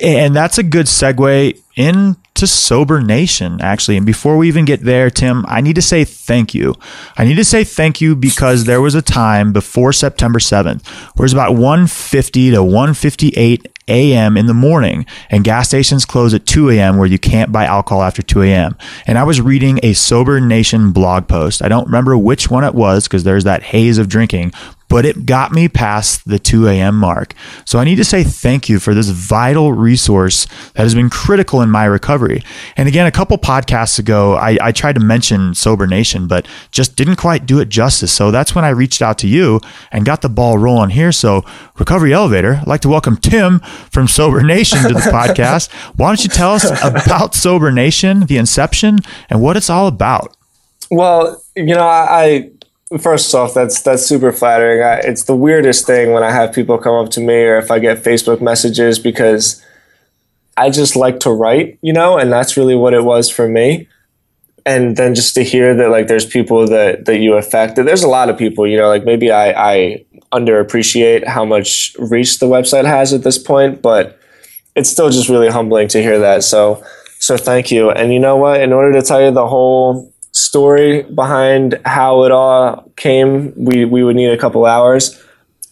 And 0.00 0.34
that's 0.34 0.58
a 0.58 0.62
good 0.62 0.86
segue 0.86 1.60
into 1.76 2.46
Sober 2.46 3.00
Nation, 3.00 3.60
actually. 3.60 3.96
And 3.96 4.04
before 4.04 4.36
we 4.36 4.48
even 4.48 4.64
get 4.64 4.80
there, 4.80 5.08
Tim, 5.08 5.44
I 5.46 5.60
need 5.60 5.76
to 5.76 5.82
say 5.82 6.04
thank 6.04 6.54
you. 6.54 6.74
I 7.16 7.24
need 7.24 7.36
to 7.36 7.44
say 7.44 7.62
thank 7.62 8.00
you 8.00 8.16
because 8.16 8.64
there 8.64 8.80
was 8.80 8.94
a 8.94 9.02
time 9.02 9.52
before 9.52 9.92
September 9.92 10.40
7th 10.40 10.86
where 11.16 11.24
it 11.24 11.30
was 11.30 11.32
about 11.32 11.52
150 11.52 12.50
to 12.50 12.62
158 12.62 13.68
a.m. 13.88 14.36
in 14.36 14.46
the 14.46 14.54
morning, 14.54 15.04
and 15.30 15.44
gas 15.44 15.68
stations 15.68 16.04
close 16.04 16.32
at 16.32 16.46
2 16.46 16.70
a.m. 16.70 16.96
where 16.96 17.06
you 17.06 17.18
can't 17.18 17.52
buy 17.52 17.66
alcohol 17.66 18.02
after 18.02 18.22
2 18.22 18.42
a.m. 18.42 18.76
And 19.06 19.18
I 19.18 19.24
was 19.24 19.40
reading 19.40 19.78
a 19.82 19.92
Sober 19.92 20.40
Nation 20.40 20.92
blog 20.92 21.28
post. 21.28 21.62
I 21.62 21.68
don't 21.68 21.86
remember 21.86 22.16
which 22.16 22.50
one 22.50 22.64
it 22.64 22.74
was 22.74 23.04
because 23.04 23.24
there's 23.24 23.44
that 23.44 23.62
haze 23.62 23.98
of 23.98 24.08
drinking, 24.08 24.52
but 24.88 25.04
it 25.04 25.26
got 25.26 25.52
me 25.52 25.68
past 25.68 26.26
the 26.26 26.38
2 26.38 26.68
a.m. 26.68 26.96
mark. 26.96 27.34
So 27.64 27.78
I 27.78 27.84
need 27.84 27.96
to 27.96 28.04
say 28.04 28.22
thank 28.22 28.68
you 28.68 28.78
for 28.78 28.94
this 28.94 29.08
vital 29.08 29.72
resource 29.72 30.46
that 30.74 30.82
has 30.82 30.94
been 30.94 31.10
critical 31.10 31.60
in 31.62 31.70
my 31.70 31.84
recovery. 31.84 32.42
And 32.76 32.88
again, 32.88 33.06
a 33.06 33.10
couple 33.10 33.36
podcasts 33.38 33.98
ago, 33.98 34.34
I, 34.34 34.58
I 34.60 34.72
tried 34.72 34.94
to 34.94 35.00
mention 35.00 35.54
Sober 35.54 35.86
Nation, 35.86 36.28
but 36.28 36.46
just 36.70 36.96
didn't 36.96 37.16
quite 37.16 37.46
do 37.46 37.60
it 37.60 37.68
justice. 37.68 38.12
So 38.12 38.30
that's 38.30 38.54
when 38.54 38.64
I 38.64 38.70
reached 38.70 39.02
out 39.02 39.18
to 39.18 39.26
you 39.26 39.60
and 39.90 40.04
got 40.04 40.22
the 40.22 40.28
ball 40.28 40.58
rolling 40.58 40.90
here. 40.90 41.12
So, 41.12 41.44
Recovery 41.78 42.12
Elevator, 42.12 42.60
I'd 42.60 42.66
like 42.66 42.80
to 42.82 42.88
welcome 42.88 43.16
Tim 43.16 43.60
from 43.90 44.06
Sober 44.06 44.42
Nation 44.42 44.82
to 44.82 44.94
the 44.94 45.00
podcast. 45.12 45.72
Why 45.96 46.08
don't 46.08 46.22
you 46.22 46.30
tell 46.30 46.52
us 46.52 46.64
about 46.82 47.34
Sober 47.34 47.72
Nation, 47.72 48.26
the 48.26 48.36
inception, 48.36 48.98
and 49.28 49.40
what 49.40 49.56
it's 49.56 49.70
all 49.70 49.86
about? 49.86 50.36
Well, 50.90 51.42
you 51.56 51.74
know, 51.74 51.86
I, 51.86 52.50
First 53.00 53.34
off, 53.34 53.54
that's 53.54 53.80
that's 53.82 54.04
super 54.04 54.30
flattering. 54.30 54.82
I, 54.82 54.96
it's 54.96 55.24
the 55.24 55.34
weirdest 55.34 55.86
thing 55.86 56.12
when 56.12 56.22
I 56.22 56.30
have 56.30 56.52
people 56.52 56.76
come 56.78 56.94
up 56.94 57.10
to 57.12 57.20
me 57.20 57.34
or 57.34 57.56
if 57.56 57.70
I 57.70 57.78
get 57.78 58.04
Facebook 58.04 58.40
messages 58.42 58.98
because 58.98 59.64
I 60.56 60.70
just 60.70 60.94
like 60.94 61.20
to 61.20 61.30
write, 61.30 61.78
you 61.82 61.92
know, 61.92 62.18
and 62.18 62.30
that's 62.30 62.56
really 62.56 62.76
what 62.76 62.94
it 62.94 63.04
was 63.04 63.30
for 63.30 63.48
me. 63.48 63.88
And 64.66 64.96
then 64.96 65.14
just 65.14 65.34
to 65.34 65.42
hear 65.42 65.74
that 65.74 65.90
like 65.90 66.08
there's 66.08 66.26
people 66.26 66.66
that 66.68 67.06
that 67.06 67.18
you 67.18 67.34
affect. 67.34 67.76
There's 67.76 68.02
a 68.02 68.08
lot 68.08 68.28
of 68.28 68.38
people, 68.38 68.66
you 68.66 68.76
know, 68.76 68.88
like 68.88 69.04
maybe 69.04 69.30
I, 69.30 69.74
I 69.74 70.04
underappreciate 70.32 71.26
how 71.26 71.44
much 71.44 71.96
reach 71.98 72.38
the 72.38 72.46
website 72.46 72.84
has 72.84 73.12
at 73.12 73.24
this 73.24 73.38
point, 73.38 73.82
but 73.82 74.18
it's 74.74 74.90
still 74.90 75.10
just 75.10 75.28
really 75.28 75.48
humbling 75.48 75.88
to 75.88 76.02
hear 76.02 76.18
that. 76.18 76.44
So 76.44 76.84
so 77.18 77.36
thank 77.38 77.70
you. 77.70 77.90
And 77.90 78.12
you 78.12 78.20
know 78.20 78.36
what? 78.36 78.60
In 78.60 78.72
order 78.72 78.92
to 78.92 79.02
tell 79.06 79.22
you 79.22 79.30
the 79.30 79.46
whole 79.46 80.13
story 80.34 81.02
behind 81.04 81.80
how 81.84 82.24
it 82.24 82.32
all 82.32 82.90
came, 82.96 83.54
we, 83.56 83.84
we 83.84 84.02
would 84.02 84.16
need 84.16 84.30
a 84.30 84.36
couple 84.36 84.66
hours. 84.66 85.20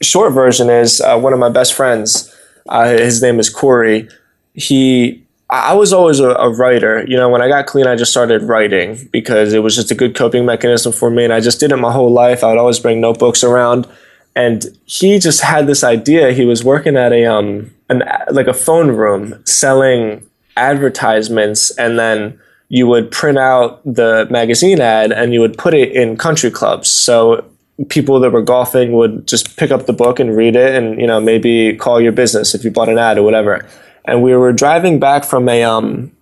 Short 0.00 0.32
version 0.32 0.70
is 0.70 1.00
uh, 1.00 1.18
one 1.18 1.32
of 1.32 1.38
my 1.38 1.50
best 1.50 1.74
friends, 1.74 2.34
uh, 2.68 2.88
his 2.88 3.20
name 3.20 3.38
is 3.40 3.50
Corey. 3.50 4.08
He, 4.54 5.24
I 5.50 5.74
was 5.74 5.92
always 5.92 6.20
a, 6.20 6.30
a, 6.30 6.48
writer. 6.48 7.04
You 7.06 7.16
know, 7.16 7.28
when 7.28 7.42
I 7.42 7.48
got 7.48 7.66
clean, 7.66 7.86
I 7.86 7.96
just 7.96 8.10
started 8.10 8.42
writing 8.42 9.08
because 9.12 9.52
it 9.52 9.58
was 9.58 9.74
just 9.74 9.90
a 9.90 9.94
good 9.94 10.14
coping 10.14 10.46
mechanism 10.46 10.92
for 10.92 11.10
me. 11.10 11.24
And 11.24 11.32
I 11.32 11.40
just 11.40 11.60
did 11.60 11.72
it 11.72 11.76
my 11.76 11.92
whole 11.92 12.10
life. 12.10 12.44
I 12.44 12.48
would 12.48 12.58
always 12.58 12.78
bring 12.78 13.00
notebooks 13.00 13.42
around. 13.42 13.86
And 14.34 14.64
he 14.86 15.18
just 15.18 15.42
had 15.42 15.66
this 15.66 15.84
idea. 15.84 16.32
He 16.32 16.44
was 16.44 16.64
working 16.64 16.96
at 16.96 17.12
a, 17.12 17.26
um, 17.26 17.74
an, 17.90 18.02
like 18.30 18.46
a 18.46 18.54
phone 18.54 18.92
room 18.92 19.44
selling 19.44 20.26
advertisements 20.56 21.70
and 21.76 21.98
then 21.98 22.40
you 22.72 22.86
would 22.86 23.10
print 23.10 23.36
out 23.36 23.82
the 23.84 24.26
magazine 24.30 24.80
ad 24.80 25.12
and 25.12 25.34
you 25.34 25.40
would 25.40 25.58
put 25.58 25.74
it 25.74 25.92
in 25.92 26.16
country 26.16 26.50
clubs. 26.50 26.88
So 26.88 27.44
people 27.90 28.18
that 28.20 28.30
were 28.30 28.40
golfing 28.40 28.92
would 28.92 29.28
just 29.28 29.58
pick 29.58 29.70
up 29.70 29.84
the 29.84 29.92
book 29.92 30.18
and 30.18 30.34
read 30.34 30.56
it 30.56 30.74
and, 30.74 30.98
you 30.98 31.06
know, 31.06 31.20
maybe 31.20 31.76
call 31.76 32.00
your 32.00 32.12
business 32.12 32.54
if 32.54 32.64
you 32.64 32.70
bought 32.70 32.88
an 32.88 32.96
ad 32.96 33.18
or 33.18 33.24
whatever. 33.24 33.68
And 34.06 34.22
we 34.22 34.34
were 34.34 34.54
driving 34.54 34.98
back 34.98 35.22
from 35.22 35.50
a, 35.50 35.62
um, 35.62 36.12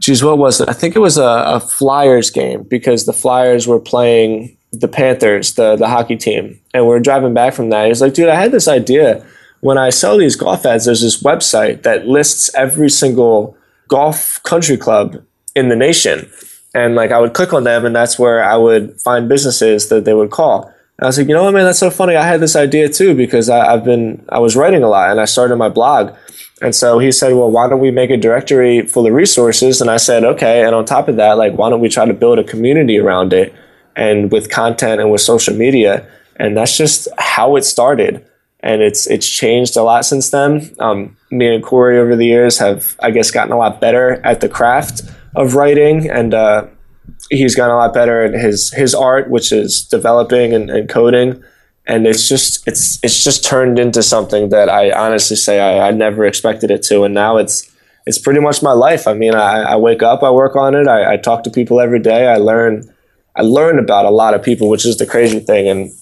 geez, 0.00 0.24
what 0.24 0.38
was 0.38 0.62
it? 0.62 0.70
I 0.70 0.72
think 0.72 0.96
it 0.96 1.00
was 1.00 1.18
a, 1.18 1.42
a 1.46 1.60
Flyers 1.60 2.30
game 2.30 2.62
because 2.62 3.04
the 3.04 3.12
Flyers 3.12 3.66
were 3.66 3.78
playing 3.78 4.56
the 4.72 4.88
Panthers, 4.88 5.56
the, 5.56 5.76
the 5.76 5.88
hockey 5.88 6.16
team. 6.16 6.58
And 6.72 6.88
we 6.88 6.94
are 6.94 7.00
driving 7.00 7.34
back 7.34 7.52
from 7.52 7.68
that. 7.68 7.86
He's 7.86 8.00
like, 8.00 8.14
dude, 8.14 8.30
I 8.30 8.34
had 8.34 8.50
this 8.50 8.66
idea. 8.66 9.22
When 9.60 9.76
I 9.76 9.90
sell 9.90 10.16
these 10.16 10.36
golf 10.36 10.64
ads, 10.64 10.86
there's 10.86 11.02
this 11.02 11.22
website 11.22 11.82
that 11.82 12.08
lists 12.08 12.50
every 12.54 12.88
single 12.88 13.58
golf 13.88 14.42
country 14.42 14.78
club 14.78 15.22
in 15.58 15.68
the 15.68 15.76
nation. 15.76 16.30
And 16.74 16.94
like 16.94 17.10
I 17.10 17.20
would 17.20 17.34
click 17.34 17.52
on 17.52 17.64
them, 17.64 17.84
and 17.84 17.94
that's 17.94 18.18
where 18.18 18.44
I 18.44 18.56
would 18.56 19.00
find 19.00 19.28
businesses 19.28 19.88
that 19.88 20.04
they 20.04 20.14
would 20.14 20.30
call. 20.30 20.64
And 20.98 21.04
I 21.04 21.06
was 21.06 21.18
like, 21.18 21.28
you 21.28 21.34
know 21.34 21.44
what, 21.44 21.54
man, 21.54 21.64
that's 21.64 21.78
so 21.78 21.90
funny. 21.90 22.14
I 22.14 22.26
had 22.26 22.40
this 22.40 22.56
idea 22.56 22.88
too 22.88 23.14
because 23.14 23.48
I, 23.48 23.72
I've 23.72 23.84
been 23.84 24.24
I 24.28 24.38
was 24.38 24.54
writing 24.54 24.82
a 24.82 24.88
lot, 24.88 25.10
and 25.10 25.20
I 25.20 25.24
started 25.24 25.56
my 25.56 25.68
blog. 25.68 26.14
And 26.60 26.74
so 26.74 26.98
he 26.98 27.12
said, 27.12 27.34
well, 27.34 27.50
why 27.50 27.68
don't 27.68 27.80
we 27.80 27.92
make 27.92 28.10
a 28.10 28.16
directory 28.16 28.82
full 28.82 29.06
of 29.06 29.12
resources? 29.12 29.80
And 29.80 29.88
I 29.88 29.96
said, 29.96 30.24
okay. 30.24 30.64
And 30.64 30.74
on 30.74 30.84
top 30.84 31.06
of 31.06 31.14
that, 31.16 31.38
like, 31.38 31.54
why 31.56 31.70
don't 31.70 31.80
we 31.80 31.88
try 31.88 32.04
to 32.04 32.12
build 32.12 32.40
a 32.40 32.44
community 32.44 32.98
around 32.98 33.32
it 33.32 33.54
and 33.94 34.32
with 34.32 34.50
content 34.50 35.00
and 35.00 35.10
with 35.10 35.20
social 35.20 35.54
media? 35.54 36.04
And 36.34 36.56
that's 36.56 36.76
just 36.76 37.06
how 37.16 37.54
it 37.56 37.62
started. 37.62 38.24
And 38.60 38.82
it's 38.82 39.06
it's 39.06 39.28
changed 39.28 39.76
a 39.76 39.82
lot 39.82 40.04
since 40.04 40.30
then. 40.30 40.74
Um, 40.80 41.16
me 41.30 41.54
and 41.54 41.62
Corey 41.62 41.98
over 41.98 42.16
the 42.16 42.26
years 42.26 42.58
have, 42.58 42.96
I 43.00 43.12
guess, 43.12 43.30
gotten 43.30 43.52
a 43.52 43.58
lot 43.58 43.80
better 43.80 44.20
at 44.26 44.40
the 44.40 44.48
craft 44.48 45.02
of 45.34 45.54
writing, 45.54 46.10
and 46.10 46.34
uh, 46.34 46.66
he's 47.30 47.54
gotten 47.54 47.74
a 47.74 47.78
lot 47.78 47.94
better 47.94 48.24
at 48.24 48.34
his 48.34 48.72
his 48.72 48.94
art, 48.94 49.30
which 49.30 49.52
is 49.52 49.82
developing 49.82 50.52
and, 50.52 50.70
and, 50.70 50.88
coding. 50.88 51.42
And 51.86 52.06
it's 52.06 52.28
just 52.28 52.66
it's 52.66 52.98
it's 53.02 53.24
just 53.24 53.44
turned 53.44 53.78
into 53.78 54.02
something 54.02 54.50
that 54.50 54.68
I 54.68 54.92
honestly 54.92 55.36
say 55.36 55.60
I, 55.60 55.88
I 55.88 55.90
never 55.90 56.24
expected 56.24 56.70
it 56.70 56.82
to, 56.84 57.04
and 57.04 57.14
now 57.14 57.36
it's 57.36 57.70
it's 58.06 58.18
pretty 58.18 58.40
much 58.40 58.62
my 58.62 58.72
life. 58.72 59.06
I 59.06 59.14
mean, 59.14 59.34
I, 59.34 59.62
I 59.62 59.76
wake 59.76 60.02
up, 60.02 60.22
I 60.22 60.30
work 60.30 60.56
on 60.56 60.74
it, 60.74 60.88
I, 60.88 61.14
I 61.14 61.16
talk 61.16 61.44
to 61.44 61.50
people 61.50 61.80
every 61.80 62.00
day, 62.00 62.26
I 62.26 62.36
learn 62.36 62.92
I 63.36 63.42
learn 63.42 63.78
about 63.78 64.04
a 64.04 64.10
lot 64.10 64.34
of 64.34 64.42
people, 64.42 64.68
which 64.68 64.84
is 64.84 64.98
the 64.98 65.06
crazy 65.06 65.40
thing, 65.40 65.68
and 65.68 65.92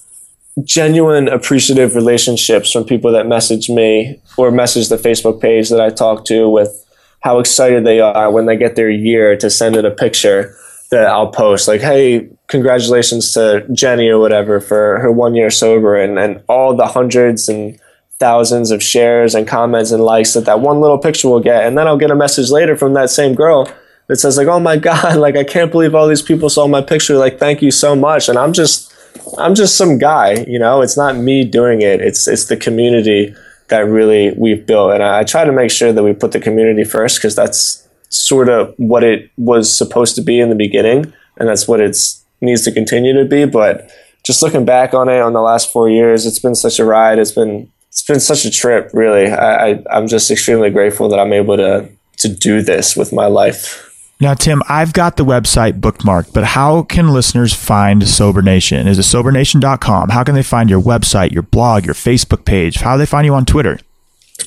genuine 0.65 1.29
appreciative 1.29 1.95
relationships 1.95 2.73
from 2.73 2.85
people 2.85 3.13
that 3.13 3.27
message 3.27 3.69
me 3.69 4.21
or 4.39 4.51
message 4.51 4.89
the 4.89 4.97
Facebook 4.97 5.41
page 5.41 5.69
that 5.69 5.81
I 5.81 5.91
talk 5.91 6.25
to 6.27 6.49
with 6.49 6.86
how 7.27 7.41
excited 7.41 7.85
they 7.85 7.99
are 7.99 8.31
when 8.31 8.47
they 8.47 8.57
get 8.57 8.77
their 8.77 8.89
year 8.89 9.37
to 9.37 9.51
send 9.51 9.75
in 9.75 9.85
a 9.85 9.91
picture 9.91 10.57
that 10.93 11.09
I'll 11.09 11.33
post 11.33 11.67
like, 11.67 11.81
hey, 11.81 12.29
congratulations 12.47 13.33
to 13.33 13.67
Jenny 13.73 14.09
or 14.09 14.21
whatever 14.21 14.61
for 14.61 15.01
her 15.01 15.11
one 15.11 15.35
year 15.35 15.51
sober 15.51 15.97
and, 15.97 16.21
and 16.21 16.41
all 16.49 16.77
the 16.77 16.87
hundreds 16.87 17.49
and 17.49 17.81
thousands 18.21 18.71
of 18.71 18.81
shares 18.81 19.35
and 19.35 19.49
comments 19.49 19.91
and 19.91 20.05
likes 20.05 20.35
that 20.35 20.45
that 20.45 20.61
one 20.61 20.81
little 20.81 20.99
picture 20.99 21.29
will 21.29 21.41
get. 21.41 21.65
And 21.65 21.77
then 21.77 21.89
I'll 21.89 21.99
get 21.99 22.13
a 22.13 22.15
message 22.15 22.51
later 22.51 22.77
from 22.77 22.95
that 22.95 23.11
same 23.11 23.35
girl 23.35 23.69
that 24.07 24.19
says 24.19 24.37
like, 24.37 24.47
oh 24.47 24.61
my 24.61 24.77
God, 24.77 25.17
like 25.27 25.35
I 25.35 25.43
can't 25.43 25.73
believe 25.73 25.97
all 25.97 26.07
these 26.07 26.23
people 26.23 26.49
saw 26.49 26.69
my 26.69 26.81
picture. 26.81 27.17
Like, 27.19 27.41
thank 27.41 27.61
you 27.61 27.73
so 27.73 27.97
much. 27.97 28.29
And 28.29 28.39
I'm 28.39 28.53
just, 28.53 28.95
I'm 29.37 29.57
just 29.57 29.77
some 29.77 29.99
guy, 29.99 30.45
you 30.47 30.61
know, 30.61 30.81
it's 30.81 30.97
not 30.97 31.17
me 31.17 31.45
doing 31.45 31.83
it. 31.83 32.01
It's, 32.01 32.29
it's 32.29 32.45
the 32.45 32.57
community 32.57 33.35
that 33.69 33.81
really 33.81 34.33
we've 34.37 34.67
built. 34.67 34.93
And 34.93 35.03
I, 35.03 35.21
I 35.21 35.25
try 35.25 35.45
to 35.45 35.53
make 35.53 35.71
sure 35.71 35.93
that 35.93 36.03
we 36.03 36.13
put 36.13 36.33
the 36.33 36.41
community 36.41 36.85
first 36.85 37.19
because 37.19 37.35
that's 37.35 37.87
sort 38.09 38.49
of 38.49 38.75
what 38.77 39.03
it 39.03 39.31
was 39.37 39.77
supposed 39.77 40.15
to 40.17 40.23
be 40.23 40.41
in 40.41 40.49
the 40.49 40.55
beginning, 40.55 41.13
and 41.39 41.49
that's 41.49 41.67
what 41.67 41.81
it 41.81 41.97
needs 42.41 42.63
to 42.63 42.73
continue 42.73 43.13
to 43.15 43.25
be. 43.25 43.45
But 43.45 43.91
just 44.25 44.43
looking 44.43 44.65
back 44.65 44.95
on 44.95 45.09
it 45.09 45.21
on 45.21 45.33
the 45.33 45.41
last 45.41 45.73
four 45.73 45.89
years, 45.89 46.27
it's 46.27 46.39
been 46.39 46.55
such 46.55 46.79
a 46.79 46.85
ride. 46.85 47.19
It's 47.19 47.33
been 47.33 47.71
it's 47.89 48.03
been 48.03 48.21
such 48.21 48.45
a 48.45 48.51
trip. 48.51 48.91
Really, 48.93 49.27
I, 49.31 49.71
I 49.71 49.83
I'm 49.91 50.09
just 50.09 50.31
extremely 50.31 50.71
grateful 50.71 51.09
that 51.09 51.19
I'm 51.19 51.33
able 51.33 51.57
to 51.57 51.89
to 52.19 52.29
do 52.29 52.63
this 52.63 52.97
with 52.97 53.13
my 53.13 53.27
life. 53.27 53.86
Now, 54.19 54.33
Tim, 54.33 54.63
I've 54.67 54.95
got 54.95 55.19
the 55.19 55.27
website 55.27 55.79
bookmarked, 55.81 56.33
but 56.33 56.45
how 56.45 56.83
can 56.83 57.13
listeners 57.13 57.53
find 57.53 58.09
Sober 58.09 58.41
Nation? 58.41 58.89
Is 58.89 58.99
it 58.99 59.03
sobernation.com? 59.03 60.09
How 60.09 60.25
can 60.25 60.35
they 60.35 60.43
find 60.43 60.71
your 60.71 60.81
website, 60.81 61.33
your 61.33 61.43
blog, 61.43 61.85
your 61.85 61.95
Facebook 61.95 62.47
page? 62.47 62.77
How 62.77 62.95
do 62.95 62.99
they 62.99 63.07
find 63.07 63.27
you 63.27 63.35
on 63.35 63.45
Twitter? 63.45 63.79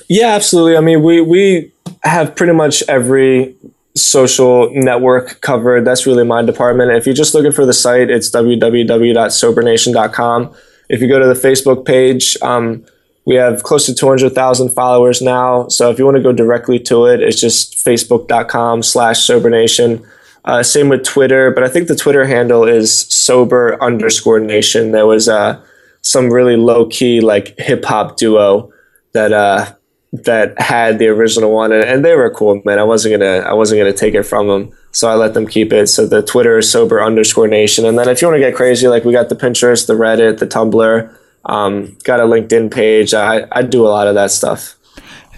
Yeah, 0.08 0.30
absolutely. 0.30 0.76
I 0.76 0.82
mean, 0.82 1.04
we, 1.04 1.22
we 1.22 1.72
have 2.04 2.36
pretty 2.36 2.54
much 2.54 2.82
every 2.88 3.56
social 3.96 4.72
network 4.74 5.42
covered. 5.42 5.86
That's 5.86 6.08
really 6.08 6.26
my 6.26 6.42
department. 6.42 6.90
If 6.92 7.06
you're 7.06 7.14
just 7.14 7.36
looking 7.36 7.52
for 7.52 7.68
the 7.68 7.74
site, 7.74 8.10
it's 8.10 8.32
www.sobernation.com. 8.32 10.56
If 10.90 11.02
you 11.02 11.08
go 11.08 11.20
to 11.20 11.28
the 11.28 11.36
Facebook 11.36 11.86
page, 11.86 12.36
um, 12.42 12.84
we 13.30 13.36
have 13.36 13.62
close 13.62 13.86
to 13.86 13.94
200,000 13.94 14.70
followers 14.70 15.22
now. 15.22 15.68
So 15.68 15.92
if 15.92 16.00
you 16.00 16.06
want 16.06 16.18
to 16.18 16.24
go 16.24 16.34
directly 16.34 16.80
to 16.80 17.06
it, 17.06 17.22
it's 17.22 17.40
just 17.40 17.76
facebook.com 17.76 18.82
slash 18.82 19.20
sobernation. 19.20 20.04
Uh, 20.46 20.64
same 20.64 20.90
with 20.90 21.04
Twitter, 21.04 21.52
but 21.52 21.64
I 21.64 21.68
think 21.68 21.88
the 21.88 21.96
Twitter 21.96 22.26
handle 22.26 22.64
is 22.64 23.02
sober 23.02 23.78
underscore 23.84 24.40
nation. 24.40 24.94
There 24.94 25.06
was 25.06 25.30
uh, 25.30 25.64
some 26.02 26.34
really 26.34 26.58
low 26.58 26.88
key 26.88 27.22
like 27.22 27.56
hip 27.60 27.86
hop 27.86 28.18
duo 28.18 28.72
that 29.12 29.32
uh, 29.32 29.76
that 30.12 30.60
had 30.60 30.98
the 30.98 31.10
original 31.10 31.52
one, 31.52 31.72
and, 31.72 31.84
and, 31.84 32.04
they 32.04 32.16
were 32.16 32.32
cool, 32.32 32.60
man. 32.66 32.80
I 32.80 32.84
wasn't 32.84 33.20
gonna 33.20 33.48
I 33.48 33.54
wasn't 33.54 33.80
gonna 33.80 33.94
take 33.94 34.16
it 34.16 34.24
from 34.24 34.48
them, 34.48 34.76
so 34.92 35.08
I 35.08 35.14
let 35.14 35.36
them 35.36 35.46
keep 35.46 35.72
it. 35.72 35.86
So 35.86 36.08
the 36.08 36.24
Twitter 36.24 36.58
is 36.58 36.72
sober 36.72 37.00
underscore 37.04 37.48
nation, 37.48 37.86
and 37.86 38.00
then 38.00 38.10
if 38.10 38.24
you 38.24 38.28
want 38.28 38.38
to 38.38 38.48
get 38.48 38.56
crazy, 38.56 38.88
like 38.88 39.06
we 39.06 39.12
got 39.12 39.30
the 39.30 39.36
Pinterest, 39.36 39.86
the 39.86 39.94
Reddit, 39.94 40.40
the 40.40 40.48
Tumblr. 40.48 41.16
Um, 41.46 41.98
got 42.04 42.20
a 42.20 42.24
LinkedIn 42.24 42.72
page. 42.72 43.14
I, 43.14 43.48
I 43.52 43.62
do 43.62 43.86
a 43.86 43.90
lot 43.90 44.08
of 44.08 44.16
that 44.16 44.32
stuff. 44.32 44.76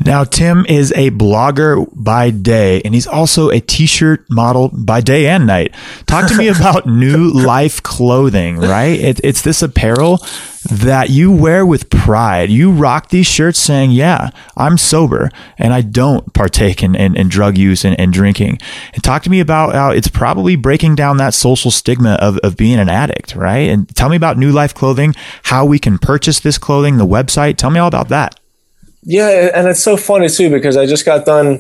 Now, 0.04 0.24
Tim 0.24 0.66
is 0.68 0.92
a 0.94 1.12
blogger 1.12 1.88
by 1.94 2.32
day, 2.32 2.82
and 2.84 2.94
he's 2.94 3.06
also 3.06 3.50
a 3.50 3.60
t-shirt 3.60 4.26
model 4.32 4.70
by 4.70 5.00
day 5.02 5.28
and 5.28 5.46
night. 5.46 5.76
Talk 6.08 6.28
to 6.30 6.36
me 6.36 6.48
about 6.56 6.88
New 6.88 7.30
Life 7.30 7.84
Clothing, 7.84 8.58
right? 8.58 9.00
It, 9.00 9.22
it's 9.24 9.44
this 9.44 9.62
apparel 9.62 10.18
that 10.70 11.10
you 11.10 11.32
wear 11.32 11.66
with 11.66 11.90
pride. 11.90 12.50
You 12.50 12.72
rock 12.72 13.10
these 13.10 13.26
shirts 13.26 13.60
saying, 13.60 13.92
Yeah, 13.92 14.30
I'm 14.56 14.78
sober 14.78 15.30
and 15.58 15.74
I 15.74 15.82
don't 15.82 16.34
partake 16.34 16.84
in, 16.84 16.96
in, 16.96 17.16
in 17.16 17.30
drug 17.30 17.58
use 17.58 17.84
and, 17.84 18.00
and, 18.00 18.14
drinking. 18.14 18.60
And 18.94 19.04
talk 19.04 19.24
to 19.24 19.30
me 19.30 19.40
about 19.40 19.74
how 19.74 19.92
it's 19.92 20.08
probably 20.08 20.56
breaking 20.56 20.96
down 20.96 21.18
that 21.18 21.34
social 21.34 21.72
stigma 21.72 22.14
of, 22.22 22.38
of 22.40 22.58
being 22.58 22.80
an 22.80 22.90
addict, 22.90 23.36
right? 23.36 23.70
And 23.70 23.94
tell 23.96 24.10
me 24.10 24.16
about 24.16 24.38
New 24.38 24.52
Life 24.52 24.74
Clothing, 24.74 25.16
how 25.44 25.66
we 25.66 25.80
can 25.80 25.98
purchase 25.98 26.40
this 26.40 26.58
clothing, 26.58 26.98
the 26.98 27.08
website. 27.08 27.58
Tell 27.58 27.72
me 27.72 27.80
all 27.80 27.88
about 27.88 28.10
that. 28.10 28.40
Yeah, 29.04 29.50
and 29.56 29.68
it's 29.68 29.82
so 29.82 29.98
funny 29.98 30.30
too 30.30 30.50
because 30.50 30.78
I 30.78 30.86
just 30.86 31.06
got 31.06 31.26
done 31.26 31.60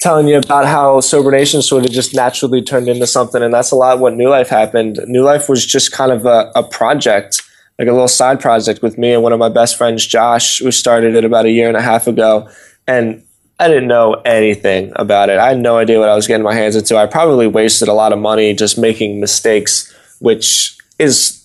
telling 0.00 0.28
you 0.28 0.38
about 0.38 0.66
how 0.66 1.00
Sober 1.00 1.30
Nation 1.30 1.60
sort 1.60 1.84
of 1.84 1.90
just 1.90 2.14
naturally 2.14 2.62
turned 2.62 2.88
into 2.88 3.06
something. 3.06 3.42
And 3.42 3.52
that's 3.52 3.70
a 3.70 3.76
lot 3.76 3.98
what 3.98 4.14
New 4.14 4.28
Life 4.28 4.48
happened. 4.48 5.00
New 5.06 5.22
Life 5.22 5.48
was 5.48 5.66
just 5.66 5.92
kind 5.92 6.12
of 6.12 6.24
a, 6.24 6.50
a 6.54 6.62
project, 6.62 7.42
like 7.78 7.88
a 7.88 7.92
little 7.92 8.08
side 8.08 8.40
project 8.40 8.82
with 8.82 8.98
me 8.98 9.12
and 9.12 9.22
one 9.22 9.32
of 9.32 9.38
my 9.38 9.48
best 9.48 9.76
friends, 9.76 10.06
Josh, 10.06 10.58
who 10.58 10.70
started 10.70 11.14
it 11.14 11.24
about 11.24 11.46
a 11.46 11.50
year 11.50 11.68
and 11.68 11.76
a 11.76 11.82
half 11.82 12.06
ago. 12.06 12.48
And 12.86 13.22
I 13.60 13.68
didn't 13.68 13.88
know 13.88 14.14
anything 14.24 14.92
about 14.96 15.30
it. 15.30 15.38
I 15.38 15.48
had 15.48 15.58
no 15.58 15.78
idea 15.78 15.98
what 15.98 16.08
I 16.08 16.14
was 16.14 16.26
getting 16.26 16.44
my 16.44 16.54
hands 16.54 16.76
into. 16.76 16.96
I 16.96 17.06
probably 17.06 17.46
wasted 17.46 17.88
a 17.88 17.92
lot 17.92 18.12
of 18.12 18.18
money 18.18 18.52
just 18.54 18.78
making 18.78 19.20
mistakes, 19.20 19.92
which 20.20 20.76
is 20.98 21.44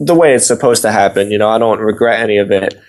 the 0.00 0.14
way 0.14 0.34
it's 0.34 0.46
supposed 0.46 0.82
to 0.82 0.92
happen. 0.92 1.30
You 1.30 1.38
know, 1.38 1.48
I 1.48 1.58
don't 1.58 1.80
regret 1.80 2.20
any 2.20 2.38
of 2.38 2.50
it 2.50 2.82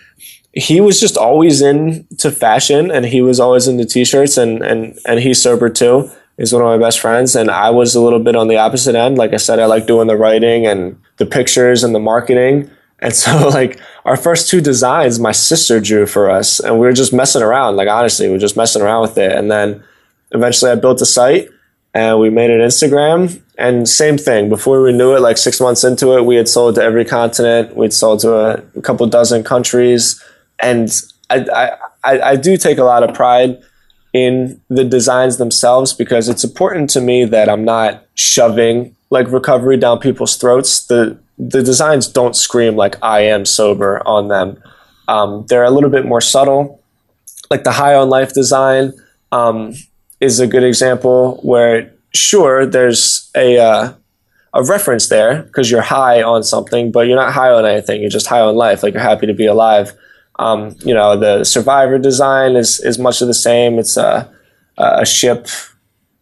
he 0.55 0.79
was 0.79 0.99
just 0.99 1.17
always 1.17 1.61
into 1.61 2.31
fashion 2.31 2.89
and 2.89 3.05
he 3.05 3.21
was 3.21 3.39
always 3.39 3.67
into 3.67 3.85
t-shirts 3.85 4.37
and 4.37 4.61
and 4.63 4.97
and 5.05 5.19
he's 5.19 5.41
sober 5.41 5.69
too 5.69 6.09
he's 6.37 6.53
one 6.53 6.61
of 6.61 6.67
my 6.67 6.77
best 6.77 6.99
friends 6.99 7.35
and 7.35 7.51
i 7.51 7.69
was 7.69 7.93
a 7.93 8.01
little 8.01 8.19
bit 8.19 8.35
on 8.35 8.47
the 8.47 8.57
opposite 8.57 8.95
end 8.95 9.17
like 9.17 9.33
i 9.33 9.37
said 9.37 9.59
i 9.59 9.65
like 9.65 9.85
doing 9.85 10.07
the 10.07 10.15
writing 10.15 10.65
and 10.65 10.99
the 11.17 11.25
pictures 11.25 11.83
and 11.83 11.93
the 11.93 11.99
marketing 11.99 12.69
and 12.99 13.13
so 13.13 13.49
like 13.53 13.79
our 14.05 14.17
first 14.17 14.49
two 14.49 14.61
designs 14.61 15.19
my 15.19 15.31
sister 15.31 15.79
drew 15.79 16.05
for 16.05 16.29
us 16.29 16.59
and 16.59 16.79
we 16.79 16.85
were 16.85 16.93
just 16.93 17.13
messing 17.13 17.41
around. 17.41 17.75
Like 17.75 17.89
honestly 17.89 18.27
we 18.27 18.33
were 18.33 18.39
just 18.39 18.57
messing 18.57 18.81
around 18.81 19.01
with 19.01 19.17
it. 19.17 19.31
And 19.31 19.51
then 19.51 19.83
eventually 20.31 20.71
i 20.71 20.75
built 20.75 21.01
a 21.01 21.05
site 21.05 21.49
and 21.93 22.19
we 22.19 22.29
made 22.29 22.49
an 22.49 22.61
instagram. 22.61 23.41
And 23.57 23.87
same 23.87 24.17
thing 24.17 24.49
before 24.49 24.81
we 24.81 24.91
knew 24.91 25.15
it 25.15 25.21
like 25.21 25.37
six 25.37 25.61
months 25.61 25.83
into 25.83 26.17
it 26.17 26.25
we 26.25 26.35
had 26.35 26.49
sold 26.49 26.75
to 26.75 26.81
every 26.81 27.05
continent. 27.05 27.75
We'd 27.75 27.93
sold 27.93 28.19
to 28.21 28.35
a, 28.35 28.63
a 28.75 28.81
couple 28.81 29.07
dozen 29.07 29.43
countries. 29.43 30.21
And 30.59 30.89
I, 31.29 31.77
I, 32.03 32.19
I 32.21 32.35
do 32.35 32.57
take 32.57 32.77
a 32.77 32.83
lot 32.83 33.03
of 33.03 33.15
pride 33.15 33.61
in 34.13 34.61
the 34.69 34.85
designs 34.85 35.37
themselves 35.37 35.93
because 35.93 36.29
it's 36.29 36.43
important 36.43 36.89
to 36.91 37.01
me 37.01 37.25
that 37.25 37.49
I'm 37.49 37.65
not 37.65 38.05
shoving 38.13 38.95
like 39.09 39.29
recovery 39.29 39.77
down 39.77 39.99
people's 39.99 40.37
throats. 40.37 40.85
The 40.85 41.17
the 41.37 41.61
designs 41.63 42.07
don't 42.07 42.35
scream 42.35 42.75
like 42.75 42.97
I 43.03 43.21
am 43.21 43.45
sober 43.45 44.01
on 44.05 44.27
them. 44.27 44.61
Um, 45.07 45.45
they're 45.47 45.63
a 45.63 45.71
little 45.71 45.89
bit 45.89 46.05
more 46.05 46.21
subtle. 46.21 46.81
Like 47.49 47.63
the 47.63 47.71
high 47.71 47.93
on 47.93 48.09
life 48.09 48.33
design 48.33 48.93
um, 49.31 49.73
is 50.19 50.39
a 50.39 50.47
good 50.47 50.63
example 50.63 51.39
where 51.43 51.93
sure 52.13 52.65
there's 52.65 53.29
a 53.35 53.57
uh, 53.57 53.93
a 54.53 54.63
reference 54.63 55.09
there 55.09 55.43
because 55.43 55.69
you're 55.69 55.81
high 55.81 56.23
on 56.23 56.41
something, 56.41 56.91
but 56.91 57.07
you're 57.07 57.17
not 57.17 57.33
high 57.33 57.51
on 57.51 57.65
anything. 57.65 58.01
You're 58.01 58.09
just 58.09 58.27
high 58.27 58.39
on 58.39 58.55
life. 58.55 58.81
Like 58.81 58.93
you're 58.93 59.03
happy 59.03 59.27
to 59.27 59.33
be 59.33 59.45
alive. 59.45 59.91
Um, 60.39 60.75
you 60.83 60.93
know, 60.93 61.17
the 61.17 61.43
survivor 61.43 61.97
design 61.97 62.55
is, 62.55 62.79
is 62.79 62.97
much 62.97 63.21
of 63.21 63.27
the 63.27 63.33
same. 63.33 63.79
It's 63.79 63.97
a, 63.97 64.29
a 64.77 65.05
ship 65.05 65.47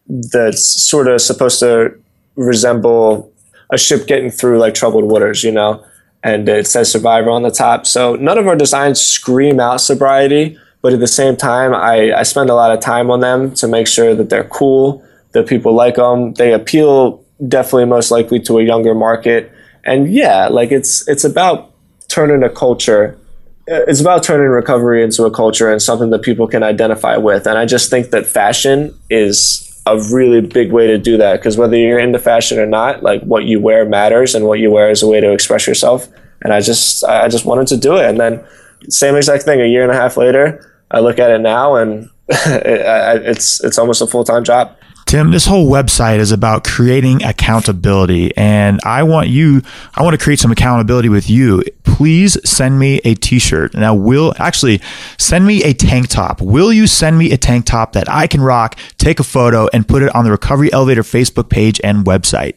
that's 0.08 0.88
sort 0.88 1.08
of 1.08 1.20
supposed 1.20 1.60
to 1.60 1.94
resemble 2.36 3.32
a 3.70 3.78
ship 3.78 4.06
getting 4.06 4.30
through 4.30 4.58
like 4.58 4.74
troubled 4.74 5.04
waters, 5.04 5.42
you 5.42 5.52
know, 5.52 5.84
and 6.22 6.48
it 6.48 6.66
says 6.66 6.90
survivor 6.90 7.30
on 7.30 7.42
the 7.42 7.50
top. 7.50 7.86
So 7.86 8.16
none 8.16 8.38
of 8.38 8.46
our 8.46 8.56
designs 8.56 9.00
scream 9.00 9.60
out 9.60 9.80
sobriety, 9.80 10.58
but 10.82 10.92
at 10.92 11.00
the 11.00 11.06
same 11.06 11.36
time, 11.36 11.74
I, 11.74 12.12
I 12.12 12.22
spend 12.22 12.50
a 12.50 12.54
lot 12.54 12.72
of 12.72 12.80
time 12.80 13.10
on 13.10 13.20
them 13.20 13.54
to 13.54 13.68
make 13.68 13.86
sure 13.86 14.14
that 14.14 14.30
they're 14.30 14.44
cool, 14.44 15.04
that 15.32 15.46
people 15.46 15.74
like 15.74 15.96
them. 15.96 16.34
They 16.34 16.52
appeal 16.52 17.24
definitely 17.46 17.86
most 17.86 18.10
likely 18.10 18.40
to 18.40 18.58
a 18.58 18.62
younger 18.62 18.94
market. 18.94 19.52
And 19.84 20.12
yeah, 20.12 20.48
like 20.48 20.70
it's, 20.70 21.06
it's 21.08 21.24
about 21.24 21.72
turning 22.08 22.42
a 22.42 22.50
culture 22.50 23.18
uh, 23.70 23.80
it's 23.88 24.00
about 24.00 24.22
turning 24.22 24.48
recovery 24.48 25.02
into 25.02 25.24
a 25.24 25.30
culture 25.30 25.72
and 25.72 25.80
something 25.80 26.10
that 26.10 26.20
people 26.20 26.46
can 26.46 26.62
identify 26.62 27.16
with. 27.16 27.46
And 27.46 27.56
I 27.56 27.64
just 27.64 27.88
think 27.88 28.10
that 28.10 28.26
fashion 28.26 28.94
is 29.08 29.73
a 29.86 29.98
really 30.12 30.40
big 30.40 30.72
way 30.72 30.86
to 30.86 30.98
do 30.98 31.16
that 31.18 31.38
because 31.38 31.56
whether 31.56 31.76
you're 31.76 31.98
into 31.98 32.18
fashion 32.18 32.58
or 32.58 32.66
not, 32.66 33.02
like 33.02 33.22
what 33.22 33.44
you 33.44 33.60
wear 33.60 33.84
matters, 33.84 34.34
and 34.34 34.46
what 34.46 34.58
you 34.58 34.70
wear 34.70 34.90
is 34.90 35.02
a 35.02 35.06
way 35.06 35.20
to 35.20 35.32
express 35.32 35.66
yourself. 35.66 36.08
And 36.42 36.52
I 36.52 36.60
just, 36.60 37.04
I 37.04 37.28
just 37.28 37.44
wanted 37.44 37.66
to 37.68 37.76
do 37.76 37.96
it. 37.96 38.08
And 38.08 38.18
then, 38.18 38.44
same 38.88 39.16
exact 39.16 39.44
thing. 39.44 39.60
A 39.60 39.66
year 39.66 39.82
and 39.82 39.90
a 39.90 39.94
half 39.94 40.16
later, 40.16 40.82
I 40.90 41.00
look 41.00 41.18
at 41.18 41.30
it 41.30 41.40
now, 41.40 41.76
and 41.76 42.10
it's 42.28 43.62
it's 43.64 43.78
almost 43.78 44.02
a 44.02 44.06
full 44.06 44.24
time 44.24 44.44
job. 44.44 44.76
Tim, 45.06 45.30
this 45.30 45.46
whole 45.46 45.70
website 45.70 46.18
is 46.18 46.32
about 46.32 46.64
creating 46.64 47.22
accountability. 47.22 48.36
And 48.36 48.80
I 48.84 49.02
want 49.02 49.28
you, 49.28 49.62
I 49.94 50.02
want 50.02 50.18
to 50.18 50.22
create 50.22 50.38
some 50.40 50.50
accountability 50.50 51.08
with 51.08 51.28
you. 51.28 51.62
Please 51.84 52.36
send 52.48 52.78
me 52.78 53.00
a 53.04 53.14
t 53.14 53.38
shirt. 53.38 53.74
Now, 53.74 53.94
will 53.94 54.34
actually 54.38 54.80
send 55.18 55.46
me 55.46 55.62
a 55.62 55.72
tank 55.72 56.08
top. 56.08 56.40
Will 56.40 56.72
you 56.72 56.86
send 56.86 57.18
me 57.18 57.32
a 57.32 57.36
tank 57.36 57.66
top 57.66 57.92
that 57.92 58.08
I 58.08 58.26
can 58.26 58.40
rock, 58.40 58.78
take 58.98 59.20
a 59.20 59.24
photo, 59.24 59.68
and 59.72 59.86
put 59.86 60.02
it 60.02 60.14
on 60.14 60.24
the 60.24 60.30
Recovery 60.30 60.72
Elevator 60.72 61.02
Facebook 61.02 61.48
page 61.48 61.80
and 61.84 62.04
website? 62.04 62.54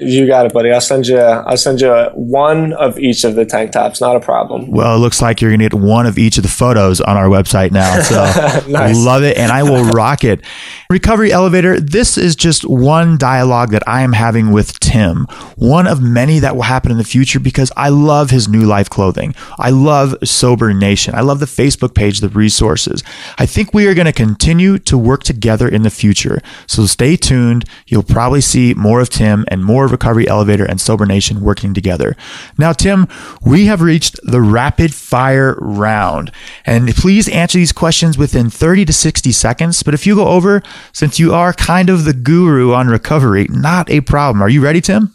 You 0.00 0.28
got 0.28 0.46
it, 0.46 0.52
buddy. 0.52 0.70
I'll 0.70 0.80
send 0.80 1.08
you. 1.08 1.18
I'll 1.18 1.56
send 1.56 1.80
you 1.80 1.92
one 2.14 2.72
of 2.74 3.00
each 3.00 3.24
of 3.24 3.34
the 3.34 3.44
tank 3.44 3.72
tops. 3.72 4.00
Not 4.00 4.14
a 4.14 4.20
problem. 4.20 4.70
Well, 4.70 4.94
it 4.94 4.98
looks 5.00 5.20
like 5.20 5.40
you're 5.40 5.50
gonna 5.50 5.68
get 5.68 5.74
one 5.74 6.06
of 6.06 6.18
each 6.18 6.36
of 6.36 6.44
the 6.44 6.48
photos 6.48 7.00
on 7.00 7.16
our 7.16 7.26
website 7.26 7.72
now. 7.72 8.00
So 8.02 8.14
nice. 8.70 8.96
love 8.96 9.24
it, 9.24 9.36
and 9.36 9.50
I 9.50 9.64
will 9.64 9.84
rock 9.86 10.22
it. 10.22 10.40
Recovery 10.88 11.32
Elevator. 11.32 11.80
This 11.80 12.16
is 12.16 12.36
just 12.36 12.64
one 12.64 13.18
dialogue 13.18 13.72
that 13.72 13.82
I 13.88 14.02
am 14.02 14.12
having 14.12 14.52
with 14.52 14.78
Tim. 14.78 15.26
One 15.56 15.88
of 15.88 16.00
many 16.00 16.38
that 16.38 16.54
will 16.54 16.62
happen 16.62 16.92
in 16.92 16.98
the 16.98 17.04
future 17.04 17.40
because 17.40 17.72
I 17.76 17.88
love 17.88 18.30
his 18.30 18.48
new 18.48 18.62
life 18.62 18.88
clothing. 18.88 19.34
I 19.58 19.70
love 19.70 20.14
Sober 20.22 20.72
Nation. 20.72 21.16
I 21.16 21.22
love 21.22 21.40
the 21.40 21.46
Facebook 21.46 21.94
page, 21.94 22.20
the 22.20 22.28
resources. 22.28 23.02
I 23.36 23.46
think 23.46 23.74
we 23.74 23.88
are 23.88 23.94
going 23.94 24.06
to 24.06 24.12
continue 24.12 24.78
to 24.78 24.96
work 24.96 25.24
together 25.24 25.66
in 25.66 25.82
the 25.82 25.90
future. 25.90 26.40
So 26.68 26.86
stay 26.86 27.16
tuned. 27.16 27.64
You'll 27.88 28.04
probably 28.04 28.40
see 28.40 28.74
more 28.74 29.00
of 29.00 29.10
Tim 29.10 29.44
and 29.48 29.64
more 29.64 29.87
Recovery 29.90 30.28
Elevator 30.28 30.64
and 30.64 30.80
Sober 30.80 31.06
Nation 31.06 31.40
working 31.40 31.74
together. 31.74 32.16
Now, 32.56 32.72
Tim, 32.72 33.08
we 33.44 33.66
have 33.66 33.82
reached 33.82 34.18
the 34.22 34.40
rapid 34.40 34.94
fire 34.94 35.56
round. 35.60 36.30
And 36.64 36.88
please 36.94 37.28
answer 37.28 37.58
these 37.58 37.72
questions 37.72 38.18
within 38.18 38.50
30 38.50 38.84
to 38.86 38.92
60 38.92 39.32
seconds. 39.32 39.82
But 39.82 39.94
if 39.94 40.06
you 40.06 40.14
go 40.16 40.28
over, 40.28 40.62
since 40.92 41.18
you 41.18 41.34
are 41.34 41.52
kind 41.52 41.90
of 41.90 42.04
the 42.04 42.14
guru 42.14 42.72
on 42.72 42.88
recovery, 42.88 43.46
not 43.50 43.90
a 43.90 44.00
problem. 44.00 44.42
Are 44.42 44.48
you 44.48 44.62
ready, 44.62 44.80
Tim? 44.80 45.12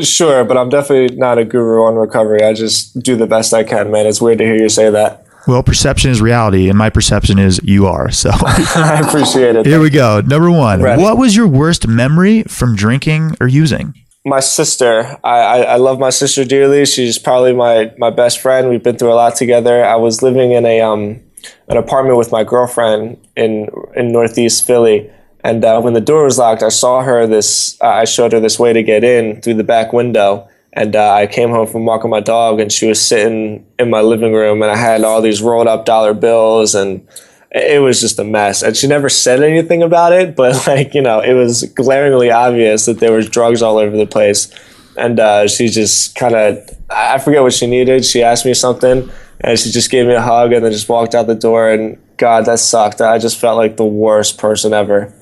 Sure, 0.00 0.44
but 0.44 0.56
I'm 0.56 0.68
definitely 0.68 1.16
not 1.16 1.38
a 1.38 1.44
guru 1.44 1.82
on 1.82 1.94
recovery. 1.96 2.42
I 2.42 2.52
just 2.52 3.02
do 3.02 3.16
the 3.16 3.26
best 3.26 3.52
I 3.52 3.64
can, 3.64 3.90
man. 3.90 4.06
It's 4.06 4.20
weird 4.20 4.38
to 4.38 4.44
hear 4.44 4.56
you 4.56 4.68
say 4.68 4.90
that. 4.90 5.26
Well, 5.46 5.62
perception 5.62 6.10
is 6.10 6.20
reality, 6.20 6.68
and 6.68 6.78
my 6.78 6.90
perception 6.90 7.38
is 7.38 7.60
you 7.64 7.86
are. 7.86 8.10
So 8.10 8.30
I 8.34 9.02
appreciate 9.06 9.56
it. 9.56 9.66
Here 9.66 9.80
we 9.80 9.90
go. 9.90 10.20
Number 10.20 10.50
one. 10.50 10.82
Ready. 10.82 11.02
What 11.02 11.18
was 11.18 11.34
your 11.34 11.48
worst 11.48 11.86
memory 11.86 12.44
from 12.44 12.76
drinking 12.76 13.36
or 13.40 13.48
using? 13.48 13.94
My 14.24 14.40
sister. 14.40 15.18
I, 15.24 15.38
I, 15.40 15.58
I, 15.62 15.76
love 15.76 15.98
my 15.98 16.10
sister 16.10 16.44
dearly. 16.44 16.86
She's 16.86 17.18
probably 17.18 17.52
my, 17.52 17.92
my 17.98 18.10
best 18.10 18.38
friend. 18.38 18.68
We've 18.68 18.82
been 18.82 18.96
through 18.96 19.12
a 19.12 19.16
lot 19.16 19.34
together. 19.34 19.84
I 19.84 19.96
was 19.96 20.22
living 20.22 20.52
in 20.52 20.64
a 20.64 20.80
um 20.80 21.20
an 21.68 21.76
apartment 21.76 22.18
with 22.18 22.30
my 22.30 22.44
girlfriend 22.44 23.18
in 23.36 23.68
in 23.96 24.12
Northeast 24.12 24.66
Philly. 24.66 25.10
And 25.44 25.64
uh, 25.64 25.80
when 25.80 25.94
the 25.94 26.00
door 26.00 26.24
was 26.24 26.38
locked, 26.38 26.62
I 26.62 26.68
saw 26.68 27.02
her 27.02 27.26
this. 27.26 27.76
Uh, 27.80 27.88
I 27.88 28.04
showed 28.04 28.32
her 28.32 28.40
this 28.40 28.58
way 28.58 28.72
to 28.72 28.82
get 28.82 29.02
in 29.02 29.42
through 29.42 29.54
the 29.54 29.64
back 29.64 29.92
window, 29.92 30.48
and 30.74 30.96
uh, 30.96 31.12
I 31.12 31.26
came 31.26 31.50
home 31.50 31.66
from 31.66 31.84
walking 31.84 32.10
my 32.10 32.20
dog, 32.20 32.60
and 32.60 32.72
she 32.72 32.86
was 32.86 33.00
sitting 33.00 33.66
in 33.78 33.90
my 33.90 34.00
living 34.00 34.32
room, 34.32 34.62
and 34.62 34.70
I 34.70 34.76
had 34.76 35.04
all 35.04 35.20
these 35.20 35.42
rolled 35.42 35.66
up 35.66 35.84
dollar 35.84 36.14
bills, 36.14 36.74
and 36.74 37.06
it 37.50 37.82
was 37.82 38.00
just 38.00 38.18
a 38.18 38.24
mess. 38.24 38.62
And 38.62 38.74
she 38.74 38.86
never 38.86 39.10
said 39.10 39.42
anything 39.42 39.82
about 39.82 40.12
it, 40.12 40.34
but 40.34 40.66
like 40.66 40.94
you 40.94 41.02
know, 41.02 41.20
it 41.20 41.34
was 41.34 41.64
glaringly 41.74 42.30
obvious 42.30 42.86
that 42.86 43.00
there 43.00 43.12
was 43.12 43.28
drugs 43.28 43.60
all 43.60 43.78
over 43.78 43.96
the 43.96 44.06
place. 44.06 44.52
And 44.96 45.18
uh, 45.18 45.48
she 45.48 45.68
just 45.68 46.14
kind 46.16 46.34
of, 46.34 46.68
I 46.90 47.18
forget 47.18 47.40
what 47.40 47.54
she 47.54 47.66
needed. 47.66 48.04
She 48.04 48.22
asked 48.22 48.44
me 48.44 48.52
something, 48.52 49.10
and 49.40 49.58
she 49.58 49.70
just 49.70 49.90
gave 49.90 50.06
me 50.06 50.14
a 50.14 50.20
hug, 50.20 50.52
and 50.52 50.64
then 50.64 50.72
just 50.72 50.88
walked 50.88 51.14
out 51.14 51.26
the 51.26 51.34
door. 51.34 51.70
And 51.70 51.98
God, 52.16 52.46
that 52.46 52.58
sucked. 52.60 53.00
I 53.00 53.18
just 53.18 53.38
felt 53.38 53.56
like 53.56 53.76
the 53.76 53.84
worst 53.84 54.38
person 54.38 54.72
ever. 54.72 55.12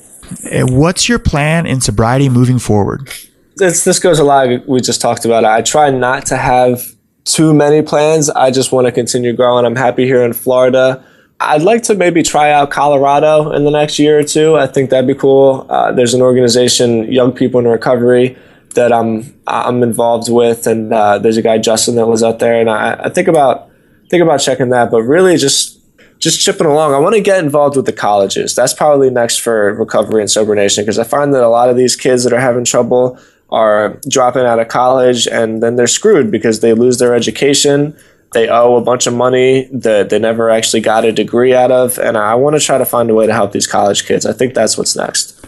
What's 0.53 1.09
your 1.09 1.19
plan 1.19 1.67
in 1.67 1.81
sobriety 1.81 2.29
moving 2.29 2.59
forward? 2.59 3.13
This 3.61 3.85
this 3.85 4.01
goes 4.01 4.19
a 4.19 4.25
lot. 4.25 4.67
We 4.67 4.81
just 4.81 5.01
talked 5.01 5.25
about 5.25 5.45
it. 5.45 5.47
I 5.47 5.63
try 5.63 5.91
not 5.91 6.27
to 6.27 6.37
have 6.37 6.83
too 7.25 7.55
many 7.55 7.83
plans. 7.83 8.29
I 8.29 8.51
just 8.51 8.73
want 8.73 8.87
to 8.89 8.93
continue 8.93 9.33
growing. 9.33 9.65
I'm 9.65 9.77
happy 9.77 10.05
here 10.05 10.25
in 10.25 10.33
Florida. 10.33 11.05
I'd 11.39 11.63
like 11.63 11.85
to 11.85 11.95
maybe 11.95 12.23
try 12.23 12.51
out 12.51 12.71
Colorado 12.71 13.53
in 13.53 13.65
the 13.65 13.71
next 13.71 13.99
year 13.99 14.19
or 14.19 14.25
two. 14.25 14.57
I 14.57 14.67
think 14.67 14.91
that'd 14.91 15.07
be 15.07 15.15
cool. 15.15 15.67
Uh, 15.71 15.93
there's 15.93 16.13
an 16.13 16.21
organization, 16.21 17.11
Young 17.11 17.33
People 17.33 17.61
in 17.61 17.67
Recovery, 17.67 18.37
that 18.75 18.93
I'm 18.93 19.41
I'm 19.47 19.83
involved 19.83 20.31
with, 20.31 20.67
and 20.67 20.93
uh, 20.93 21.19
there's 21.19 21.37
a 21.37 21.43
guy 21.43 21.59
Justin 21.59 21.95
that 21.95 22.07
was 22.07 22.23
out 22.23 22.41
there, 22.41 22.61
and 22.61 22.69
I, 22.69 23.05
I 23.05 23.09
think 23.09 23.29
about 23.29 23.71
think 24.11 24.23
about 24.23 24.39
checking 24.39 24.71
that, 24.71 24.91
but 24.91 25.03
really 25.03 25.37
just 25.37 25.79
just 26.19 26.41
chipping 26.41 26.67
along. 26.67 26.93
I 26.93 26.99
want 26.99 27.15
to 27.15 27.23
get 27.23 27.43
involved 27.43 27.77
with 27.77 27.87
the 27.87 27.93
colleges. 27.93 28.55
That's 28.55 28.75
probably 28.75 29.09
next 29.09 29.39
for 29.39 29.75
recovery 29.75 30.21
and 30.21 30.31
sober 30.31 30.55
nation 30.55 30.85
because 30.85 30.99
I 30.99 31.05
find 31.05 31.33
that 31.35 31.43
a 31.43 31.49
lot 31.49 31.71
of 31.71 31.77
these 31.77 31.97
kids 31.97 32.25
that 32.25 32.33
are 32.35 32.41
having 32.41 32.65
trouble 32.65 33.19
are 33.51 34.01
dropping 34.09 34.45
out 34.45 34.59
of 34.59 34.69
college 34.69 35.27
and 35.27 35.63
then 35.63 35.77
they're 35.77 35.87
screwed 35.87 36.31
because 36.31 36.61
they 36.61 36.73
lose 36.73 36.99
their 36.99 37.15
education. 37.15 37.97
They 38.33 38.49
owe 38.49 38.77
a 38.77 38.81
bunch 38.81 39.07
of 39.07 39.15
money 39.15 39.69
that 39.73 40.11
they 40.11 40.19
never 40.19 40.51
actually 40.51 40.81
got 40.81 41.05
a 41.05 41.13
degree 41.13 41.55
out 41.55 41.73
of. 41.73 41.99
And 41.99 42.17
I 42.17 42.35
want 42.37 42.57
to 42.57 42.65
try 42.65 42.79
to 42.79 42.85
find 42.85 43.11
a 43.11 43.15
way 43.15 43.27
to 43.27 43.33
help 43.33 43.53
these 43.53 43.67
college 43.67 44.07
kids. 44.07 44.25
I 44.25 44.33
think 44.33 44.55
that's 44.55 44.79
what's 44.79 44.95
next. 44.95 45.45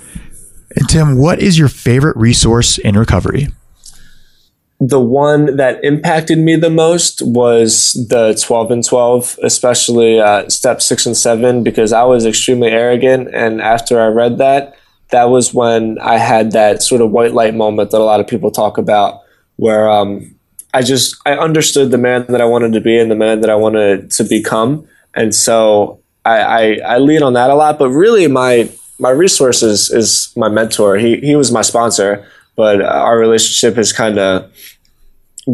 And 0.74 0.88
Tim, 0.88 1.18
what 1.18 1.40
is 1.40 1.59
your 1.59 1.68
favorite 1.68 2.16
resource 2.16 2.78
in 2.78 2.98
recovery? 2.98 3.48
the 4.84 5.00
one 5.00 5.57
that 5.57 5.82
impacted 5.84 6.40
me 6.40 6.57
the 6.57 6.68
most 6.68 7.22
was 7.22 7.92
the 8.09 8.34
12 8.44 8.70
and 8.72 8.84
12, 8.84 9.38
especially 9.44 10.18
uh, 10.18 10.48
step 10.48 10.82
six 10.82 11.07
and 11.07 11.16
seven, 11.16 11.62
because 11.62 11.92
I 11.92 12.03
was 12.03 12.26
extremely 12.26 12.70
arrogant. 12.70 13.32
And 13.32 13.61
after 13.62 14.00
I 14.00 14.09
read 14.09 14.38
that, 14.38 14.76
that 15.13 15.31
was 15.31 15.55
when 15.55 15.99
I 16.01 16.19
had 16.19 16.53
that 16.53 16.83
sort 16.83 17.01
of 17.01 17.11
white 17.11 17.33
light 17.33 17.55
moment 17.55 17.91
that 17.93 18.01
a 18.01 18.05
lot 18.05 18.21
of 18.21 18.27
people 18.27 18.51
talk 18.51 18.77
about, 18.77 19.21
where 19.57 19.89
um, 19.89 20.35
I 20.75 20.83
just 20.83 21.17
I 21.25 21.33
understood 21.33 21.91
the 21.91 21.99
man 21.99 22.27
that 22.29 22.41
I 22.41 22.45
wanted 22.45 22.73
to 22.73 22.81
be 22.81 22.99
and 22.99 23.11
the 23.11 23.17
man 23.17 23.41
that 23.43 23.51
I 23.51 23.55
wanted 23.55 24.11
to 24.13 24.25
become, 24.25 24.87
and 25.15 25.35
so 25.35 26.01
I, 26.25 26.39
I, 26.39 26.79
I 26.95 26.99
lean 26.99 27.23
on 27.23 27.35
that 27.35 27.51
a 27.51 27.55
lot. 27.55 27.79
But 27.79 27.91
really, 27.91 28.27
my 28.27 28.71
my 28.99 29.11
resources 29.11 29.91
is 29.91 30.33
my 30.37 30.49
mentor. 30.49 30.97
He 30.97 31.19
he 31.19 31.37
was 31.37 31.53
my 31.53 31.63
sponsor, 31.63 32.27
but 32.57 32.83
our 32.83 33.19
relationship 33.19 33.77
has 33.77 33.93
kind 33.93 34.19
of 34.19 34.51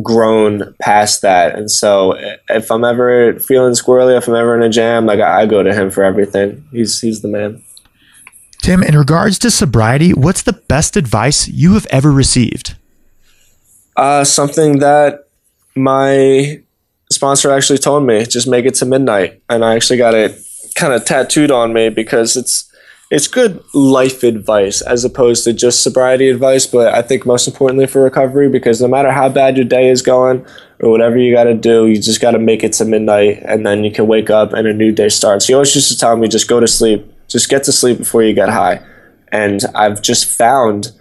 grown 0.03 0.75
past 0.81 1.23
that. 1.23 1.59
And 1.59 1.71
so 1.71 2.15
if 2.49 2.71
I'm 2.71 2.85
ever 2.85 3.39
feeling 3.41 3.73
squirrely, 3.73 4.17
if 4.17 4.29
I'm 4.29 4.35
ever 4.35 4.55
in 4.57 4.63
a 4.63 4.69
jam, 4.69 5.07
like 5.07 5.21
I, 5.21 5.43
I 5.43 5.47
go 5.47 5.63
to 5.63 5.75
him 5.75 5.91
for 5.91 6.05
everything. 6.05 6.69
He's 6.71 7.01
he's 7.01 7.23
the 7.23 7.29
man. 7.29 7.63
Tim, 8.63 8.83
in 8.83 8.97
regards 8.97 9.39
to 9.41 9.51
sobriety, 9.51 10.13
what's 10.13 10.43
the 10.43 10.53
best 10.53 10.97
advice 10.97 11.49
you 11.49 11.75
have 11.75 11.87
ever 11.87 12.11
received? 12.11 12.77
Uh, 13.97 14.25
something 14.25 14.79
that 14.79 15.29
my 15.75 16.63
sponsor 17.11 17.51
actually 17.51 17.79
told 17.79 18.05
me, 18.05 18.25
just 18.27 18.47
make 18.47 18.65
it 18.65 18.75
to 18.77 18.87
midnight. 18.87 19.43
And 19.49 19.65
I 19.65 19.75
actually 19.75 19.99
got 19.99 20.15
it 20.15 20.39
kind 20.75 20.93
of 20.93 21.05
tattooed 21.05 21.51
on 21.51 21.73
me 21.73 21.89
because 21.89 22.37
it's 22.37 22.65
it's 23.11 23.27
good 23.27 23.65
life 23.73 24.23
advice 24.23 24.83
as 24.83 25.03
opposed 25.03 25.43
to 25.45 25.53
just 25.55 25.83
sobriety 25.83 26.29
advice. 26.29 26.67
But 26.67 26.93
I 26.93 27.01
think 27.01 27.25
most 27.25 27.49
importantly 27.49 27.87
for 27.87 28.03
recovery, 28.03 28.51
because 28.51 28.83
no 28.83 28.89
matter 28.89 29.11
how 29.11 29.31
bad 29.31 29.57
your 29.57 29.65
day 29.65 29.89
is 29.89 30.03
going 30.03 30.45
or 30.81 30.91
whatever 30.91 31.17
you 31.17 31.35
got 31.35 31.45
to 31.45 31.55
do, 31.55 31.87
you 31.87 32.01
just 32.01 32.21
got 32.21 32.33
to 32.33 32.39
make 32.39 32.63
it 32.63 32.75
to 32.75 32.85
midnight 32.85 33.43
and 33.45 33.65
then 33.65 33.83
you 33.83 33.91
can 33.91 34.07
wake 34.07 34.29
up 34.29 34.53
and 34.53 34.69
a 34.69 34.75
new 34.75 34.93
day 34.93 35.09
starts. 35.09 35.47
He 35.47 35.55
always 35.55 35.75
used 35.75 35.89
to 35.89 35.99
tell 35.99 36.17
me, 36.17 36.29
just 36.29 36.49
go 36.49 36.61
to 36.61 36.69
sleep, 36.69 37.11
just 37.29 37.49
get 37.49 37.65
to 37.65 37.73
sleep 37.73 37.99
before 37.99 38.23
you 38.23 38.35
get 38.35 38.49
high. 38.49 38.85
And 39.31 39.61
I've 39.75 40.03
just 40.03 40.25
found 40.25 40.93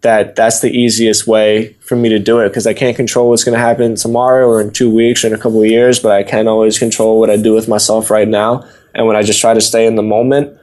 that 0.00 0.36
that's 0.36 0.60
the 0.60 0.70
easiest 0.70 1.26
way 1.26 1.74
for 1.80 1.96
me 1.96 2.08
to 2.08 2.18
do 2.18 2.40
it 2.40 2.48
because 2.48 2.66
I 2.66 2.74
can't 2.74 2.96
control 2.96 3.30
what's 3.30 3.44
going 3.44 3.58
to 3.58 3.64
happen 3.64 3.94
tomorrow 3.94 4.46
or 4.46 4.60
in 4.60 4.72
two 4.72 4.92
weeks 4.92 5.24
or 5.24 5.28
in 5.28 5.34
a 5.34 5.38
couple 5.38 5.60
of 5.60 5.68
years, 5.68 6.00
but 6.00 6.12
I 6.12 6.22
can 6.22 6.48
always 6.48 6.78
control 6.78 7.18
what 7.20 7.30
I 7.30 7.36
do 7.36 7.54
with 7.54 7.68
myself 7.68 8.10
right 8.10 8.28
now. 8.28 8.64
And 8.94 9.06
when 9.06 9.16
I 9.16 9.22
just 9.22 9.40
try 9.40 9.52
to 9.52 9.60
stay 9.60 9.86
in 9.86 9.96
the 9.96 10.02
moment, 10.02 10.58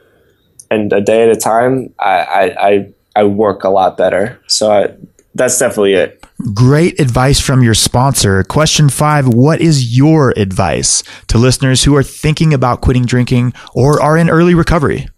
and 0.70 0.92
a 0.92 1.00
day 1.00 1.22
at 1.22 1.36
a 1.36 1.40
time, 1.40 1.94
I 1.98 2.54
I 2.58 2.92
I, 3.16 3.24
work 3.24 3.62
a 3.64 3.68
lot 3.68 3.96
better. 3.96 4.40
So 4.48 4.72
I, 4.72 4.94
that's 5.34 5.58
definitely 5.58 5.94
it. 5.94 6.24
Great 6.52 7.00
advice 7.00 7.40
from 7.40 7.62
your 7.62 7.74
sponsor. 7.74 8.42
Question 8.44 8.88
five 8.88 9.28
What 9.28 9.60
is 9.60 9.96
your 9.96 10.32
advice 10.36 11.02
to 11.28 11.38
listeners 11.38 11.84
who 11.84 11.96
are 11.96 12.02
thinking 12.02 12.54
about 12.54 12.80
quitting 12.80 13.04
drinking 13.04 13.52
or 13.74 14.00
are 14.00 14.16
in 14.16 14.30
early 14.30 14.54
recovery? 14.54 15.08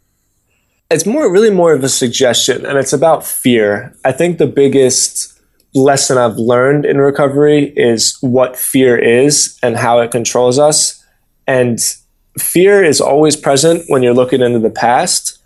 It's 0.91 1.07
more, 1.07 1.31
really 1.31 1.51
more 1.51 1.73
of 1.73 1.83
a 1.83 1.89
suggestion, 1.89 2.65
and 2.65 2.79
it's 2.79 2.93
about 2.93 3.27
fear. 3.27 3.95
I 4.05 4.13
think 4.13 4.39
the 4.39 4.47
biggest 4.47 5.37
lesson 5.75 6.17
I've 6.17 6.37
learned 6.37 6.87
in 6.87 6.99
recovery 6.99 7.73
is 7.77 8.17
what 8.21 8.57
fear 8.57 8.97
is 8.97 9.59
and 9.63 9.77
how 9.77 10.01
it 10.01 10.11
controls 10.11 10.59
us. 10.59 11.05
And 11.47 11.81
fear 12.39 12.83
is 12.83 13.01
always 13.01 13.37
present 13.37 13.85
when 13.89 14.03
you're 14.03 14.15
looking 14.15 14.41
into 14.41 14.61
the 14.61 14.71
past 14.71 15.39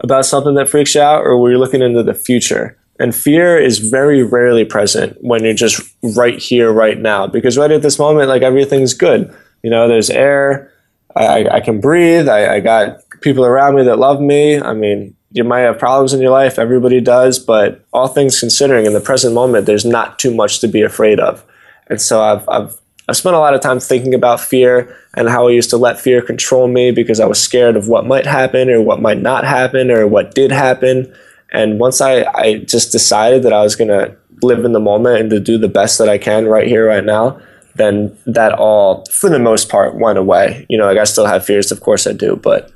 about 0.00 0.26
something 0.26 0.54
that 0.54 0.68
freaks 0.68 0.94
you 0.94 1.00
out 1.00 1.24
or 1.24 1.40
when 1.40 1.50
you're 1.50 1.60
looking 1.60 1.82
into 1.82 2.02
the 2.02 2.14
future. 2.14 2.76
And 2.98 3.14
fear 3.14 3.56
is 3.56 3.78
very 3.78 4.22
rarely 4.22 4.64
present 4.64 5.16
when 5.20 5.44
you're 5.44 5.54
just 5.54 5.80
right 6.16 6.38
here, 6.38 6.72
right 6.72 6.98
now, 6.98 7.26
because 7.26 7.56
right 7.56 7.70
at 7.70 7.82
this 7.82 7.98
moment, 7.98 8.28
like 8.28 8.42
everything's 8.42 8.94
good. 8.94 9.34
You 9.62 9.70
know, 9.70 9.86
there's 9.86 10.10
air, 10.10 10.72
I, 11.14 11.46
I 11.48 11.60
can 11.60 11.80
breathe, 11.80 12.28
I, 12.28 12.56
I 12.56 12.60
got 12.60 12.98
people 13.20 13.44
around 13.44 13.76
me 13.76 13.84
that 13.84 13.98
love 13.98 14.20
me. 14.20 14.60
I 14.60 14.72
mean, 14.72 15.14
you 15.30 15.44
might 15.44 15.60
have 15.60 15.78
problems 15.78 16.12
in 16.12 16.20
your 16.20 16.30
life, 16.30 16.58
everybody 16.58 17.00
does, 17.00 17.38
but 17.38 17.84
all 17.92 18.08
things 18.08 18.40
considering, 18.40 18.86
in 18.86 18.94
the 18.94 19.00
present 19.00 19.34
moment, 19.34 19.66
there's 19.66 19.84
not 19.84 20.18
too 20.18 20.34
much 20.34 20.60
to 20.60 20.68
be 20.68 20.82
afraid 20.82 21.20
of. 21.20 21.44
And 21.88 22.00
so 22.00 22.22
I've, 22.22 22.48
I've 22.48 22.78
I 23.08 23.12
spent 23.12 23.34
a 23.34 23.38
lot 23.38 23.54
of 23.54 23.62
time 23.62 23.80
thinking 23.80 24.12
about 24.12 24.38
fear 24.38 24.94
and 25.14 25.30
how 25.30 25.48
I 25.48 25.52
used 25.52 25.70
to 25.70 25.78
let 25.78 25.98
fear 25.98 26.20
control 26.20 26.68
me 26.68 26.90
because 26.90 27.20
I 27.20 27.26
was 27.26 27.40
scared 27.40 27.74
of 27.74 27.88
what 27.88 28.06
might 28.06 28.26
happen 28.26 28.68
or 28.68 28.82
what 28.82 29.00
might 29.00 29.18
not 29.18 29.44
happen 29.44 29.90
or 29.90 30.06
what 30.06 30.34
did 30.34 30.52
happen. 30.52 31.12
And 31.52 31.80
once 31.80 32.00
I, 32.00 32.24
I 32.34 32.58
just 32.58 32.92
decided 32.92 33.42
that 33.44 33.52
I 33.52 33.62
was 33.62 33.76
going 33.76 33.88
to 33.88 34.16
live 34.42 34.64
in 34.64 34.72
the 34.72 34.80
moment 34.80 35.20
and 35.20 35.30
to 35.30 35.40
do 35.40 35.58
the 35.58 35.68
best 35.68 35.98
that 35.98 36.08
I 36.08 36.18
can 36.18 36.46
right 36.46 36.66
here, 36.66 36.86
right 36.86 37.04
now, 37.04 37.40
then 37.74 38.16
that 38.26 38.52
all, 38.52 39.04
for 39.06 39.30
the 39.30 39.38
most 39.38 39.68
part, 39.68 39.96
went 39.96 40.18
away. 40.18 40.66
You 40.68 40.78
know, 40.78 40.86
like 40.86 40.98
I 40.98 41.04
still 41.04 41.26
have 41.26 41.44
fears, 41.44 41.72
of 41.72 41.80
course 41.80 42.06
I 42.06 42.12
do, 42.12 42.36
but 42.36 42.70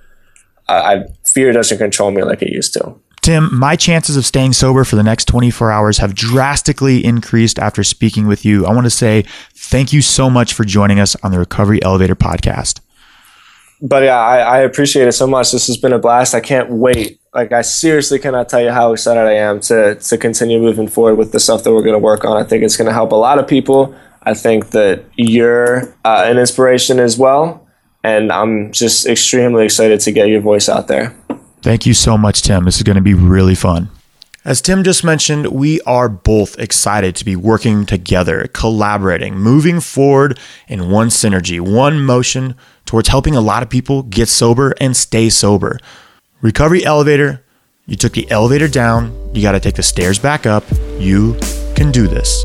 I, 0.69 0.75
I 0.75 1.05
fear 1.25 1.53
doesn't 1.53 1.79
control 1.79 2.11
me 2.11 2.23
like 2.23 2.43
it 2.43 2.53
used 2.53 2.73
to. 2.75 2.95
Tim, 3.23 3.57
my 3.57 3.77
chances 3.77 4.17
of 4.17 4.27
staying 4.27 4.53
sober 4.53 4.83
for 4.83 4.97
the 4.97 5.03
next 5.03 5.27
24 5.27 5.71
hours 5.71 5.99
have 5.99 6.13
drastically 6.13 7.05
increased 7.05 7.57
after 7.59 7.85
speaking 7.85 8.27
with 8.27 8.45
you. 8.45 8.67
I 8.67 8.73
want 8.75 8.87
to 8.87 8.91
say 8.91 9.25
thank 9.55 9.93
you 9.93 10.03
so 10.03 10.29
much 10.29 10.55
for 10.55 10.65
joining 10.65 10.99
us 10.99 11.15
on 11.23 11.31
the 11.31 11.39
Recovery 11.39 11.81
Elevator 11.85 12.17
podcast. 12.17 12.81
But 13.81 14.03
yeah, 14.03 14.19
I, 14.19 14.39
I 14.39 14.59
appreciate 14.59 15.07
it 15.07 15.13
so 15.13 15.29
much. 15.29 15.53
This 15.53 15.69
has 15.69 15.77
been 15.77 15.93
a 15.93 16.01
blast. 16.01 16.35
I 16.35 16.41
can't 16.41 16.71
wait. 16.71 17.21
Like 17.35 17.53
I 17.53 17.63
seriously 17.63 18.19
cannot 18.19 18.51
tell 18.51 18.61
you 18.61 18.71
how 18.71 18.93
excited 18.93 19.21
I 19.21 19.35
am 19.35 19.61
to 19.61 19.95
to 19.95 20.19
continue 20.19 20.61
moving 20.61 20.87
forward 20.87 21.15
with 21.15 21.33
the 21.33 21.41
stuff 21.41 21.65
that 21.65 21.73
we're 21.73 21.83
going 21.83 21.95
to 21.95 21.99
work 21.99 22.27
on. 22.27 22.37
I 22.37 22.45
think 22.45 22.63
it's 22.63 22.77
going 22.77 22.89
to 22.89 22.93
help 22.93 23.13
a 23.13 23.17
lot 23.17 23.39
of 23.39 23.49
people. 23.49 23.95
I 24.23 24.35
think 24.35 24.71
that 24.71 25.05
you're 25.17 25.95
uh, 26.05 26.25
an 26.27 26.39
inspiration 26.39 27.01
as 27.01 27.17
well, 27.19 27.67
and 28.05 28.31
I'm 28.31 28.71
just 28.71 29.07
extremely 29.07 29.65
excited 29.65 30.01
to 30.01 30.13
get 30.13 30.29
your 30.29 30.43
voice 30.43 30.69
out 30.69 30.89
there. 30.89 31.17
Thank 31.63 31.87
you 31.87 31.95
so 31.95 32.19
much, 32.19 32.43
Tim. 32.43 32.65
This 32.65 32.77
is 32.77 32.83
going 32.83 32.97
to 32.97 33.03
be 33.03 33.15
really 33.15 33.55
fun. 33.55 33.89
As 34.45 34.61
Tim 34.61 34.85
just 34.85 35.03
mentioned, 35.03 35.47
we 35.47 35.81
are 35.83 36.09
both 36.11 36.59
excited 36.59 37.17
to 37.17 37.25
be 37.25 37.37
working 37.37 37.87
together, 37.87 38.49
collaborating, 38.53 39.39
moving 39.39 39.81
forward 39.81 40.39
in 40.69 40.91
one 40.91 41.09
synergy, 41.09 41.61
one 41.61 42.05
motion 42.05 42.57
towards 42.85 43.09
helping 43.09 43.37
a 43.37 43.41
lot 43.41 43.63
of 43.63 43.71
people 43.71 44.03
get 44.03 44.29
sober 44.29 44.75
and 44.81 44.97
stay 44.97 45.31
sober. 45.31 45.79
Recovery 46.43 46.85
elevator, 46.85 47.45
you 47.87 47.95
took 47.95 48.15
the 48.15 48.29
elevator 48.29 48.67
down, 48.67 49.17
you 49.33 49.43
got 49.43 49.53
to 49.53 49.61
take 49.61 49.77
the 49.77 49.83
stairs 49.85 50.19
back 50.19 50.45
up. 50.45 50.65
You 50.99 51.39
can 51.77 51.93
do 51.93 52.09
this. 52.09 52.45